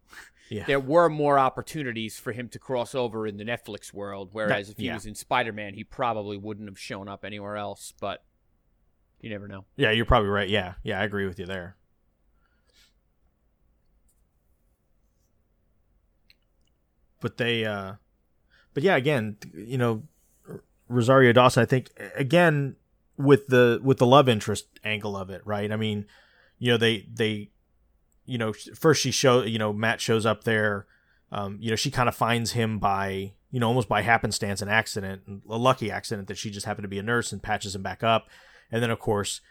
yeah. 0.50 0.66
there 0.66 0.80
were 0.80 1.10
more 1.10 1.38
opportunities 1.38 2.18
for 2.18 2.32
him 2.32 2.48
to 2.50 2.60
cross 2.60 2.96
over 2.96 3.28
in 3.28 3.38
the 3.38 3.44
Netflix 3.44 3.94
world. 3.94 4.30
Whereas 4.32 4.68
that, 4.68 4.74
if 4.74 4.78
he 4.78 4.86
yeah. 4.86 4.94
was 4.94 5.06
in 5.06 5.16
Spider 5.16 5.52
Man, 5.52 5.74
he 5.74 5.84
probably 5.84 6.38
wouldn't 6.38 6.70
have 6.70 6.80
shown 6.80 7.08
up 7.10 7.26
anywhere 7.26 7.58
else. 7.58 7.94
But 8.00 8.24
you 9.20 9.30
never 9.30 9.48
know. 9.48 9.66
Yeah, 9.76 9.92
you're 9.92 10.06
probably 10.06 10.30
right. 10.30 10.50
Yeah, 10.50 10.76
yeah, 10.84 11.00
I 11.00 11.04
agree 11.04 11.26
with 11.26 11.40
you 11.40 11.46
there. 11.46 11.76
But 17.22 17.38
they, 17.38 17.66
uh 17.66 17.94
but 18.74 18.84
yeah, 18.84 18.96
again, 18.98 19.38
you 19.54 19.78
know, 19.78 20.04
Rosario 20.88 21.34
Dawson, 21.34 21.64
I 21.64 21.66
think 21.66 21.90
again 22.16 22.76
with 23.18 23.48
the 23.48 23.80
with 23.82 23.98
the 23.98 24.06
love 24.06 24.30
interest 24.30 24.68
angle 24.84 25.18
of 25.18 25.30
it, 25.30 25.42
right? 25.46 25.72
I 25.72 25.76
mean, 25.76 26.06
you 26.60 26.72
know, 26.72 26.78
they 26.78 27.08
they 27.12 27.50
you 28.26 28.38
know, 28.38 28.54
first 28.54 29.02
she 29.02 29.12
show, 29.12 29.44
you 29.44 29.60
know, 29.60 29.74
Matt 29.74 30.02
shows 30.02 30.26
up 30.26 30.44
there. 30.44 30.86
Um, 31.32 31.58
you 31.60 31.70
know, 31.70 31.76
she 31.76 31.92
kind 31.92 32.08
of 32.08 32.16
finds 32.16 32.52
him 32.52 32.80
by, 32.80 33.34
you 33.52 33.60
know, 33.60 33.68
almost 33.68 33.90
by 33.90 34.02
happenstance, 34.02 34.62
an 34.62 34.70
accident, 34.70 35.22
a 35.50 35.58
lucky 35.58 35.92
accident 35.92 36.28
that 36.28 36.38
she 36.38 36.50
just 36.50 36.66
happened 36.66 36.84
to 36.84 36.90
be 36.90 37.00
a 37.00 37.04
nurse 37.04 37.32
and 37.32 37.42
patches 37.42 37.76
him 37.76 37.82
back 37.82 38.04
up. 38.04 38.28
And 38.72 38.82
then, 38.82 38.92
of 38.92 39.00
course, 39.00 39.42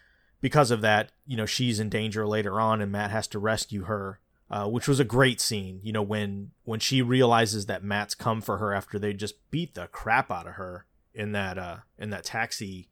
because 0.41 0.71
of 0.71 0.81
that, 0.83 1.13
you 1.27 1.37
know, 1.37 1.47
she's 1.47 1.81
in 1.81 1.89
danger 1.89 2.27
later 2.27 2.61
on, 2.61 2.81
and 2.81 2.93
Matt 2.93 3.11
has 3.11 3.27
to 3.29 3.39
rescue 3.39 3.85
her, 3.85 4.21
uh, 4.51 4.67
which 4.67 4.89
was 4.89 5.01
a 5.01 5.05
great 5.05 5.41
scene. 5.41 5.81
You 5.83 5.93
know, 5.93 6.03
when 6.03 6.53
when 6.65 6.81
she 6.81 7.03
realizes 7.03 7.67
that 7.67 7.85
Matt's 7.85 8.15
come 8.15 8.41
for 8.41 8.59
her 8.59 8.73
after 8.73 8.99
they 8.99 9.13
just 9.13 9.51
beat 9.51 9.75
the 9.75 9.89
crap 9.89 10.31
out 10.31 10.47
of 10.47 10.55
her, 10.55 10.87
in 11.15 11.33
that 11.33 11.57
uh 11.57 11.77
in 11.99 12.11
that 12.11 12.25
taxi 12.25 12.89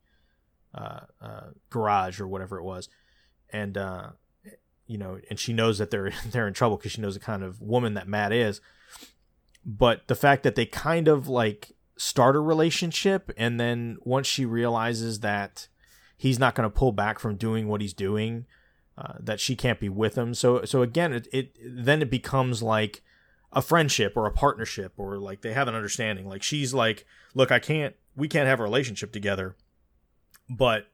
uh, 0.74 1.00
uh 1.20 1.48
garage 1.70 2.20
or 2.20 2.28
whatever 2.28 2.58
it 2.58 2.62
was 2.62 2.88
and 3.50 3.76
uh 3.76 4.10
you 4.92 4.98
know 4.98 5.18
and 5.30 5.40
she 5.40 5.54
knows 5.54 5.78
that 5.78 5.90
they're 5.90 6.12
they're 6.30 6.46
in 6.46 6.54
trouble 6.54 6.76
because 6.76 6.92
she 6.92 7.00
knows 7.00 7.14
the 7.14 7.20
kind 7.20 7.42
of 7.42 7.60
woman 7.60 7.94
that 7.94 8.06
matt 8.06 8.32
is. 8.32 8.60
But 9.64 10.06
the 10.08 10.14
fact 10.14 10.42
that 10.42 10.54
they 10.54 10.66
kind 10.66 11.08
of 11.08 11.28
like 11.28 11.72
start 11.96 12.36
a 12.36 12.40
relationship 12.40 13.30
and 13.36 13.58
then 13.58 13.96
once 14.02 14.26
she 14.26 14.44
realizes 14.44 15.20
that 15.20 15.68
he's 16.16 16.38
not 16.38 16.54
going 16.54 16.68
to 16.68 16.76
pull 16.76 16.92
back 16.92 17.18
from 17.18 17.36
doing 17.36 17.68
what 17.68 17.80
he's 17.80 17.94
doing 17.94 18.44
uh, 18.98 19.14
that 19.20 19.40
she 19.40 19.56
can't 19.56 19.80
be 19.80 19.88
with 19.88 20.16
him. 20.16 20.34
So 20.34 20.64
so 20.64 20.82
again 20.82 21.12
it, 21.12 21.28
it 21.32 21.56
then 21.64 22.02
it 22.02 22.10
becomes 22.10 22.62
like 22.62 23.02
a 23.52 23.62
friendship 23.62 24.14
or 24.16 24.26
a 24.26 24.32
partnership 24.32 24.92
or 24.96 25.18
like 25.18 25.40
they 25.40 25.54
have 25.54 25.68
an 25.68 25.74
understanding. 25.74 26.28
Like 26.28 26.42
she's 26.42 26.74
like 26.74 27.06
look 27.34 27.50
i 27.50 27.58
can't 27.58 27.94
we 28.14 28.28
can't 28.28 28.48
have 28.48 28.60
a 28.60 28.64
relationship 28.64 29.10
together, 29.10 29.56
but 30.50 30.91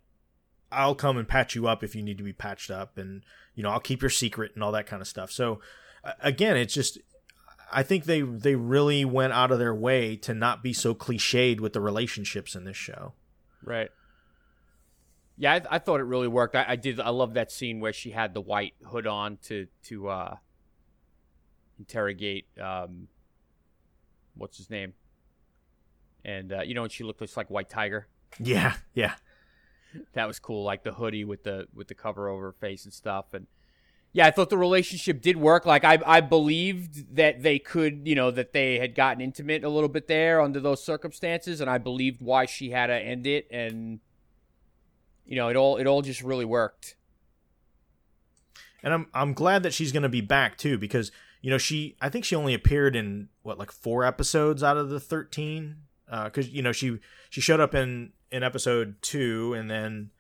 I'll 0.71 0.95
come 0.95 1.17
and 1.17 1.27
patch 1.27 1.55
you 1.55 1.67
up 1.67 1.83
if 1.83 1.95
you 1.95 2.03
need 2.03 2.19
to 2.19 2.25
be 2.25 2.33
patched 2.33 2.71
up, 2.71 2.99
and 2.99 3.23
you 3.55 3.63
know 3.63 3.71
I'll 3.71 3.81
keep 3.81 4.03
your 4.03 4.11
secret 4.11 4.53
and 4.55 4.63
all 4.63 4.73
that 4.73 4.87
kind 4.87 5.03
of 5.03 5.09
stuff. 5.09 5.31
So 5.31 5.61
again, 6.21 6.57
it's 6.57 6.75
just 6.75 6.99
I 7.73 7.83
think 7.83 8.05
they 8.05 8.23
they 8.23 8.55
really 8.55 9.05
went 9.05 9.33
out 9.33 9.51
of 9.51 9.59
their 9.59 9.75
way 9.75 10.17
to 10.17 10.35
not 10.35 10.63
be 10.63 10.73
so 10.73 10.95
cliched 10.95 11.61
with 11.61 11.73
the 11.73 11.81
relationships 11.81 12.55
in 12.55 12.65
this 12.65 12.77
show. 12.77 13.13
Right. 13.63 13.91
Yeah, 15.37 15.55
I, 15.55 15.77
I 15.77 15.79
thought 15.79 16.01
it 16.01 16.05
really 16.05 16.29
worked. 16.29 16.57
I, 16.57 16.65
I, 16.69 16.77
did. 16.77 16.99
I 16.99 17.11
love 17.11 17.35
that 17.35 17.53
scene 17.53 17.79
where 17.79 17.93
she 17.93 18.11
had 18.11 18.35
the 18.35 18.41
white 18.41 18.75
hood 18.87 19.07
on 19.07 19.39
to 19.45 19.69
to 19.85 20.09
uh, 20.09 20.37
interrogate 21.79 22.47
um, 22.61 23.09
what's 24.35 24.57
his 24.57 24.71
name, 24.71 24.95
and 26.25 26.53
uh, 26.53 26.63
you 26.63 26.75
know, 26.75 26.83
and 26.85 26.93
she 26.93 27.05
looked 27.05 27.21
just 27.21 27.37
like 27.37 27.51
White 27.51 27.69
Tiger. 27.69 28.09
Yeah, 28.41 28.75
yeah, 28.95 29.15
that 30.13 30.27
was 30.27 30.39
cool. 30.39 30.65
Like 30.65 30.83
the 30.83 30.93
hoodie 30.93 31.25
with 31.25 31.45
the 31.45 31.67
with 31.75 31.89
the 31.89 31.95
cover 31.95 32.29
over 32.29 32.53
face 32.53 32.85
and 32.85 32.93
stuff, 32.93 33.35
and 33.35 33.47
yeah, 34.13 34.27
I 34.27 34.31
thought 34.31 34.51
the 34.51 34.59
relationship 34.59 35.21
did 35.21 35.37
work. 35.37 35.67
Like 35.67 35.85
I 35.85 35.99
I 36.07 36.21
believed 36.21 37.17
that 37.17 37.43
they 37.43 37.59
could, 37.59 38.07
you 38.07 38.15
know, 38.15 38.31
that 38.31 38.53
they 38.53 38.79
had 38.79 38.95
gotten 38.95 39.21
intimate 39.21 39.65
a 39.65 39.69
little 39.69 39.89
bit 39.89 40.09
there 40.09 40.41
under 40.41 40.61
those 40.61 40.83
circumstances, 40.83 41.61
and 41.61 41.69
I 41.69 41.79
believed 41.79 42.21
why 42.21 42.47
she 42.47 42.71
had 42.71 42.87
to 42.87 42.95
end 42.95 43.27
it, 43.27 43.47
and 43.51 44.01
you 45.27 45.37
know, 45.37 45.49
it 45.49 45.57
all 45.57 45.77
it 45.77 45.87
all 45.87 46.03
just 46.03 46.23
really 46.23 46.45
worked. 46.45 46.97
And 48.83 48.95
I'm 48.95 49.07
I'm 49.13 49.35
glad 49.35 49.63
that 49.65 49.75
she's 49.75 49.93
going 49.93 50.05
to 50.05 50.09
be 50.09 50.21
back 50.21 50.57
too 50.57 50.79
because 50.79 51.13
you 51.43 51.51
know 51.51 51.59
she 51.59 51.97
I 52.01 52.09
think 52.09 52.25
she 52.25 52.35
only 52.35 52.55
appeared 52.55 52.97
in 52.97 53.29
what 53.43 53.59
like 53.59 53.71
four 53.71 54.05
episodes 54.05 54.63
out 54.63 54.77
of 54.77 54.89
the 54.89 55.01
13 55.01 55.77
because 56.25 56.47
uh, 56.47 56.51
you 56.51 56.63
know 56.63 56.73
she 56.73 56.99
she 57.29 57.41
showed 57.41 57.61
up 57.61 57.75
in 57.75 58.13
in 58.31 58.43
episode 58.43 58.97
two 59.03 59.55
and 59.55 59.71
then 59.71 60.11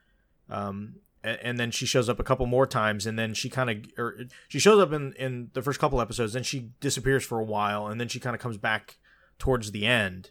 um 0.50 0.96
and, 1.24 1.58
then 1.58 1.70
she 1.70 1.84
shows 1.84 2.08
up 2.08 2.20
a 2.20 2.24
couple 2.24 2.46
more 2.46 2.66
times 2.66 3.04
and 3.04 3.18
then 3.18 3.34
she 3.34 3.50
kind 3.50 3.68
of 3.68 3.76
or 3.98 4.16
she 4.46 4.58
shows 4.58 4.80
up 4.80 4.92
in 4.92 5.12
in 5.14 5.50
the 5.52 5.60
first 5.60 5.80
couple 5.80 6.00
episodes 6.00 6.32
then 6.32 6.42
she 6.42 6.70
disappears 6.80 7.24
for 7.24 7.38
a 7.38 7.44
while 7.44 7.86
and 7.86 8.00
then 8.00 8.08
she 8.08 8.20
kind 8.20 8.34
of 8.34 8.40
comes 8.40 8.56
back 8.56 8.98
towards 9.38 9.72
the 9.72 9.84
end. 9.84 10.30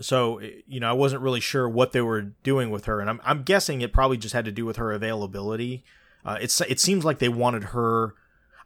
So 0.00 0.40
you 0.66 0.80
know 0.80 0.90
I 0.90 0.92
wasn't 0.92 1.22
really 1.22 1.40
sure 1.40 1.68
what 1.68 1.92
they 1.92 2.02
were 2.02 2.20
doing 2.20 2.70
with 2.70 2.84
her 2.86 3.00
and 3.00 3.08
I'm 3.08 3.20
I'm 3.24 3.42
guessing 3.42 3.80
it 3.80 3.92
probably 3.92 4.18
just 4.18 4.34
had 4.34 4.44
to 4.44 4.52
do 4.52 4.66
with 4.66 4.76
her 4.76 4.92
availability. 4.92 5.84
Uh, 6.24 6.36
it's 6.40 6.60
it 6.62 6.80
seems 6.80 7.04
like 7.04 7.18
they 7.18 7.28
wanted 7.28 7.64
her 7.64 8.14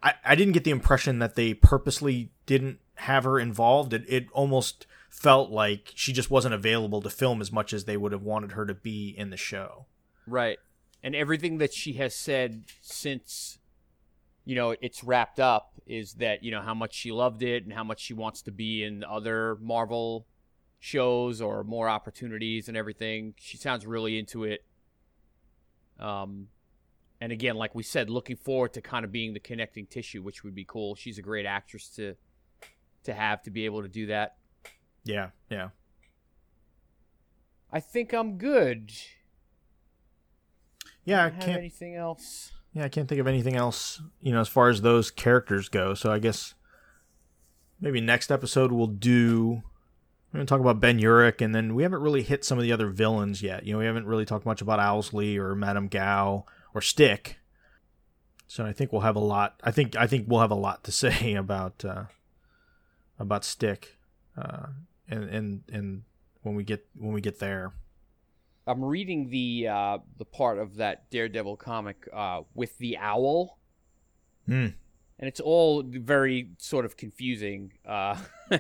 I, 0.03 0.15
I 0.25 0.35
didn't 0.35 0.55
get 0.55 0.65
the 0.65 0.71
impression 0.71 1.19
that 1.19 1.35
they 1.35 1.55
purposely 1.55 2.31
didn't 2.47 2.79
have 2.95 3.25
her 3.25 3.39
involved. 3.39 3.93
It, 3.93 4.05
it 4.09 4.27
almost 4.33 4.87
felt 5.11 5.51
like 5.51 5.93
she 5.95 6.13
just 6.13 6.31
wasn't 6.31 6.55
available 6.55 7.03
to 7.03 7.11
film 7.11 7.43
as 7.43 7.53
much 7.53 7.75
as 7.75 7.85
they 7.85 7.97
would 7.97 8.13
have 8.13 8.23
wanted 8.23 8.53
her 8.53 8.65
to 8.65 8.73
be 8.73 9.11
in 9.11 9.31
the 9.31 9.37
show. 9.37 9.85
Right. 10.27 10.59
And 11.03 11.15
everything 11.15 11.59
that 11.59 11.75
she 11.75 11.95
has 11.95 12.15
said 12.15 12.65
since 12.81 13.59
you 14.45 14.55
know 14.55 14.75
it's 14.81 15.05
wrapped 15.05 15.39
up 15.39 15.73
is 15.87 16.15
that 16.15 16.43
you 16.43 16.51
know 16.51 16.63
how 16.63 16.75
much 16.75 16.95
she 16.95 17.11
loved 17.13 17.43
it 17.43 17.65
and 17.65 17.73
how 17.73 17.85
much 17.85 18.01
she 18.01 18.15
wants 18.15 18.41
to 18.43 18.53
be 18.53 18.85
in 18.85 19.05
other 19.05 19.59
Marvel 19.61 20.27
shows 20.79 21.43
or 21.43 21.65
more 21.65 21.89
opportunities 21.89 22.69
and 22.69 22.77
everything. 22.77 23.35
She 23.39 23.57
sounds 23.57 23.87
really 23.87 24.19
into 24.19 24.45
it. 24.45 24.65
Um 25.99 26.49
and 27.21 27.33
again, 27.33 27.57
like 27.57 27.75
we 27.75 27.83
said, 27.83 28.09
looking 28.09 28.37
forward 28.37 28.73
to 28.75 28.81
kind 28.81 29.05
of 29.05 29.13
being 29.13 29.35
the 29.35 29.41
connecting 29.41 29.87
tissue, 29.87 30.23
which 30.23 30.43
would 30.45 30.55
be 30.55 30.65
cool. 30.65 30.95
She's 30.95 31.19
a 31.19 31.23
great 31.23 31.47
actress 31.47 31.89
to 31.97 32.15
to 33.03 33.13
have 33.13 33.43
to 33.43 33.51
be 33.51 33.65
able 33.65 33.83
to 33.83 33.89
do 33.89 34.07
that. 34.07 34.37
Yeah, 35.05 35.31
yeah. 35.49 35.69
I 37.73 37.81
think 37.81 38.13
I'm 38.13 38.37
good. 38.37 38.93
Yeah, 41.05 41.25
I, 41.25 41.27
I 41.27 41.31
can't 41.31 41.59
anything 41.59 41.95
else. 41.97 42.53
Yeah, 42.73 42.85
I 42.85 42.89
can't 42.89 43.09
think 43.09 43.21
of 43.21 43.27
anything 43.27 43.57
else, 43.57 44.01
you 44.21 44.33
know, 44.33 44.41
as 44.41 44.49
far 44.49 44.69
as 44.69 44.83
those 44.83 45.11
characters 45.11 45.69
go. 45.69 45.95
So 45.95 46.13
I 46.13 46.19
guess 46.19 46.55
maybe 47.81 48.01
next 48.01 48.31
episode 48.31 48.71
we'll 48.71 48.87
do 48.87 49.63
We're 50.33 50.39
going 50.39 50.47
to 50.47 50.51
talk 50.51 50.61
about 50.61 50.79
Ben 50.81 51.01
Urich, 51.01 51.41
and 51.41 51.53
then 51.55 51.75
we 51.75 51.83
haven't 51.83 52.01
really 52.03 52.23
hit 52.23 52.45
some 52.45 52.59
of 52.59 52.63
the 52.63 52.73
other 52.73 52.89
villains 52.89 53.43
yet. 53.43 53.65
You 53.67 53.73
know, 53.73 53.79
we 53.81 53.87
haven't 53.87 54.07
really 54.07 54.25
talked 54.25 54.47
much 54.47 54.61
about 54.61 54.79
Owlsley 54.79 55.37
or 55.37 55.55
Madame 55.57 55.89
Gao 55.89 56.45
or 56.75 56.81
Stick. 56.81 57.39
So 58.47 58.65
I 58.65 58.73
think 58.73 58.93
we'll 58.93 59.03
have 59.03 59.17
a 59.17 59.21
lot. 59.21 59.61
I 59.65 59.71
think 59.71 59.97
I 59.97 60.07
think 60.07 60.27
we'll 60.29 60.41
have 60.41 60.51
a 60.51 60.57
lot 60.57 60.85
to 60.85 60.93
say 60.93 61.35
about 61.35 61.85
uh, 61.85 62.05
about 63.19 63.45
Stick, 63.45 63.97
uh, 64.37 64.67
and 65.11 65.25
and 65.25 65.63
and 65.73 66.03
when 66.43 66.55
we 66.55 66.65
get 66.65 66.87
when 66.97 67.13
we 67.13 67.21
get 67.21 67.39
there. 67.39 67.73
I'm 68.67 68.85
reading 68.85 69.29
the 69.31 69.69
uh, 69.69 69.99
the 70.19 70.25
part 70.25 70.59
of 70.59 70.77
that 70.77 71.11
Daredevil 71.11 71.57
comic 71.57 72.09
uh, 72.13 72.43
with 72.55 72.79
the 72.79 72.97
owl, 72.99 73.59
Hmm. 74.47 74.67
and 75.19 75.29
it's 75.29 75.41
all 75.41 75.83
very 75.85 76.51
sort 76.59 76.85
of 76.85 76.97
confusing. 76.97 77.73
Uh, 77.85 78.17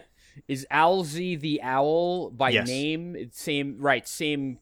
is 0.48 0.66
Owlsy 0.70 1.38
the 1.38 1.60
owl 1.62 2.30
by 2.30 2.50
Yes. 2.50 2.66
name? 2.66 3.14
It's 3.14 3.40
Same, 3.40 3.76
right? 3.78 4.06
Same 4.08 4.58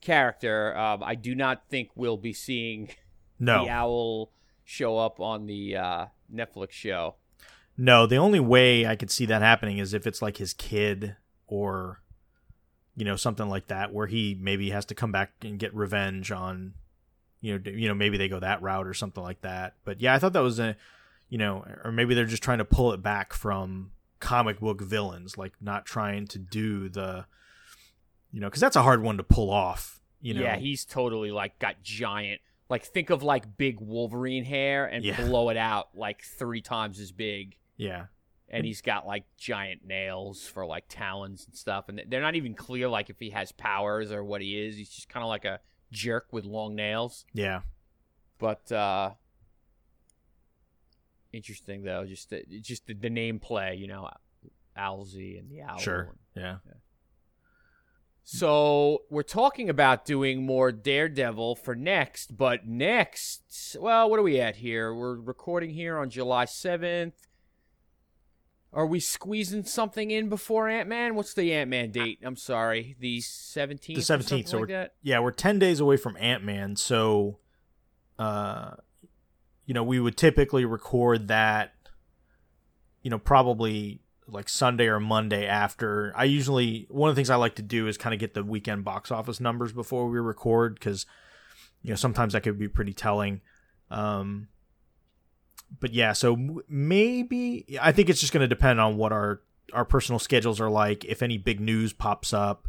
character. 0.00 0.76
Um, 0.76 1.02
I 1.02 1.14
do 1.14 1.34
not 1.34 1.68
think 1.68 1.90
we'll 1.94 2.16
be 2.16 2.32
seeing 2.32 2.90
No, 3.38 3.64
the 3.64 3.70
owl 3.70 4.32
show 4.64 4.98
up 4.98 5.18
on 5.18 5.46
the 5.46 5.76
uh, 5.76 6.06
Netflix 6.32 6.70
show. 6.72 7.16
No. 7.76 8.06
The 8.06 8.16
only 8.16 8.40
way 8.40 8.86
I 8.86 8.96
could 8.96 9.10
see 9.10 9.26
that 9.26 9.42
happening 9.42 9.78
is 9.78 9.94
if 9.94 10.06
it's 10.06 10.22
like 10.22 10.36
his 10.36 10.52
kid 10.54 11.16
or, 11.46 12.00
you 12.96 13.04
know, 13.04 13.16
something 13.16 13.48
like 13.48 13.68
that, 13.68 13.92
where 13.92 14.06
he 14.06 14.36
maybe 14.40 14.70
has 14.70 14.84
to 14.86 14.94
come 14.94 15.12
back 15.12 15.32
and 15.42 15.58
get 15.58 15.74
revenge 15.74 16.30
on, 16.30 16.74
you 17.40 17.58
know, 17.58 17.70
you 17.70 17.88
know, 17.88 17.94
maybe 17.94 18.16
they 18.18 18.28
go 18.28 18.40
that 18.40 18.62
route 18.62 18.86
or 18.86 18.94
something 18.94 19.22
like 19.22 19.40
that. 19.42 19.74
But 19.84 20.00
yeah, 20.00 20.14
I 20.14 20.18
thought 20.18 20.32
that 20.34 20.40
was 20.42 20.58
a, 20.58 20.76
you 21.28 21.38
know, 21.38 21.64
or 21.84 21.92
maybe 21.92 22.14
they're 22.14 22.24
just 22.26 22.42
trying 22.42 22.58
to 22.58 22.64
pull 22.64 22.92
it 22.92 23.02
back 23.02 23.32
from 23.32 23.92
comic 24.20 24.60
book 24.60 24.80
villains, 24.80 25.36
like 25.38 25.54
not 25.60 25.84
trying 25.86 26.26
to 26.28 26.38
do 26.38 26.88
the, 26.88 27.24
you 28.30 28.40
know, 28.40 28.48
because 28.48 28.60
that's 28.60 28.76
a 28.76 28.82
hard 28.82 29.02
one 29.02 29.16
to 29.16 29.22
pull 29.22 29.50
off. 29.50 30.00
You 30.20 30.34
know, 30.34 30.42
yeah, 30.42 30.56
he's 30.56 30.84
totally 30.84 31.32
like 31.32 31.58
got 31.58 31.82
giant. 31.82 32.40
Like 32.68 32.84
think 32.84 33.10
of 33.10 33.22
like 33.22 33.56
big 33.58 33.80
Wolverine 33.80 34.44
hair 34.44 34.86
and 34.86 35.04
Yeah. 35.04 35.16
blow 35.26 35.48
it 35.48 35.56
out 35.56 35.88
like 35.94 36.22
three 36.22 36.60
times 36.62 37.00
as 37.00 37.10
big. 37.12 37.56
Yeah, 37.82 38.04
and 38.52 38.66
he's 38.66 38.82
got 38.82 39.06
like 39.06 39.24
giant 39.38 39.84
nails 39.84 40.46
for 40.46 40.66
like 40.66 40.84
talons 40.88 41.46
and 41.46 41.56
stuff 41.56 41.88
and 41.88 42.02
they're 42.08 42.20
not 42.20 42.34
even 42.34 42.54
clear 42.54 42.86
like 42.86 43.08
if 43.08 43.18
he 43.18 43.30
has 43.30 43.50
powers 43.50 44.12
or 44.12 44.22
what 44.22 44.42
he 44.42 44.60
is. 44.60 44.76
He's 44.76 44.90
just 44.90 45.08
kind 45.08 45.24
of 45.24 45.28
like 45.28 45.46
a 45.46 45.60
jerk 45.90 46.26
with 46.30 46.44
long 46.44 46.74
nails. 46.74 47.24
Yeah, 47.32 47.62
but 48.38 48.70
uh 48.70 49.12
interesting 51.32 51.82
though 51.82 52.04
just 52.04 52.28
the, 52.28 52.44
just 52.60 52.86
the, 52.86 52.92
the 52.92 53.08
name 53.08 53.38
play 53.38 53.74
you 53.74 53.86
know 53.86 54.06
Owlsy 54.76 55.38
and 55.38 55.50
the 55.50 55.62
owl 55.62 55.78
sure, 55.78 56.14
yeah. 56.36 56.56
so 58.22 58.98
we're 59.08 59.22
talking 59.22 59.70
about 59.70 60.04
doing 60.04 60.44
more 60.44 60.72
Daredevil 60.72 61.56
for 61.56 61.74
next, 61.74 62.36
but 62.36 62.66
next, 62.66 63.76
well, 63.80 64.08
what 64.08 64.18
are 64.18 64.22
we 64.22 64.40
at 64.40 64.56
here? 64.56 64.94
We're 64.94 65.16
recording 65.16 65.70
here 65.70 65.98
on 65.98 66.10
July 66.10 66.44
seventh. 66.44 67.14
Are 68.74 68.86
we 68.86 69.00
squeezing 69.00 69.64
something 69.64 70.10
in 70.10 70.28
before 70.28 70.68
Ant 70.68 70.88
Man? 70.88 71.14
What's 71.14 71.34
the 71.34 71.52
Ant 71.52 71.68
Man 71.68 71.90
date? 71.90 72.20
I'm 72.22 72.36
sorry, 72.36 72.96
the 72.98 73.20
seventeenth. 73.20 73.98
the 73.98 74.04
seventeenth. 74.04 74.48
So 74.48 74.58
like 74.58 74.68
we're 74.68 74.74
that. 74.74 74.94
yeah, 75.02 75.18
we're 75.20 75.30
ten 75.30 75.58
days 75.58 75.78
away 75.80 75.98
from 75.98 76.16
Ant 76.16 76.42
Man. 76.42 76.76
So, 76.76 77.38
uh, 78.18 78.72
you 79.66 79.74
know, 79.74 79.82
we 79.82 80.00
would 80.00 80.16
typically 80.16 80.64
record 80.64 81.28
that. 81.28 81.74
You 83.02 83.10
know, 83.10 83.18
probably 83.18 84.00
like 84.26 84.48
Sunday 84.48 84.86
or 84.86 85.00
Monday 85.00 85.46
after. 85.46 86.12
I 86.16 86.24
usually 86.24 86.86
one 86.88 87.10
of 87.10 87.14
the 87.14 87.18
things 87.18 87.30
I 87.30 87.36
like 87.36 87.56
to 87.56 87.62
do 87.62 87.86
is 87.88 87.98
kind 87.98 88.14
of 88.14 88.20
get 88.20 88.32
the 88.32 88.42
weekend 88.42 88.84
box 88.84 89.10
office 89.10 89.40
numbers 89.40 89.72
before 89.72 90.08
we 90.08 90.18
record 90.18 90.74
because, 90.74 91.04
you 91.82 91.90
know, 91.90 91.96
sometimes 91.96 92.32
that 92.32 92.42
could 92.42 92.58
be 92.58 92.68
pretty 92.68 92.94
telling. 92.94 93.42
Um, 93.90 94.48
but 95.80 95.92
yeah, 95.92 96.12
so 96.12 96.62
maybe 96.68 97.78
I 97.80 97.92
think 97.92 98.08
it's 98.08 98.20
just 98.20 98.32
going 98.32 98.42
to 98.42 98.48
depend 98.48 98.80
on 98.80 98.96
what 98.96 99.12
our 99.12 99.40
our 99.72 99.84
personal 99.84 100.18
schedules 100.18 100.60
are 100.60 100.70
like. 100.70 101.04
If 101.04 101.22
any 101.22 101.38
big 101.38 101.60
news 101.60 101.92
pops 101.92 102.32
up, 102.32 102.68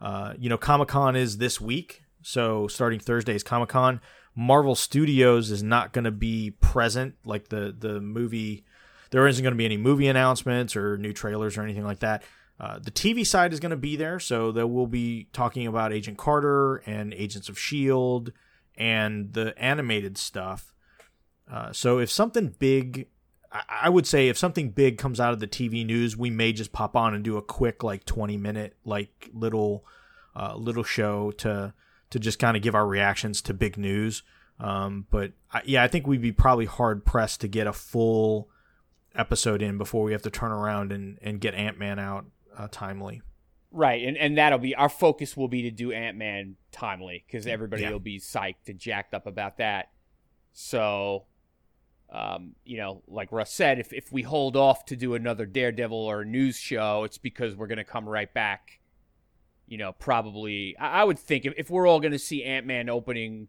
uh, 0.00 0.34
you 0.38 0.48
know, 0.48 0.58
Comic 0.58 0.88
Con 0.88 1.16
is 1.16 1.38
this 1.38 1.60
week, 1.60 2.02
so 2.22 2.68
starting 2.68 3.00
Thursday 3.00 3.34
is 3.34 3.42
Comic 3.42 3.70
Con. 3.70 4.00
Marvel 4.36 4.74
Studios 4.74 5.50
is 5.50 5.62
not 5.62 5.92
going 5.92 6.04
to 6.04 6.10
be 6.10 6.50
present, 6.60 7.14
like 7.24 7.48
the 7.48 7.74
the 7.76 8.00
movie. 8.00 8.64
There 9.10 9.26
isn't 9.28 9.42
going 9.42 9.52
to 9.52 9.58
be 9.58 9.64
any 9.64 9.76
movie 9.76 10.08
announcements 10.08 10.74
or 10.74 10.98
new 10.98 11.12
trailers 11.12 11.56
or 11.56 11.62
anything 11.62 11.84
like 11.84 12.00
that. 12.00 12.24
Uh, 12.58 12.78
the 12.78 12.90
TV 12.90 13.26
side 13.26 13.52
is 13.52 13.60
going 13.60 13.70
to 13.70 13.76
be 13.76 13.96
there, 13.96 14.18
so 14.18 14.52
they 14.52 14.64
will 14.64 14.86
be 14.86 15.28
talking 15.32 15.66
about 15.66 15.92
Agent 15.92 16.18
Carter 16.18 16.76
and 16.86 17.12
Agents 17.14 17.48
of 17.48 17.58
Shield 17.58 18.32
and 18.76 19.32
the 19.32 19.56
animated 19.58 20.18
stuff. 20.18 20.73
Uh, 21.50 21.72
so 21.72 21.98
if 21.98 22.10
something 22.10 22.54
big, 22.58 23.06
I, 23.52 23.62
I 23.82 23.88
would 23.88 24.06
say 24.06 24.28
if 24.28 24.38
something 24.38 24.70
big 24.70 24.98
comes 24.98 25.20
out 25.20 25.32
of 25.32 25.40
the 25.40 25.46
TV 25.46 25.84
news, 25.84 26.16
we 26.16 26.30
may 26.30 26.52
just 26.52 26.72
pop 26.72 26.96
on 26.96 27.14
and 27.14 27.22
do 27.22 27.36
a 27.36 27.42
quick 27.42 27.82
like 27.82 28.04
twenty 28.04 28.36
minute 28.36 28.76
like 28.84 29.30
little 29.32 29.84
uh, 30.36 30.54
little 30.56 30.84
show 30.84 31.30
to 31.32 31.74
to 32.10 32.18
just 32.18 32.38
kind 32.38 32.56
of 32.56 32.62
give 32.62 32.74
our 32.74 32.86
reactions 32.86 33.42
to 33.42 33.54
big 33.54 33.76
news. 33.76 34.22
Um, 34.60 35.06
but 35.10 35.32
I, 35.52 35.62
yeah, 35.64 35.82
I 35.82 35.88
think 35.88 36.06
we'd 36.06 36.22
be 36.22 36.32
probably 36.32 36.66
hard 36.66 37.04
pressed 37.04 37.40
to 37.40 37.48
get 37.48 37.66
a 37.66 37.72
full 37.72 38.48
episode 39.16 39.62
in 39.62 39.78
before 39.78 40.04
we 40.04 40.12
have 40.12 40.22
to 40.22 40.30
turn 40.30 40.50
around 40.52 40.92
and, 40.92 41.18
and 41.22 41.40
get 41.40 41.54
Ant 41.54 41.78
Man 41.78 41.98
out 41.98 42.24
uh, 42.56 42.68
timely. 42.70 43.20
Right, 43.72 44.06
and 44.06 44.16
and 44.16 44.38
that'll 44.38 44.60
be 44.60 44.74
our 44.76 44.88
focus. 44.88 45.36
Will 45.36 45.48
be 45.48 45.62
to 45.62 45.70
do 45.72 45.90
Ant 45.92 46.16
Man 46.16 46.54
timely 46.70 47.24
because 47.26 47.46
everybody 47.48 47.82
Yeah. 47.82 47.90
will 47.90 47.98
be 47.98 48.20
psyched 48.20 48.68
and 48.68 48.78
jacked 48.78 49.12
up 49.14 49.26
about 49.26 49.58
that. 49.58 49.90
So, 50.52 51.24
um, 52.14 52.54
you 52.64 52.76
know, 52.76 53.02
like 53.08 53.32
Russ 53.32 53.52
said, 53.52 53.80
if 53.80 53.92
if 53.92 54.12
we 54.12 54.22
hold 54.22 54.56
off 54.56 54.84
to 54.86 54.96
do 54.96 55.14
another 55.14 55.46
Daredevil 55.46 55.98
or 55.98 56.20
a 56.20 56.24
news 56.24 56.56
show, 56.56 57.02
it's 57.02 57.18
because 57.18 57.56
we're 57.56 57.66
gonna 57.66 57.82
come 57.84 58.08
right 58.08 58.32
back. 58.32 58.78
You 59.66 59.78
know, 59.78 59.92
probably 59.92 60.76
I, 60.78 61.00
I 61.00 61.04
would 61.04 61.18
think 61.18 61.44
if, 61.44 61.54
if 61.56 61.70
we're 61.70 61.88
all 61.88 61.98
gonna 61.98 62.20
see 62.20 62.44
Ant 62.44 62.66
Man 62.66 62.88
opening 62.88 63.48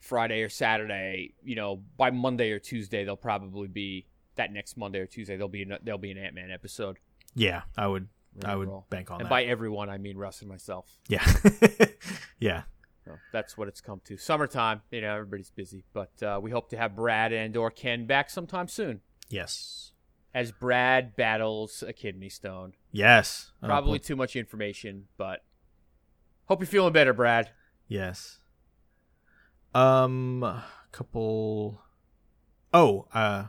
Friday 0.00 0.40
or 0.42 0.48
Saturday, 0.48 1.34
you 1.44 1.56
know, 1.56 1.82
by 1.98 2.10
Monday 2.10 2.52
or 2.52 2.58
Tuesday, 2.58 3.04
they'll 3.04 3.16
probably 3.16 3.68
be 3.68 4.06
that 4.36 4.50
next 4.50 4.78
Monday 4.78 5.00
or 5.00 5.06
Tuesday. 5.06 5.36
There'll 5.36 5.48
be 5.48 5.62
an, 5.62 5.76
there'll 5.82 5.98
be 5.98 6.10
an 6.10 6.18
Ant 6.18 6.34
Man 6.34 6.50
episode. 6.50 6.96
Yeah, 7.34 7.62
I 7.76 7.86
would 7.86 8.08
I 8.44 8.56
would 8.56 8.68
Overall. 8.68 8.86
bank 8.88 9.10
on 9.10 9.20
and 9.20 9.26
that. 9.26 9.30
by 9.30 9.44
everyone, 9.44 9.90
I 9.90 9.98
mean 9.98 10.16
Russ 10.16 10.40
and 10.40 10.48
myself. 10.48 10.86
yeah, 11.08 11.26
yeah, 12.40 12.62
So 13.06 13.18
that's 13.32 13.56
what 13.56 13.68
it's 13.68 13.80
come 13.80 14.00
to. 14.06 14.16
Summertime, 14.16 14.82
you 14.90 15.00
know, 15.00 15.14
everybody's 15.14 15.50
busy, 15.50 15.84
but 15.92 16.10
uh, 16.22 16.40
we 16.42 16.50
hope 16.50 16.68
to 16.70 16.76
have 16.76 16.96
Brad 16.96 17.32
and 17.32 17.56
or 17.56 17.70
Ken 17.70 18.04
back 18.06 18.28
sometime 18.30 18.66
soon 18.66 19.00
yes, 19.28 19.92
as 20.34 20.50
Brad 20.50 21.14
battles 21.14 21.84
a 21.86 21.92
kidney 21.92 22.28
stone. 22.28 22.72
yes. 22.90 23.52
Oh, 23.62 23.66
Probably 23.68 24.00
too 24.00 24.16
much 24.16 24.34
information, 24.34 25.04
but 25.16 25.44
hope 26.46 26.58
you're 26.60 26.66
feeling 26.66 26.92
better, 26.92 27.12
Brad. 27.12 27.50
Yes. 27.86 28.40
Um, 29.72 30.42
a 30.42 30.64
couple. 30.90 31.80
Oh, 32.74 33.06
uh, 33.14 33.44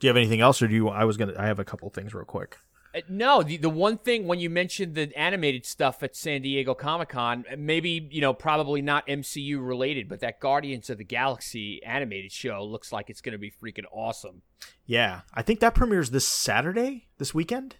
do 0.00 0.06
you 0.06 0.08
have 0.08 0.16
anything 0.16 0.40
else, 0.40 0.60
or 0.60 0.66
do 0.66 0.74
you? 0.74 0.88
I 0.88 1.04
was 1.04 1.16
gonna. 1.16 1.34
I 1.38 1.46
have 1.46 1.60
a 1.60 1.64
couple 1.64 1.88
things 1.90 2.12
real 2.12 2.24
quick. 2.24 2.58
Uh, 2.92 3.00
no, 3.08 3.42
the, 3.42 3.56
the 3.56 3.70
one 3.70 3.98
thing 3.98 4.26
when 4.26 4.40
you 4.40 4.50
mentioned 4.50 4.94
the 4.96 5.16
animated 5.16 5.64
stuff 5.64 6.02
at 6.02 6.16
San 6.16 6.42
Diego 6.42 6.74
Comic 6.74 7.10
Con, 7.10 7.44
maybe, 7.56 8.08
you 8.10 8.20
know, 8.20 8.32
probably 8.32 8.82
not 8.82 9.06
MCU 9.06 9.64
related, 9.64 10.08
but 10.08 10.20
that 10.20 10.40
Guardians 10.40 10.90
of 10.90 10.98
the 10.98 11.04
Galaxy 11.04 11.80
animated 11.84 12.32
show 12.32 12.64
looks 12.64 12.90
like 12.92 13.08
it's 13.08 13.20
going 13.20 13.32
to 13.32 13.38
be 13.38 13.50
freaking 13.50 13.84
awesome. 13.92 14.42
Yeah, 14.86 15.20
I 15.32 15.42
think 15.42 15.60
that 15.60 15.74
premieres 15.74 16.10
this 16.10 16.26
Saturday, 16.26 17.06
this 17.18 17.32
weekend. 17.32 17.76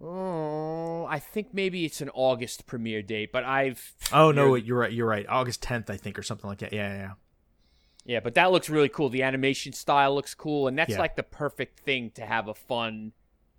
Oh, 0.00 1.06
I 1.06 1.18
think 1.18 1.48
maybe 1.52 1.84
it's 1.84 2.00
an 2.00 2.10
August 2.14 2.66
premiere 2.66 3.02
date, 3.02 3.32
but 3.32 3.44
I've. 3.44 3.94
Oh 4.12 4.30
no, 4.30 4.54
you're 4.54 4.78
right. 4.78 4.92
You're 4.92 5.08
right. 5.08 5.26
August 5.28 5.60
10th, 5.62 5.90
I 5.90 5.96
think, 5.96 6.18
or 6.18 6.22
something 6.22 6.48
like 6.48 6.58
that. 6.58 6.72
Yeah, 6.72 6.88
yeah, 6.92 6.98
yeah. 6.98 7.10
Yeah, 8.04 8.20
but 8.20 8.34
that 8.36 8.52
looks 8.52 8.70
really 8.70 8.88
cool. 8.88 9.08
The 9.10 9.22
animation 9.22 9.72
style 9.72 10.14
looks 10.14 10.34
cool, 10.34 10.66
and 10.68 10.78
that's 10.78 10.92
Yeah. 10.92 10.98
like 10.98 11.16
the 11.16 11.22
perfect 11.24 11.80
thing 11.80 12.10
to 12.12 12.24
have 12.24 12.48
a 12.48 12.54
fun 12.54 13.12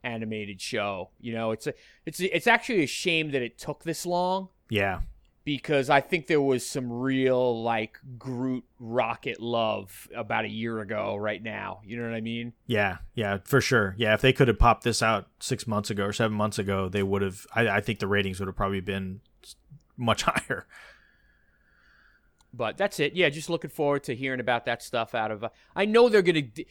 animated 0.04 0.62
show. 0.62 1.10
You 1.20 1.34
know, 1.34 1.52
it's 1.52 1.68
a, 1.68 1.74
it's 2.06 2.20
it's 2.20 2.48
actually 2.48 2.84
a 2.84 2.88
shame 2.88 3.32
that 3.32 3.42
it 3.42 3.58
took 3.58 3.84
this 3.84 4.06
long 4.06 4.50
Yeah, 4.70 5.02
because 5.44 5.90
I 5.90 6.02
think 6.02 6.28
there 6.28 6.42
was 6.42 6.66
some 6.68 6.92
real 6.92 7.62
like 7.64 7.98
Groot 8.18 8.64
rocket 8.80 9.42
love 9.42 10.08
about 10.16 10.46
a 10.46 10.50
year 10.50 10.80
ago. 10.82 11.16
Right 11.16 11.42
now, 11.42 11.82
you 11.86 11.98
know 11.98 12.04
what 12.04 12.16
I 12.16 12.22
mean? 12.22 12.54
yeah, 12.68 12.98
yeah, 13.16 13.38
for 13.44 13.62
sure. 13.62 13.96
Yeah, 13.98 14.14
if 14.14 14.22
they 14.22 14.34
could 14.34 14.48
have 14.48 14.60
popped 14.60 14.84
this 14.84 15.02
out 15.04 15.28
six 15.40 15.66
months 15.68 15.90
ago 15.90 16.06
or 16.06 16.14
seven 16.14 16.36
months 16.38 16.60
ago, 16.60 16.90
they 16.90 17.04
would 17.04 17.22
have. 17.22 17.46
I, 17.54 17.68
I 17.68 17.82
think 17.82 18.00
the 18.00 18.08
ratings 18.08 18.40
would 18.40 18.48
have 18.48 18.56
probably 18.56 18.82
been 18.82 19.22
much 19.98 20.24
higher. 20.28 20.66
But 22.52 22.78
that's 22.78 23.00
it. 23.00 23.14
Yeah, 23.14 23.30
just 23.30 23.50
looking 23.50 23.70
forward 23.70 24.04
to 24.06 24.16
hearing 24.16 24.40
about 24.40 24.66
that 24.66 24.82
stuff 24.82 25.14
out 25.14 25.30
of. 25.30 25.44
Uh, 25.44 25.50
I 25.76 25.86
know 25.86 26.10
they're 26.10 26.24
gonna 26.24 26.42
d- 26.42 26.66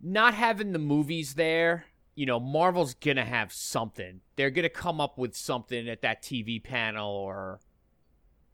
not 0.00 0.34
having 0.34 0.72
the 0.72 0.78
movies 0.78 1.34
there. 1.34 1.86
You 2.14 2.26
know, 2.26 2.38
Marvel's 2.38 2.94
gonna 2.94 3.24
have 3.24 3.52
something. 3.52 4.20
They're 4.36 4.50
gonna 4.50 4.68
come 4.68 5.00
up 5.00 5.18
with 5.18 5.36
something 5.36 5.88
at 5.88 6.02
that 6.02 6.22
TV 6.22 6.62
panel, 6.62 7.10
or 7.10 7.60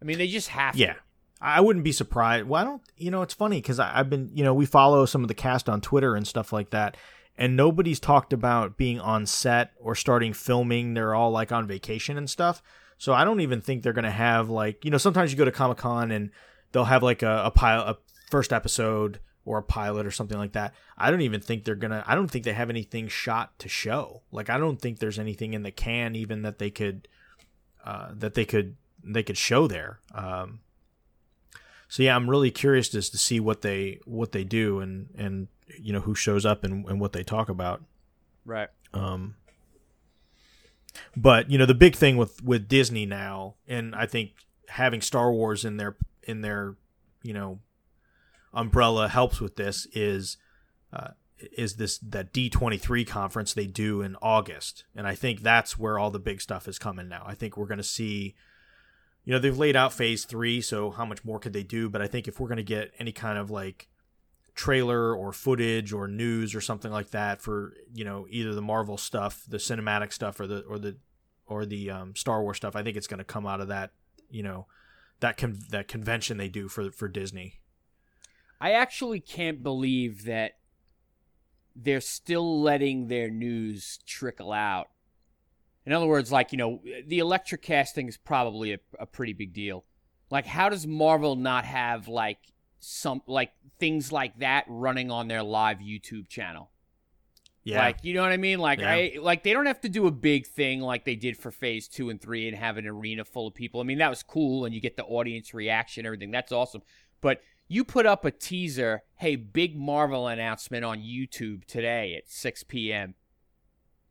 I 0.00 0.04
mean, 0.04 0.18
they 0.18 0.28
just 0.28 0.48
have. 0.48 0.76
Yeah. 0.76 0.94
To. 0.94 1.00
I 1.42 1.60
wouldn't 1.60 1.84
be 1.84 1.92
surprised. 1.92 2.46
Well, 2.46 2.60
I 2.60 2.64
don't. 2.64 2.82
You 2.96 3.10
know, 3.10 3.22
it's 3.22 3.34
funny 3.34 3.58
because 3.58 3.80
I've 3.80 4.10
been. 4.10 4.30
You 4.32 4.44
know, 4.44 4.54
we 4.54 4.66
follow 4.66 5.06
some 5.06 5.22
of 5.22 5.28
the 5.28 5.34
cast 5.34 5.68
on 5.68 5.80
Twitter 5.80 6.14
and 6.14 6.26
stuff 6.26 6.52
like 6.52 6.70
that, 6.70 6.96
and 7.36 7.56
nobody's 7.56 8.00
talked 8.00 8.32
about 8.32 8.76
being 8.76 9.00
on 9.00 9.26
set 9.26 9.72
or 9.78 9.94
starting 9.94 10.32
filming. 10.32 10.94
They're 10.94 11.14
all 11.14 11.30
like 11.30 11.52
on 11.52 11.66
vacation 11.66 12.18
and 12.18 12.28
stuff. 12.28 12.62
So 12.98 13.14
I 13.14 13.24
don't 13.24 13.40
even 13.40 13.62
think 13.62 13.82
they're 13.82 13.92
gonna 13.94 14.10
have 14.10 14.50
like 14.50 14.84
you 14.84 14.90
know. 14.90 14.98
Sometimes 14.98 15.32
you 15.32 15.38
go 15.38 15.44
to 15.44 15.52
Comic 15.52 15.78
Con 15.78 16.10
and 16.10 16.30
they'll 16.72 16.84
have 16.84 17.02
like 17.02 17.22
a, 17.22 17.44
a 17.46 17.50
pile 17.50 17.80
a 17.80 17.98
first 18.30 18.52
episode 18.52 19.18
or 19.50 19.58
a 19.58 19.62
pilot 19.62 20.06
or 20.06 20.12
something 20.12 20.38
like 20.38 20.52
that. 20.52 20.72
I 20.96 21.10
don't 21.10 21.22
even 21.22 21.40
think 21.40 21.64
they're 21.64 21.74
gonna. 21.74 22.04
I 22.06 22.14
don't 22.14 22.30
think 22.30 22.44
they 22.44 22.52
have 22.52 22.70
anything 22.70 23.08
shot 23.08 23.58
to 23.58 23.68
show. 23.68 24.22
Like 24.30 24.48
I 24.48 24.58
don't 24.58 24.80
think 24.80 24.98
there's 24.98 25.18
anything 25.18 25.54
in 25.54 25.64
the 25.64 25.72
can 25.72 26.14
even 26.14 26.42
that 26.42 26.58
they 26.58 26.70
could 26.70 27.08
uh, 27.84 28.10
that 28.12 28.34
they 28.34 28.44
could 28.44 28.76
they 29.02 29.24
could 29.24 29.36
show 29.36 29.66
there. 29.66 29.98
Um, 30.14 30.60
so 31.88 32.04
yeah, 32.04 32.14
I'm 32.14 32.30
really 32.30 32.52
curious 32.52 32.88
just 32.88 33.10
to 33.10 33.18
see 33.18 33.40
what 33.40 33.62
they 33.62 33.98
what 34.04 34.30
they 34.30 34.44
do 34.44 34.78
and 34.78 35.08
and 35.18 35.48
you 35.78 35.92
know 35.92 36.00
who 36.00 36.14
shows 36.14 36.46
up 36.46 36.62
and, 36.62 36.86
and 36.86 37.00
what 37.00 37.12
they 37.12 37.24
talk 37.24 37.48
about. 37.48 37.82
Right. 38.44 38.68
Um, 38.94 39.34
but 41.16 41.50
you 41.50 41.58
know 41.58 41.66
the 41.66 41.74
big 41.74 41.96
thing 41.96 42.16
with 42.16 42.40
with 42.44 42.68
Disney 42.68 43.04
now, 43.04 43.56
and 43.66 43.96
I 43.96 44.06
think 44.06 44.30
having 44.68 45.00
Star 45.00 45.32
Wars 45.32 45.64
in 45.64 45.76
their 45.76 45.96
in 46.22 46.40
their 46.40 46.76
you 47.24 47.34
know 47.34 47.58
umbrella 48.52 49.08
helps 49.08 49.40
with 49.40 49.56
this 49.56 49.86
is 49.92 50.36
uh, 50.92 51.10
is 51.56 51.76
this 51.76 51.98
that 51.98 52.32
D23 52.32 53.06
conference 53.06 53.54
they 53.54 53.66
do 53.66 54.02
in 54.02 54.16
August, 54.20 54.84
and 54.94 55.06
I 55.06 55.14
think 55.14 55.40
that's 55.40 55.78
where 55.78 55.98
all 55.98 56.10
the 56.10 56.18
big 56.18 56.40
stuff 56.40 56.68
is 56.68 56.78
coming 56.78 57.08
now. 57.08 57.24
I 57.26 57.34
think 57.34 57.56
we're 57.56 57.66
going 57.66 57.78
to 57.78 57.84
see. 57.84 58.34
You 59.24 59.34
know 59.34 59.38
they've 59.38 59.56
laid 59.56 59.76
out 59.76 59.92
phase 59.92 60.24
three, 60.24 60.60
so 60.60 60.90
how 60.90 61.04
much 61.04 61.24
more 61.24 61.38
could 61.38 61.52
they 61.52 61.62
do? 61.62 61.88
But 61.90 62.00
I 62.00 62.06
think 62.06 62.26
if 62.26 62.40
we're 62.40 62.48
going 62.48 62.56
to 62.56 62.62
get 62.62 62.92
any 62.98 63.12
kind 63.12 63.38
of 63.38 63.50
like 63.50 63.88
trailer 64.54 65.14
or 65.14 65.32
footage 65.32 65.92
or 65.92 66.08
news 66.08 66.54
or 66.54 66.60
something 66.60 66.90
like 66.90 67.10
that 67.10 67.40
for 67.40 67.74
you 67.92 68.04
know 68.04 68.26
either 68.30 68.54
the 68.54 68.62
Marvel 68.62 68.96
stuff, 68.96 69.44
the 69.46 69.58
cinematic 69.58 70.12
stuff, 70.12 70.40
or 70.40 70.46
the 70.46 70.62
or 70.62 70.78
the 70.78 70.96
or 71.46 71.66
the 71.66 71.90
um, 71.90 72.16
Star 72.16 72.42
Wars 72.42 72.56
stuff. 72.56 72.74
I 72.74 72.82
think 72.82 72.96
it's 72.96 73.06
going 73.06 73.18
to 73.18 73.24
come 73.24 73.46
out 73.46 73.60
of 73.60 73.68
that 73.68 73.92
you 74.30 74.42
know 74.42 74.66
that 75.20 75.36
con- 75.36 75.58
that 75.70 75.88
convention 75.88 76.36
they 76.36 76.48
do 76.48 76.68
for 76.68 76.90
for 76.90 77.08
Disney. 77.08 77.59
I 78.60 78.72
actually 78.72 79.20
can't 79.20 79.62
believe 79.62 80.24
that 80.24 80.58
they're 81.74 82.00
still 82.00 82.60
letting 82.60 83.08
their 83.08 83.30
news 83.30 83.98
trickle 84.06 84.52
out. 84.52 84.88
In 85.86 85.92
other 85.92 86.06
words, 86.06 86.30
like 86.30 86.52
you 86.52 86.58
know, 86.58 86.82
the 87.06 87.20
Elektra 87.20 87.58
casting 87.58 88.08
is 88.08 88.16
probably 88.16 88.74
a, 88.74 88.78
a 88.98 89.06
pretty 89.06 89.32
big 89.32 89.52
deal. 89.52 89.84
Like, 90.30 90.46
how 90.46 90.68
does 90.68 90.86
Marvel 90.86 91.36
not 91.36 91.64
have 91.64 92.06
like 92.06 92.38
some 92.80 93.22
like 93.26 93.52
things 93.78 94.10
like 94.10 94.38
that 94.38 94.64
running 94.66 95.10
on 95.10 95.28
their 95.28 95.42
live 95.42 95.78
YouTube 95.78 96.28
channel. 96.28 96.70
Yeah. 97.62 97.84
Like, 97.84 97.98
you 98.02 98.14
know 98.14 98.22
what 98.22 98.32
I 98.32 98.38
mean? 98.38 98.58
Like 98.58 98.80
Yeah. 98.80 98.90
I 98.90 99.16
like 99.20 99.42
they 99.42 99.52
don't 99.52 99.66
have 99.66 99.82
to 99.82 99.88
do 99.88 100.06
a 100.06 100.10
big 100.10 100.46
thing 100.46 100.80
like 100.80 101.04
they 101.04 101.14
did 101.14 101.36
for 101.36 101.50
phase 101.50 101.86
2 101.88 102.08
and 102.08 102.20
3 102.20 102.48
and 102.48 102.56
have 102.56 102.78
an 102.78 102.86
arena 102.86 103.24
full 103.24 103.46
of 103.46 103.54
people. 103.54 103.80
I 103.80 103.84
mean, 103.84 103.98
that 103.98 104.08
was 104.08 104.22
cool 104.22 104.64
and 104.64 104.74
you 104.74 104.80
get 104.80 104.96
the 104.96 105.04
audience 105.04 105.52
reaction 105.52 106.06
everything. 106.06 106.30
That's 106.30 106.52
awesome. 106.52 106.82
But 107.20 107.42
you 107.72 107.84
put 107.84 108.04
up 108.04 108.24
a 108.24 108.32
teaser, 108.32 109.04
hey, 109.14 109.36
big 109.36 109.76
Marvel 109.78 110.26
announcement 110.26 110.84
on 110.84 110.98
YouTube 110.98 111.64
today 111.66 112.16
at 112.16 112.28
6 112.28 112.64
p.m. 112.64 113.14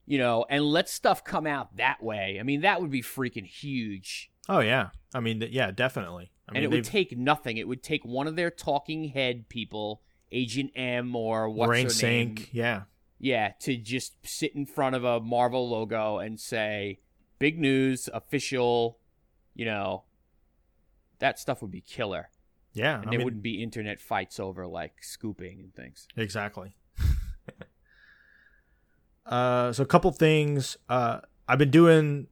You 0.06 0.18
know, 0.18 0.46
and 0.50 0.64
let 0.64 0.88
stuff 0.88 1.24
come 1.26 1.46
out 1.46 1.76
that 1.76 2.02
way. 2.02 2.38
I 2.40 2.44
mean, 2.44 2.62
that 2.62 2.80
would 2.82 2.90
be 2.90 3.02
freaking 3.04 3.46
huge. 3.46 4.32
oh 4.48 4.62
yeah. 4.62 4.90
I 5.14 5.20
mean, 5.20 5.44
yeah, 5.52 5.72
definitely. 5.72 6.32
I 6.48 6.54
mean, 6.54 6.64
and 6.64 6.74
it 6.74 6.76
would 6.76 6.86
take 6.86 7.18
nothing. 7.18 7.58
It 7.58 7.68
would 7.68 7.84
take 7.84 8.06
one 8.06 8.28
of 8.28 8.36
their 8.36 8.50
talking 8.50 9.10
head 9.10 9.50
people, 9.50 10.02
Agent 10.32 10.72
M 10.76 11.16
or 11.16 11.50
what's 11.50 11.70
Rain 11.70 11.86
her 11.88 11.92
Cink. 11.92 12.36
name, 12.38 12.48
Yeah. 12.54 12.82
yeah, 13.20 13.52
to 13.62 13.76
just 13.76 14.26
sit 14.26 14.56
in 14.56 14.66
front 14.66 14.96
of 14.96 15.04
a 15.04 15.20
Marvel 15.20 15.70
logo 15.70 16.18
and 16.20 16.40
say, 16.40 17.00
"Big 17.40 17.60
news, 17.60 18.08
official," 18.14 19.00
you 19.54 19.66
know. 19.66 20.06
That 21.20 21.38
stuff 21.38 21.62
would 21.62 21.72
be 21.72 21.82
killer, 21.82 22.30
Yeah. 22.74 22.96
and 22.96 23.08
I 23.08 23.10
there 23.10 23.20
mean, 23.20 23.26
wouldn't 23.26 23.44
be 23.44 23.64
internet 23.64 24.02
fights 24.02 24.40
over 24.40 24.68
like 24.68 24.94
scooping 25.02 25.60
and 25.60 25.76
things. 25.76 26.08
Exactly. 26.16 26.76
uh, 29.26 29.74
so 29.74 29.84
a 29.84 29.88
couple 29.88 30.12
things. 30.12 30.78
Uh, 30.88 31.22
I've 31.48 31.60
been 31.60 31.72
doing 31.72 32.28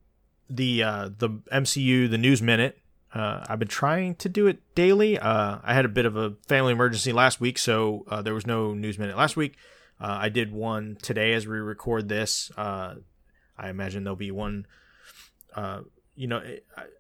the 0.50 0.84
uh, 0.84 1.10
the 1.18 1.30
MCU 1.52 2.10
the 2.10 2.18
News 2.18 2.42
Minute. 2.42 2.80
Uh, 3.14 3.44
I've 3.48 3.60
been 3.60 3.68
trying 3.68 4.16
to 4.16 4.30
do 4.30 4.48
it 4.48 4.60
daily. 4.76 5.18
Uh, 5.18 5.60
I 5.64 5.74
had 5.74 5.86
a 5.86 5.90
bit 5.90 6.06
of 6.06 6.16
a 6.16 6.36
family 6.48 6.74
emergency 6.74 7.14
last 7.14 7.40
week, 7.40 7.58
so 7.58 8.06
uh, 8.10 8.22
there 8.22 8.34
was 8.34 8.46
no 8.46 8.74
News 8.74 9.00
Minute 9.00 9.18
last 9.18 9.36
week. 9.36 9.56
Uh, 10.00 10.18
I 10.22 10.30
did 10.30 10.52
one 10.52 10.98
today 11.02 11.34
as 11.34 11.48
we 11.48 11.58
record 11.58 12.10
this. 12.10 12.52
Uh, 12.56 12.96
I 13.58 13.70
imagine 13.70 14.04
there'll 14.04 14.16
be 14.16 14.32
one. 14.32 14.68
Uh, 15.56 15.82
you 16.18 16.28
know, 16.28 16.44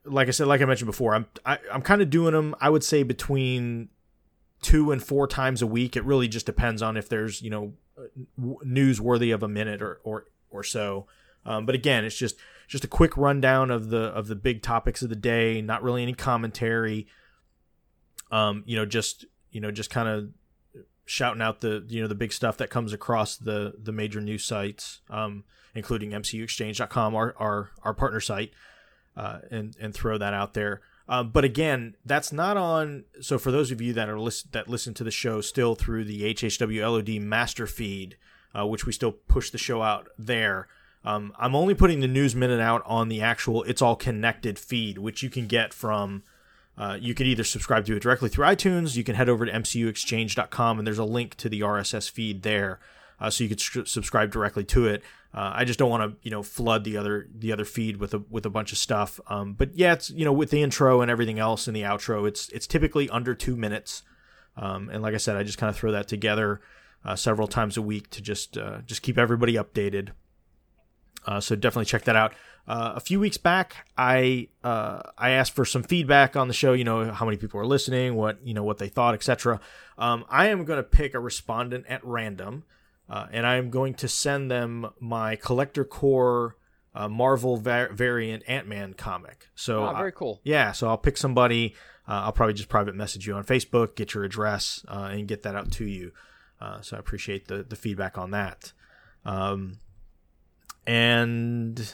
like 0.05 0.28
I 0.28 0.32
said, 0.32 0.47
like 0.47 0.61
I 0.61 0.65
mentioned 0.65 0.86
before, 0.86 1.15
I'm 1.15 1.26
I, 1.45 1.57
I'm 1.74 1.82
kind 1.82 2.01
of 2.01 2.09
doing 2.09 2.34
them. 2.34 2.55
I 2.61 2.70
would 2.70 2.84
say 2.84 3.03
between 3.03 3.89
two 4.61 4.91
and 4.91 5.03
four 5.03 5.28
times 5.28 5.61
a 5.61 5.68
week. 5.68 5.95
It 5.95 6.03
really 6.05 6.28
just 6.28 6.45
depends 6.45 6.82
on 6.82 6.95
if 6.95 7.09
there's 7.09 7.41
you 7.41 7.49
know 7.49 7.74
news 8.63 9.01
worthy 9.01 9.32
of 9.32 9.43
a 9.43 9.47
minute 9.47 9.82
or 9.82 9.99
or 10.03 10.26
or 10.49 10.63
so. 10.63 11.07
Um, 11.45 11.65
but 11.65 11.76
again, 11.76 12.05
it's 12.05 12.15
just 12.18 12.38
just 12.68 12.84
a 12.84 12.88
quick 12.88 13.18
rundown 13.18 13.72
of 13.72 13.89
the 13.89 13.97
of 13.97 14.28
the 14.28 14.36
big 14.36 14.61
topics 14.61 15.01
of 15.01 15.09
the 15.09 15.15
day. 15.15 15.61
Not 15.61 15.84
really 15.84 16.03
any 16.03 16.13
commentary. 16.13 17.07
Um, 18.32 18.63
you 18.65 18.76
know, 18.76 18.86
just 18.86 19.26
you 19.51 19.61
know, 19.61 19.72
just 19.72 19.89
kind 19.89 20.07
of 20.07 20.30
shouting 21.05 21.41
out 21.41 21.61
the 21.61 21.86
you 21.88 22.01
know 22.01 22.07
the 22.07 22.15
big 22.15 22.34
stuff 22.34 22.57
that 22.57 22.70
comes 22.70 22.93
across 22.93 23.38
the 23.38 23.74
the 23.82 23.91
major 23.91 24.22
news 24.22 24.45
sites, 24.45 25.01
um, 25.09 25.43
including 25.74 26.11
MCUExchange.com, 26.11 27.15
our 27.15 27.34
our 27.39 27.72
our 27.84 27.93
partner 27.93 28.20
site, 28.20 28.51
uh, 29.18 29.39
and 29.51 29.76
and 29.82 29.93
throw 29.93 30.18
that 30.18 30.34
out 30.34 30.53
there. 30.53 30.82
Um, 31.09 31.32
but 31.32 31.43
again, 31.43 31.95
that's 32.05 32.32
not 32.32 32.55
on. 32.57 33.05
So 33.22 33.38
for 33.38 33.51
those 33.51 33.72
of 33.72 33.82
you 33.82 33.93
that 33.93 34.09
are 34.09 34.20
listen, 34.20 34.49
that 34.51 34.70
listen 34.70 34.93
to 34.95 35.03
the 35.03 35.11
show 35.11 35.41
still 35.41 35.76
through 35.76 36.05
the 36.05 36.34
HHW 36.34 36.82
LOD 36.82 37.22
master 37.22 37.65
feed, 37.65 38.18
uh, 38.57 38.65
which 38.68 38.86
we 38.86 38.91
still 38.91 39.11
push 39.11 39.49
the 39.49 39.57
show 39.57 39.82
out 39.82 40.09
there. 40.18 40.68
Um, 41.03 41.34
I'm 41.39 41.55
only 41.55 41.74
putting 41.74 42.01
the 42.01 42.07
news 42.07 42.36
minute 42.36 42.59
out 42.59 42.84
on 42.86 43.07
the 43.07 43.22
actual 43.22 43.63
It's 43.63 43.82
All 43.82 43.95
Connected 43.95 44.59
feed, 44.59 44.97
which 44.97 45.24
you 45.24 45.30
can 45.30 45.47
get 45.47 45.74
from. 45.74 46.24
Uh, 46.78 46.97
you 46.99 47.15
could 47.15 47.26
either 47.26 47.43
subscribe 47.43 47.86
to 47.86 47.95
it 47.95 48.03
directly 48.03 48.30
through 48.30 48.45
iTunes. 48.45 48.95
You 48.95 49.03
can 49.03 49.15
head 49.15 49.30
over 49.30 49.45
to 49.45 49.51
mcuexchange.com, 49.51 50.78
and 50.78 50.86
there's 50.86 50.99
a 50.99 51.05
link 51.05 51.36
to 51.38 51.49
the 51.49 51.61
RSS 51.61 52.11
feed 52.11 52.43
there, 52.43 52.80
uh, 53.20 53.30
so 53.30 53.43
you 53.43 53.49
could 53.49 53.59
stri- 53.59 53.88
subscribe 53.88 54.32
directly 54.32 54.63
to 54.65 54.86
it. 54.86 55.01
Uh, 55.38 55.54
I 55.54 55.66
just 55.66 55.78
don't 55.78 55.92
want 55.92 56.02
to, 56.02 56.18
you 56.24 56.32
know, 56.32 56.42
flood 56.42 56.84
the 56.84 56.98
other 56.98 57.28
the 57.32 57.54
other 57.54 57.64
feed 57.64 57.98
with 57.98 58.16
a 58.16 58.24
with 58.28 58.48
a 58.48 58.50
bunch 58.50 58.72
of 58.72 58.80
stuff. 58.80 59.20
Um, 59.28 59.54
but 59.54 59.76
yeah, 59.76 59.94
it's 59.94 60.10
you 60.10 60.26
know 60.26 60.34
with 60.34 60.50
the 60.50 60.64
intro 60.64 61.02
and 61.02 61.12
everything 61.12 61.38
else 61.38 61.68
in 61.68 61.76
the 61.76 61.84
outro, 61.84 62.28
it's 62.28 62.50
it's 62.50 62.66
typically 62.66 63.08
under 63.12 63.36
two 63.36 63.56
minutes. 63.56 64.02
Um, 64.56 64.90
and 64.90 65.04
like 65.04 65.14
I 65.14 65.18
said, 65.18 65.38
I 65.38 65.44
just 65.44 65.60
kind 65.60 65.70
of 65.70 65.76
throw 65.76 65.92
that 65.92 66.08
together 66.08 66.62
uh, 67.06 67.16
several 67.16 67.48
times 67.48 67.78
a 67.78 67.84
week 67.84 68.10
to 68.10 68.22
just 68.24 68.58
uh, 68.58 68.80
just 68.88 69.04
keep 69.04 69.20
everybody 69.20 69.54
updated. 69.54 70.10
Uh, 71.28 71.40
so 71.40 71.56
definitely 71.56 71.86
check 71.86 72.06
that 72.06 72.16
out. 72.16 72.34
Uh, 72.68 72.94
a 72.96 73.00
few 73.00 73.20
weeks 73.20 73.38
back, 73.38 73.88
I 73.96 74.48
uh, 74.64 75.04
I 75.20 75.30
asked 75.30 75.54
for 75.54 75.66
some 75.66 75.84
feedback 75.84 76.36
on 76.36 76.48
the 76.48 76.54
show. 76.56 76.74
You 76.74 76.84
know 76.84 77.12
how 77.12 77.26
many 77.26 77.38
people 77.38 77.60
are 77.60 77.66
listening, 77.68 78.16
what 78.16 78.40
you 78.44 78.56
know 78.56 78.64
what 78.64 78.80
they 78.80 78.90
thought, 78.90 79.14
etc. 79.14 79.60
Um, 80.00 80.26
I 80.32 80.48
am 80.48 80.66
going 80.66 80.78
to 80.78 80.84
pick 80.84 81.14
a 81.14 81.20
respondent 81.20 81.86
at 81.88 82.04
random, 82.04 82.64
uh, 83.10 83.28
and 83.32 83.45
I 83.45 83.55
am 83.55 83.70
going 83.70 83.93
to 83.95 84.08
send 84.08 84.49
them 84.51 84.88
my 84.99 85.36
Collector 85.36 85.86
Corps 85.86 86.55
uh, 86.95 87.08
Marvel 87.08 87.58
va- 87.58 87.89
variant 87.91 88.43
Ant 88.47 88.68
Man 88.68 88.93
comic. 88.93 89.49
So 89.55 89.86
oh, 89.88 89.93
very 89.93 90.10
I- 90.10 90.12
cool. 90.12 90.41
yeah, 90.43 90.72
so 90.72 90.88
I'll 90.88 90.97
pick 90.97 91.18
somebody. 91.18 91.76
Uh, 92.08 92.24
I'll 92.26 92.32
probably 92.32 92.53
just 92.53 92.70
private 92.70 92.95
message 92.95 93.28
you 93.28 93.34
on 93.36 93.43
Facebook, 93.43 93.95
get 93.95 94.14
your 94.14 94.24
address, 94.24 94.84
uh, 94.88 95.10
and 95.12 95.28
get 95.28 95.43
that 95.43 95.55
out 95.55 95.72
to 95.74 95.86
you. 95.86 96.12
Uh, 96.60 96.82
so 96.82 96.95
I 96.95 96.99
appreciate 96.99 97.47
the 97.47 97.64
the 97.64 97.76
feedback 97.76 98.18
on 98.18 98.32
that. 98.32 98.72
Um, 99.26 99.80
and 100.88 101.93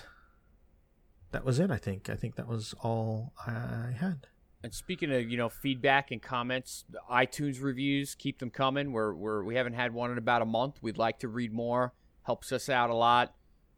that 1.32 1.44
was 1.44 1.60
it. 1.60 1.72
I 1.72 1.78
think. 1.78 2.10
I 2.10 2.16
think 2.16 2.36
that 2.36 2.48
was 2.48 2.74
all 2.82 3.34
I 3.46 3.94
had. 4.00 4.28
And 4.64 4.74
speaking 4.74 5.12
of 5.12 5.30
you 5.30 5.38
know 5.38 5.50
feedback 5.50 6.12
and 6.12 6.22
comments, 6.22 6.86
iTunes 7.12 7.62
reviews 7.62 8.16
keep 8.16 8.40
them 8.40 8.50
coming. 8.50 8.94
We're 8.94 9.14
we're 9.14 9.44
we 9.44 9.56
haven't 9.56 9.74
had 9.74 9.94
one 9.94 10.12
in 10.12 10.18
about 10.18 10.42
a 10.42 10.46
month. 10.46 10.78
We'd 10.82 10.98
like 10.98 11.20
to 11.20 11.28
read 11.28 11.52
more. 11.54 11.94
Helps 12.24 12.54
us 12.54 12.70
out 12.70 12.90
a 12.90 12.96
lot. 12.96 13.36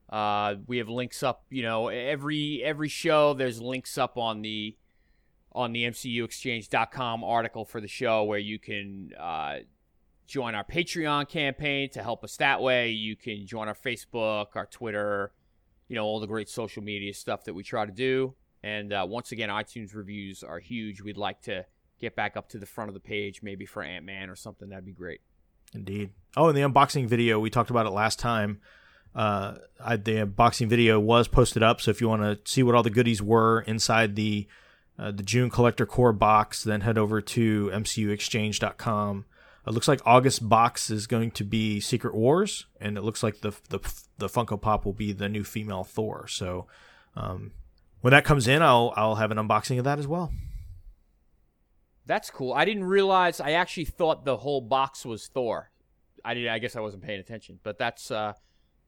Uh, 0.07 0.55
we 0.67 0.77
have 0.77 0.88
links 0.88 1.23
up. 1.23 1.45
You 1.49 1.63
know 1.63 1.88
every 1.88 2.61
every 2.63 2.88
show 2.88 3.33
there's 3.33 3.59
links 3.59 3.97
up 3.97 4.15
on 4.17 4.43
the 4.43 4.77
on 5.51 5.71
the 5.71 5.86
MCUExchange.com 5.86 7.23
article 7.23 7.65
for 7.65 7.81
the 7.81 7.88
show 7.88 8.23
where 8.25 8.38
you 8.38 8.59
can 8.59 9.11
uh, 9.17 9.59
join 10.27 10.53
our 10.53 10.65
Patreon 10.65 11.29
campaign 11.29 11.89
to 11.91 12.03
help 12.03 12.23
us 12.23 12.38
that 12.38 12.61
way. 12.61 12.89
You 12.89 13.15
can 13.15 13.47
join 13.47 13.69
our 13.69 13.75
Facebook, 13.75 14.47
our 14.55 14.65
Twitter, 14.65 15.31
you 15.88 15.95
know, 15.95 16.03
all 16.03 16.19
the 16.19 16.27
great 16.27 16.49
social 16.49 16.83
media 16.83 17.13
stuff 17.13 17.45
that 17.45 17.53
we 17.53 17.63
try 17.63 17.86
to 17.86 17.91
do. 17.91 18.36
And 18.66 18.91
uh, 18.91 19.05
once 19.07 19.32
again, 19.32 19.49
iTunes 19.49 19.93
reviews 19.93 20.41
are 20.41 20.57
huge. 20.57 20.99
We'd 20.99 21.18
like 21.18 21.39
to 21.43 21.68
get 22.01 22.16
back 22.16 22.36
up 22.36 22.49
to 22.49 22.57
the 22.57 22.66
front 22.66 22.89
of 22.89 22.95
the 22.95 22.99
page, 22.99 23.43
maybe 23.43 23.68
for 23.68 23.84
Ant 23.84 24.05
Man 24.05 24.28
or 24.28 24.36
something. 24.36 24.70
That'd 24.70 24.88
be 24.88 24.91
great. 24.91 25.22
Indeed. 25.76 26.09
Oh, 26.36 26.47
and 26.47 26.57
the 26.57 26.61
unboxing 26.61 27.07
video 27.07 27.39
we 27.39 27.51
talked 27.51 27.70
about 27.70 27.86
it 27.86 27.91
last 27.91 28.18
time. 28.18 28.59
Uh, 29.13 29.57
I, 29.80 29.97
the 29.97 30.26
unboxing 30.26 30.68
video 30.68 30.99
was 30.99 31.28
posted 31.28 31.61
up, 31.61 31.80
so 31.80 31.91
if 31.91 32.01
you 32.01 32.09
want 32.09 32.24
to 32.24 32.51
see 32.51 32.63
what 32.63 32.74
all 32.74 32.82
the 32.82 32.89
goodies 32.89 33.22
were 33.22 33.61
inside 33.61 34.16
the 34.16 34.47
uh, 34.97 35.11
the 35.11 35.24
June 35.24 35.51
Collector 35.51 35.86
Corps 35.86 36.11
box, 36.11 36.63
then 36.63 36.82
head 36.82 36.97
over 36.97 37.22
to 37.22 37.70
mcuexchange.com. 37.72 39.26
It 39.68 39.74
looks 39.74 39.88
like 39.88 40.01
August 40.05 40.49
box 40.49 40.89
is 40.89 41.05
going 41.05 41.32
to 41.32 41.43
be 41.43 41.80
Secret 41.80 42.16
Wars, 42.16 42.66
and 42.82 42.97
it 42.97 43.03
looks 43.03 43.22
like 43.22 43.41
the 43.41 43.51
the 43.70 43.80
the 44.18 44.28
Funko 44.28 44.59
Pop 44.59 44.86
will 44.86 44.93
be 44.93 45.13
the 45.13 45.30
new 45.30 45.43
female 45.43 45.84
Thor. 45.84 46.28
So 46.28 46.66
um, 47.16 47.51
when 48.06 48.12
that 48.12 48.24
comes 48.24 48.47
in, 48.47 48.62
I'll 48.62 48.93
I'll 48.95 49.16
have 49.16 49.32
an 49.32 49.38
unboxing 49.39 49.80
of 49.80 49.86
that 49.86 49.97
as 49.97 50.08
well. 50.08 50.32
That's 52.06 52.30
cool. 52.30 52.53
I 52.53 52.64
didn't 52.64 52.84
realize. 52.84 53.39
I 53.41 53.53
actually 53.53 53.86
thought 53.86 54.26
the 54.26 54.38
whole 54.38 54.62
box 54.62 55.08
was 55.08 55.28
Thor. 55.28 55.72
I 56.24 56.36
did. 56.36 56.47
I 56.47 56.60
guess 56.60 56.76
I 56.76 56.82
wasn't 56.82 57.01
paying 57.01 57.20
attention, 57.20 57.60
but 57.64 57.80
that's 57.80 58.12
uh, 58.12 58.34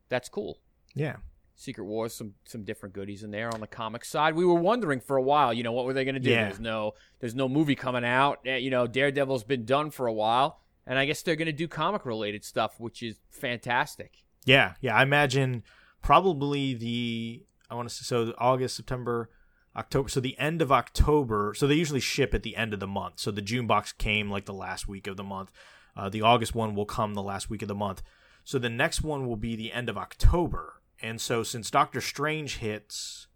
that's 0.08 0.28
cool. 0.28 0.60
Yeah. 0.94 1.16
Secret 1.56 1.82
Wars, 1.82 2.14
some 2.14 2.34
some 2.44 2.62
different 2.62 2.94
goodies 2.94 3.24
in 3.24 3.32
there 3.32 3.52
on 3.52 3.58
the 3.58 3.66
comic 3.66 4.04
side. 4.04 4.36
We 4.36 4.44
were 4.44 4.54
wondering 4.54 5.00
for 5.00 5.16
a 5.16 5.22
while, 5.22 5.52
you 5.52 5.64
know, 5.64 5.72
what 5.72 5.84
were 5.84 5.94
they 5.94 6.04
going 6.04 6.14
to 6.14 6.20
do? 6.20 6.30
Yeah. 6.30 6.44
There's 6.44 6.60
no 6.60 6.92
there's 7.18 7.34
no 7.34 7.48
movie 7.48 7.74
coming 7.74 8.04
out. 8.04 8.38
Eh, 8.46 8.58
You 8.58 8.70
know, 8.70 8.86
Daredevil's 8.86 9.42
been 9.42 9.64
done 9.64 9.90
for 9.90 10.06
a 10.06 10.12
while, 10.12 10.60
and 10.86 10.96
I 10.96 11.06
guess 11.06 11.22
they're 11.22 11.34
going 11.34 11.46
to 11.46 11.52
do 11.52 11.66
comic 11.66 12.06
related 12.06 12.44
stuff, 12.44 12.78
which 12.78 13.02
is 13.02 13.18
fantastic. 13.32 14.18
Yeah, 14.44 14.74
yeah. 14.80 14.94
I 14.94 15.02
imagine 15.02 15.64
probably 16.02 16.74
the 16.74 17.42
I 17.70 17.74
want 17.74 17.88
to 17.88 18.04
so 18.04 18.34
August, 18.38 18.76
September, 18.76 19.30
October. 19.76 20.08
So 20.08 20.20
the 20.20 20.38
end 20.38 20.62
of 20.62 20.72
October. 20.72 21.54
So 21.56 21.66
they 21.66 21.74
usually 21.74 22.00
ship 22.00 22.34
at 22.34 22.42
the 22.42 22.56
end 22.56 22.74
of 22.74 22.80
the 22.80 22.86
month. 22.86 23.20
So 23.20 23.30
the 23.30 23.42
June 23.42 23.66
box 23.66 23.92
came 23.92 24.30
like 24.30 24.46
the 24.46 24.54
last 24.54 24.88
week 24.88 25.06
of 25.06 25.16
the 25.16 25.24
month. 25.24 25.52
Uh, 25.96 26.08
the 26.08 26.22
August 26.22 26.54
one 26.54 26.74
will 26.74 26.86
come 26.86 27.14
the 27.14 27.22
last 27.22 27.50
week 27.50 27.62
of 27.62 27.68
the 27.68 27.74
month. 27.74 28.02
So 28.44 28.58
the 28.58 28.70
next 28.70 29.02
one 29.02 29.26
will 29.26 29.36
be 29.36 29.56
the 29.56 29.72
end 29.72 29.88
of 29.88 29.98
October. 29.98 30.80
And 31.02 31.20
so 31.20 31.42
since 31.42 31.70
Doctor 31.70 32.00
Strange 32.00 32.58
hits, 32.58 33.26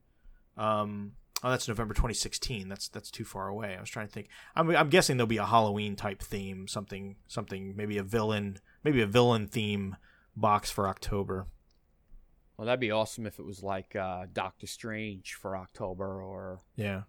um, 0.57 1.13
oh, 1.43 1.51
that's 1.51 1.69
November 1.69 1.95
2016. 1.95 2.69
That's 2.69 2.89
that's 2.89 3.11
too 3.11 3.25
far 3.25 3.49
away. 3.49 3.77
I 3.77 3.81
was 3.81 3.91
trying 3.91 4.07
to 4.07 4.13
think. 4.13 4.29
I'm, 4.57 4.75
I'm 4.75 4.89
guessing 4.89 5.17
there'll 5.17 5.27
be 5.27 5.37
a 5.37 5.47
Halloween 5.47 5.97
type 5.97 6.23
theme, 6.23 6.67
something 6.67 7.17
something 7.29 7.77
maybe 7.77 7.99
a 7.99 8.03
villain, 8.03 8.59
maybe 8.85 9.03
a 9.03 9.07
villain 9.07 9.47
theme 9.47 9.97
box 10.37 10.71
for 10.71 10.89
October. 10.89 11.47
Well, 12.63 12.69
that'd 12.69 12.79
be 12.79 12.93
awesome 12.93 13.27
if 13.27 13.41
it 13.41 13.45
was 13.45 13.65
like 13.65 13.97
uh, 13.97 14.27
Doctor 14.33 14.69
Strange 14.69 15.35
for 15.35 15.57
October 15.57 16.23
or 16.23 16.61
Yeah. 16.77 17.03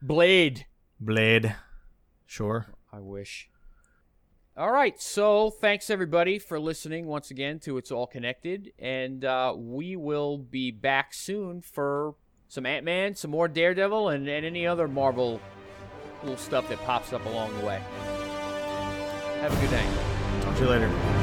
Blade. 0.00 0.66
Blade. 1.00 1.56
Sure. 2.26 2.66
I 2.92 3.00
wish. 3.00 3.50
All 4.56 4.70
right, 4.70 5.02
so 5.02 5.50
thanks 5.50 5.90
everybody 5.90 6.38
for 6.38 6.60
listening 6.60 7.06
once 7.06 7.32
again 7.32 7.58
to 7.64 7.76
It's 7.76 7.90
All 7.90 8.06
Connected, 8.06 8.70
and 8.78 9.24
uh, 9.24 9.52
we 9.56 9.96
will 9.96 10.38
be 10.38 10.70
back 10.70 11.12
soon 11.12 11.60
for 11.60 12.14
some 12.46 12.64
Ant 12.64 12.84
Man, 12.84 13.16
some 13.16 13.32
more 13.32 13.48
Daredevil, 13.48 14.10
and, 14.10 14.28
and 14.28 14.46
any 14.46 14.64
other 14.64 14.86
Marvel 14.86 15.40
cool 16.20 16.36
stuff 16.36 16.68
that 16.68 16.78
pops 16.84 17.12
up 17.12 17.26
along 17.26 17.52
the 17.58 17.66
way. 17.66 17.80
Have 19.40 19.52
a 19.52 19.60
good 19.60 19.70
day. 19.70 19.86
Talk 20.42 20.54
to 20.58 20.62
you 20.62 20.70
later. 20.70 21.21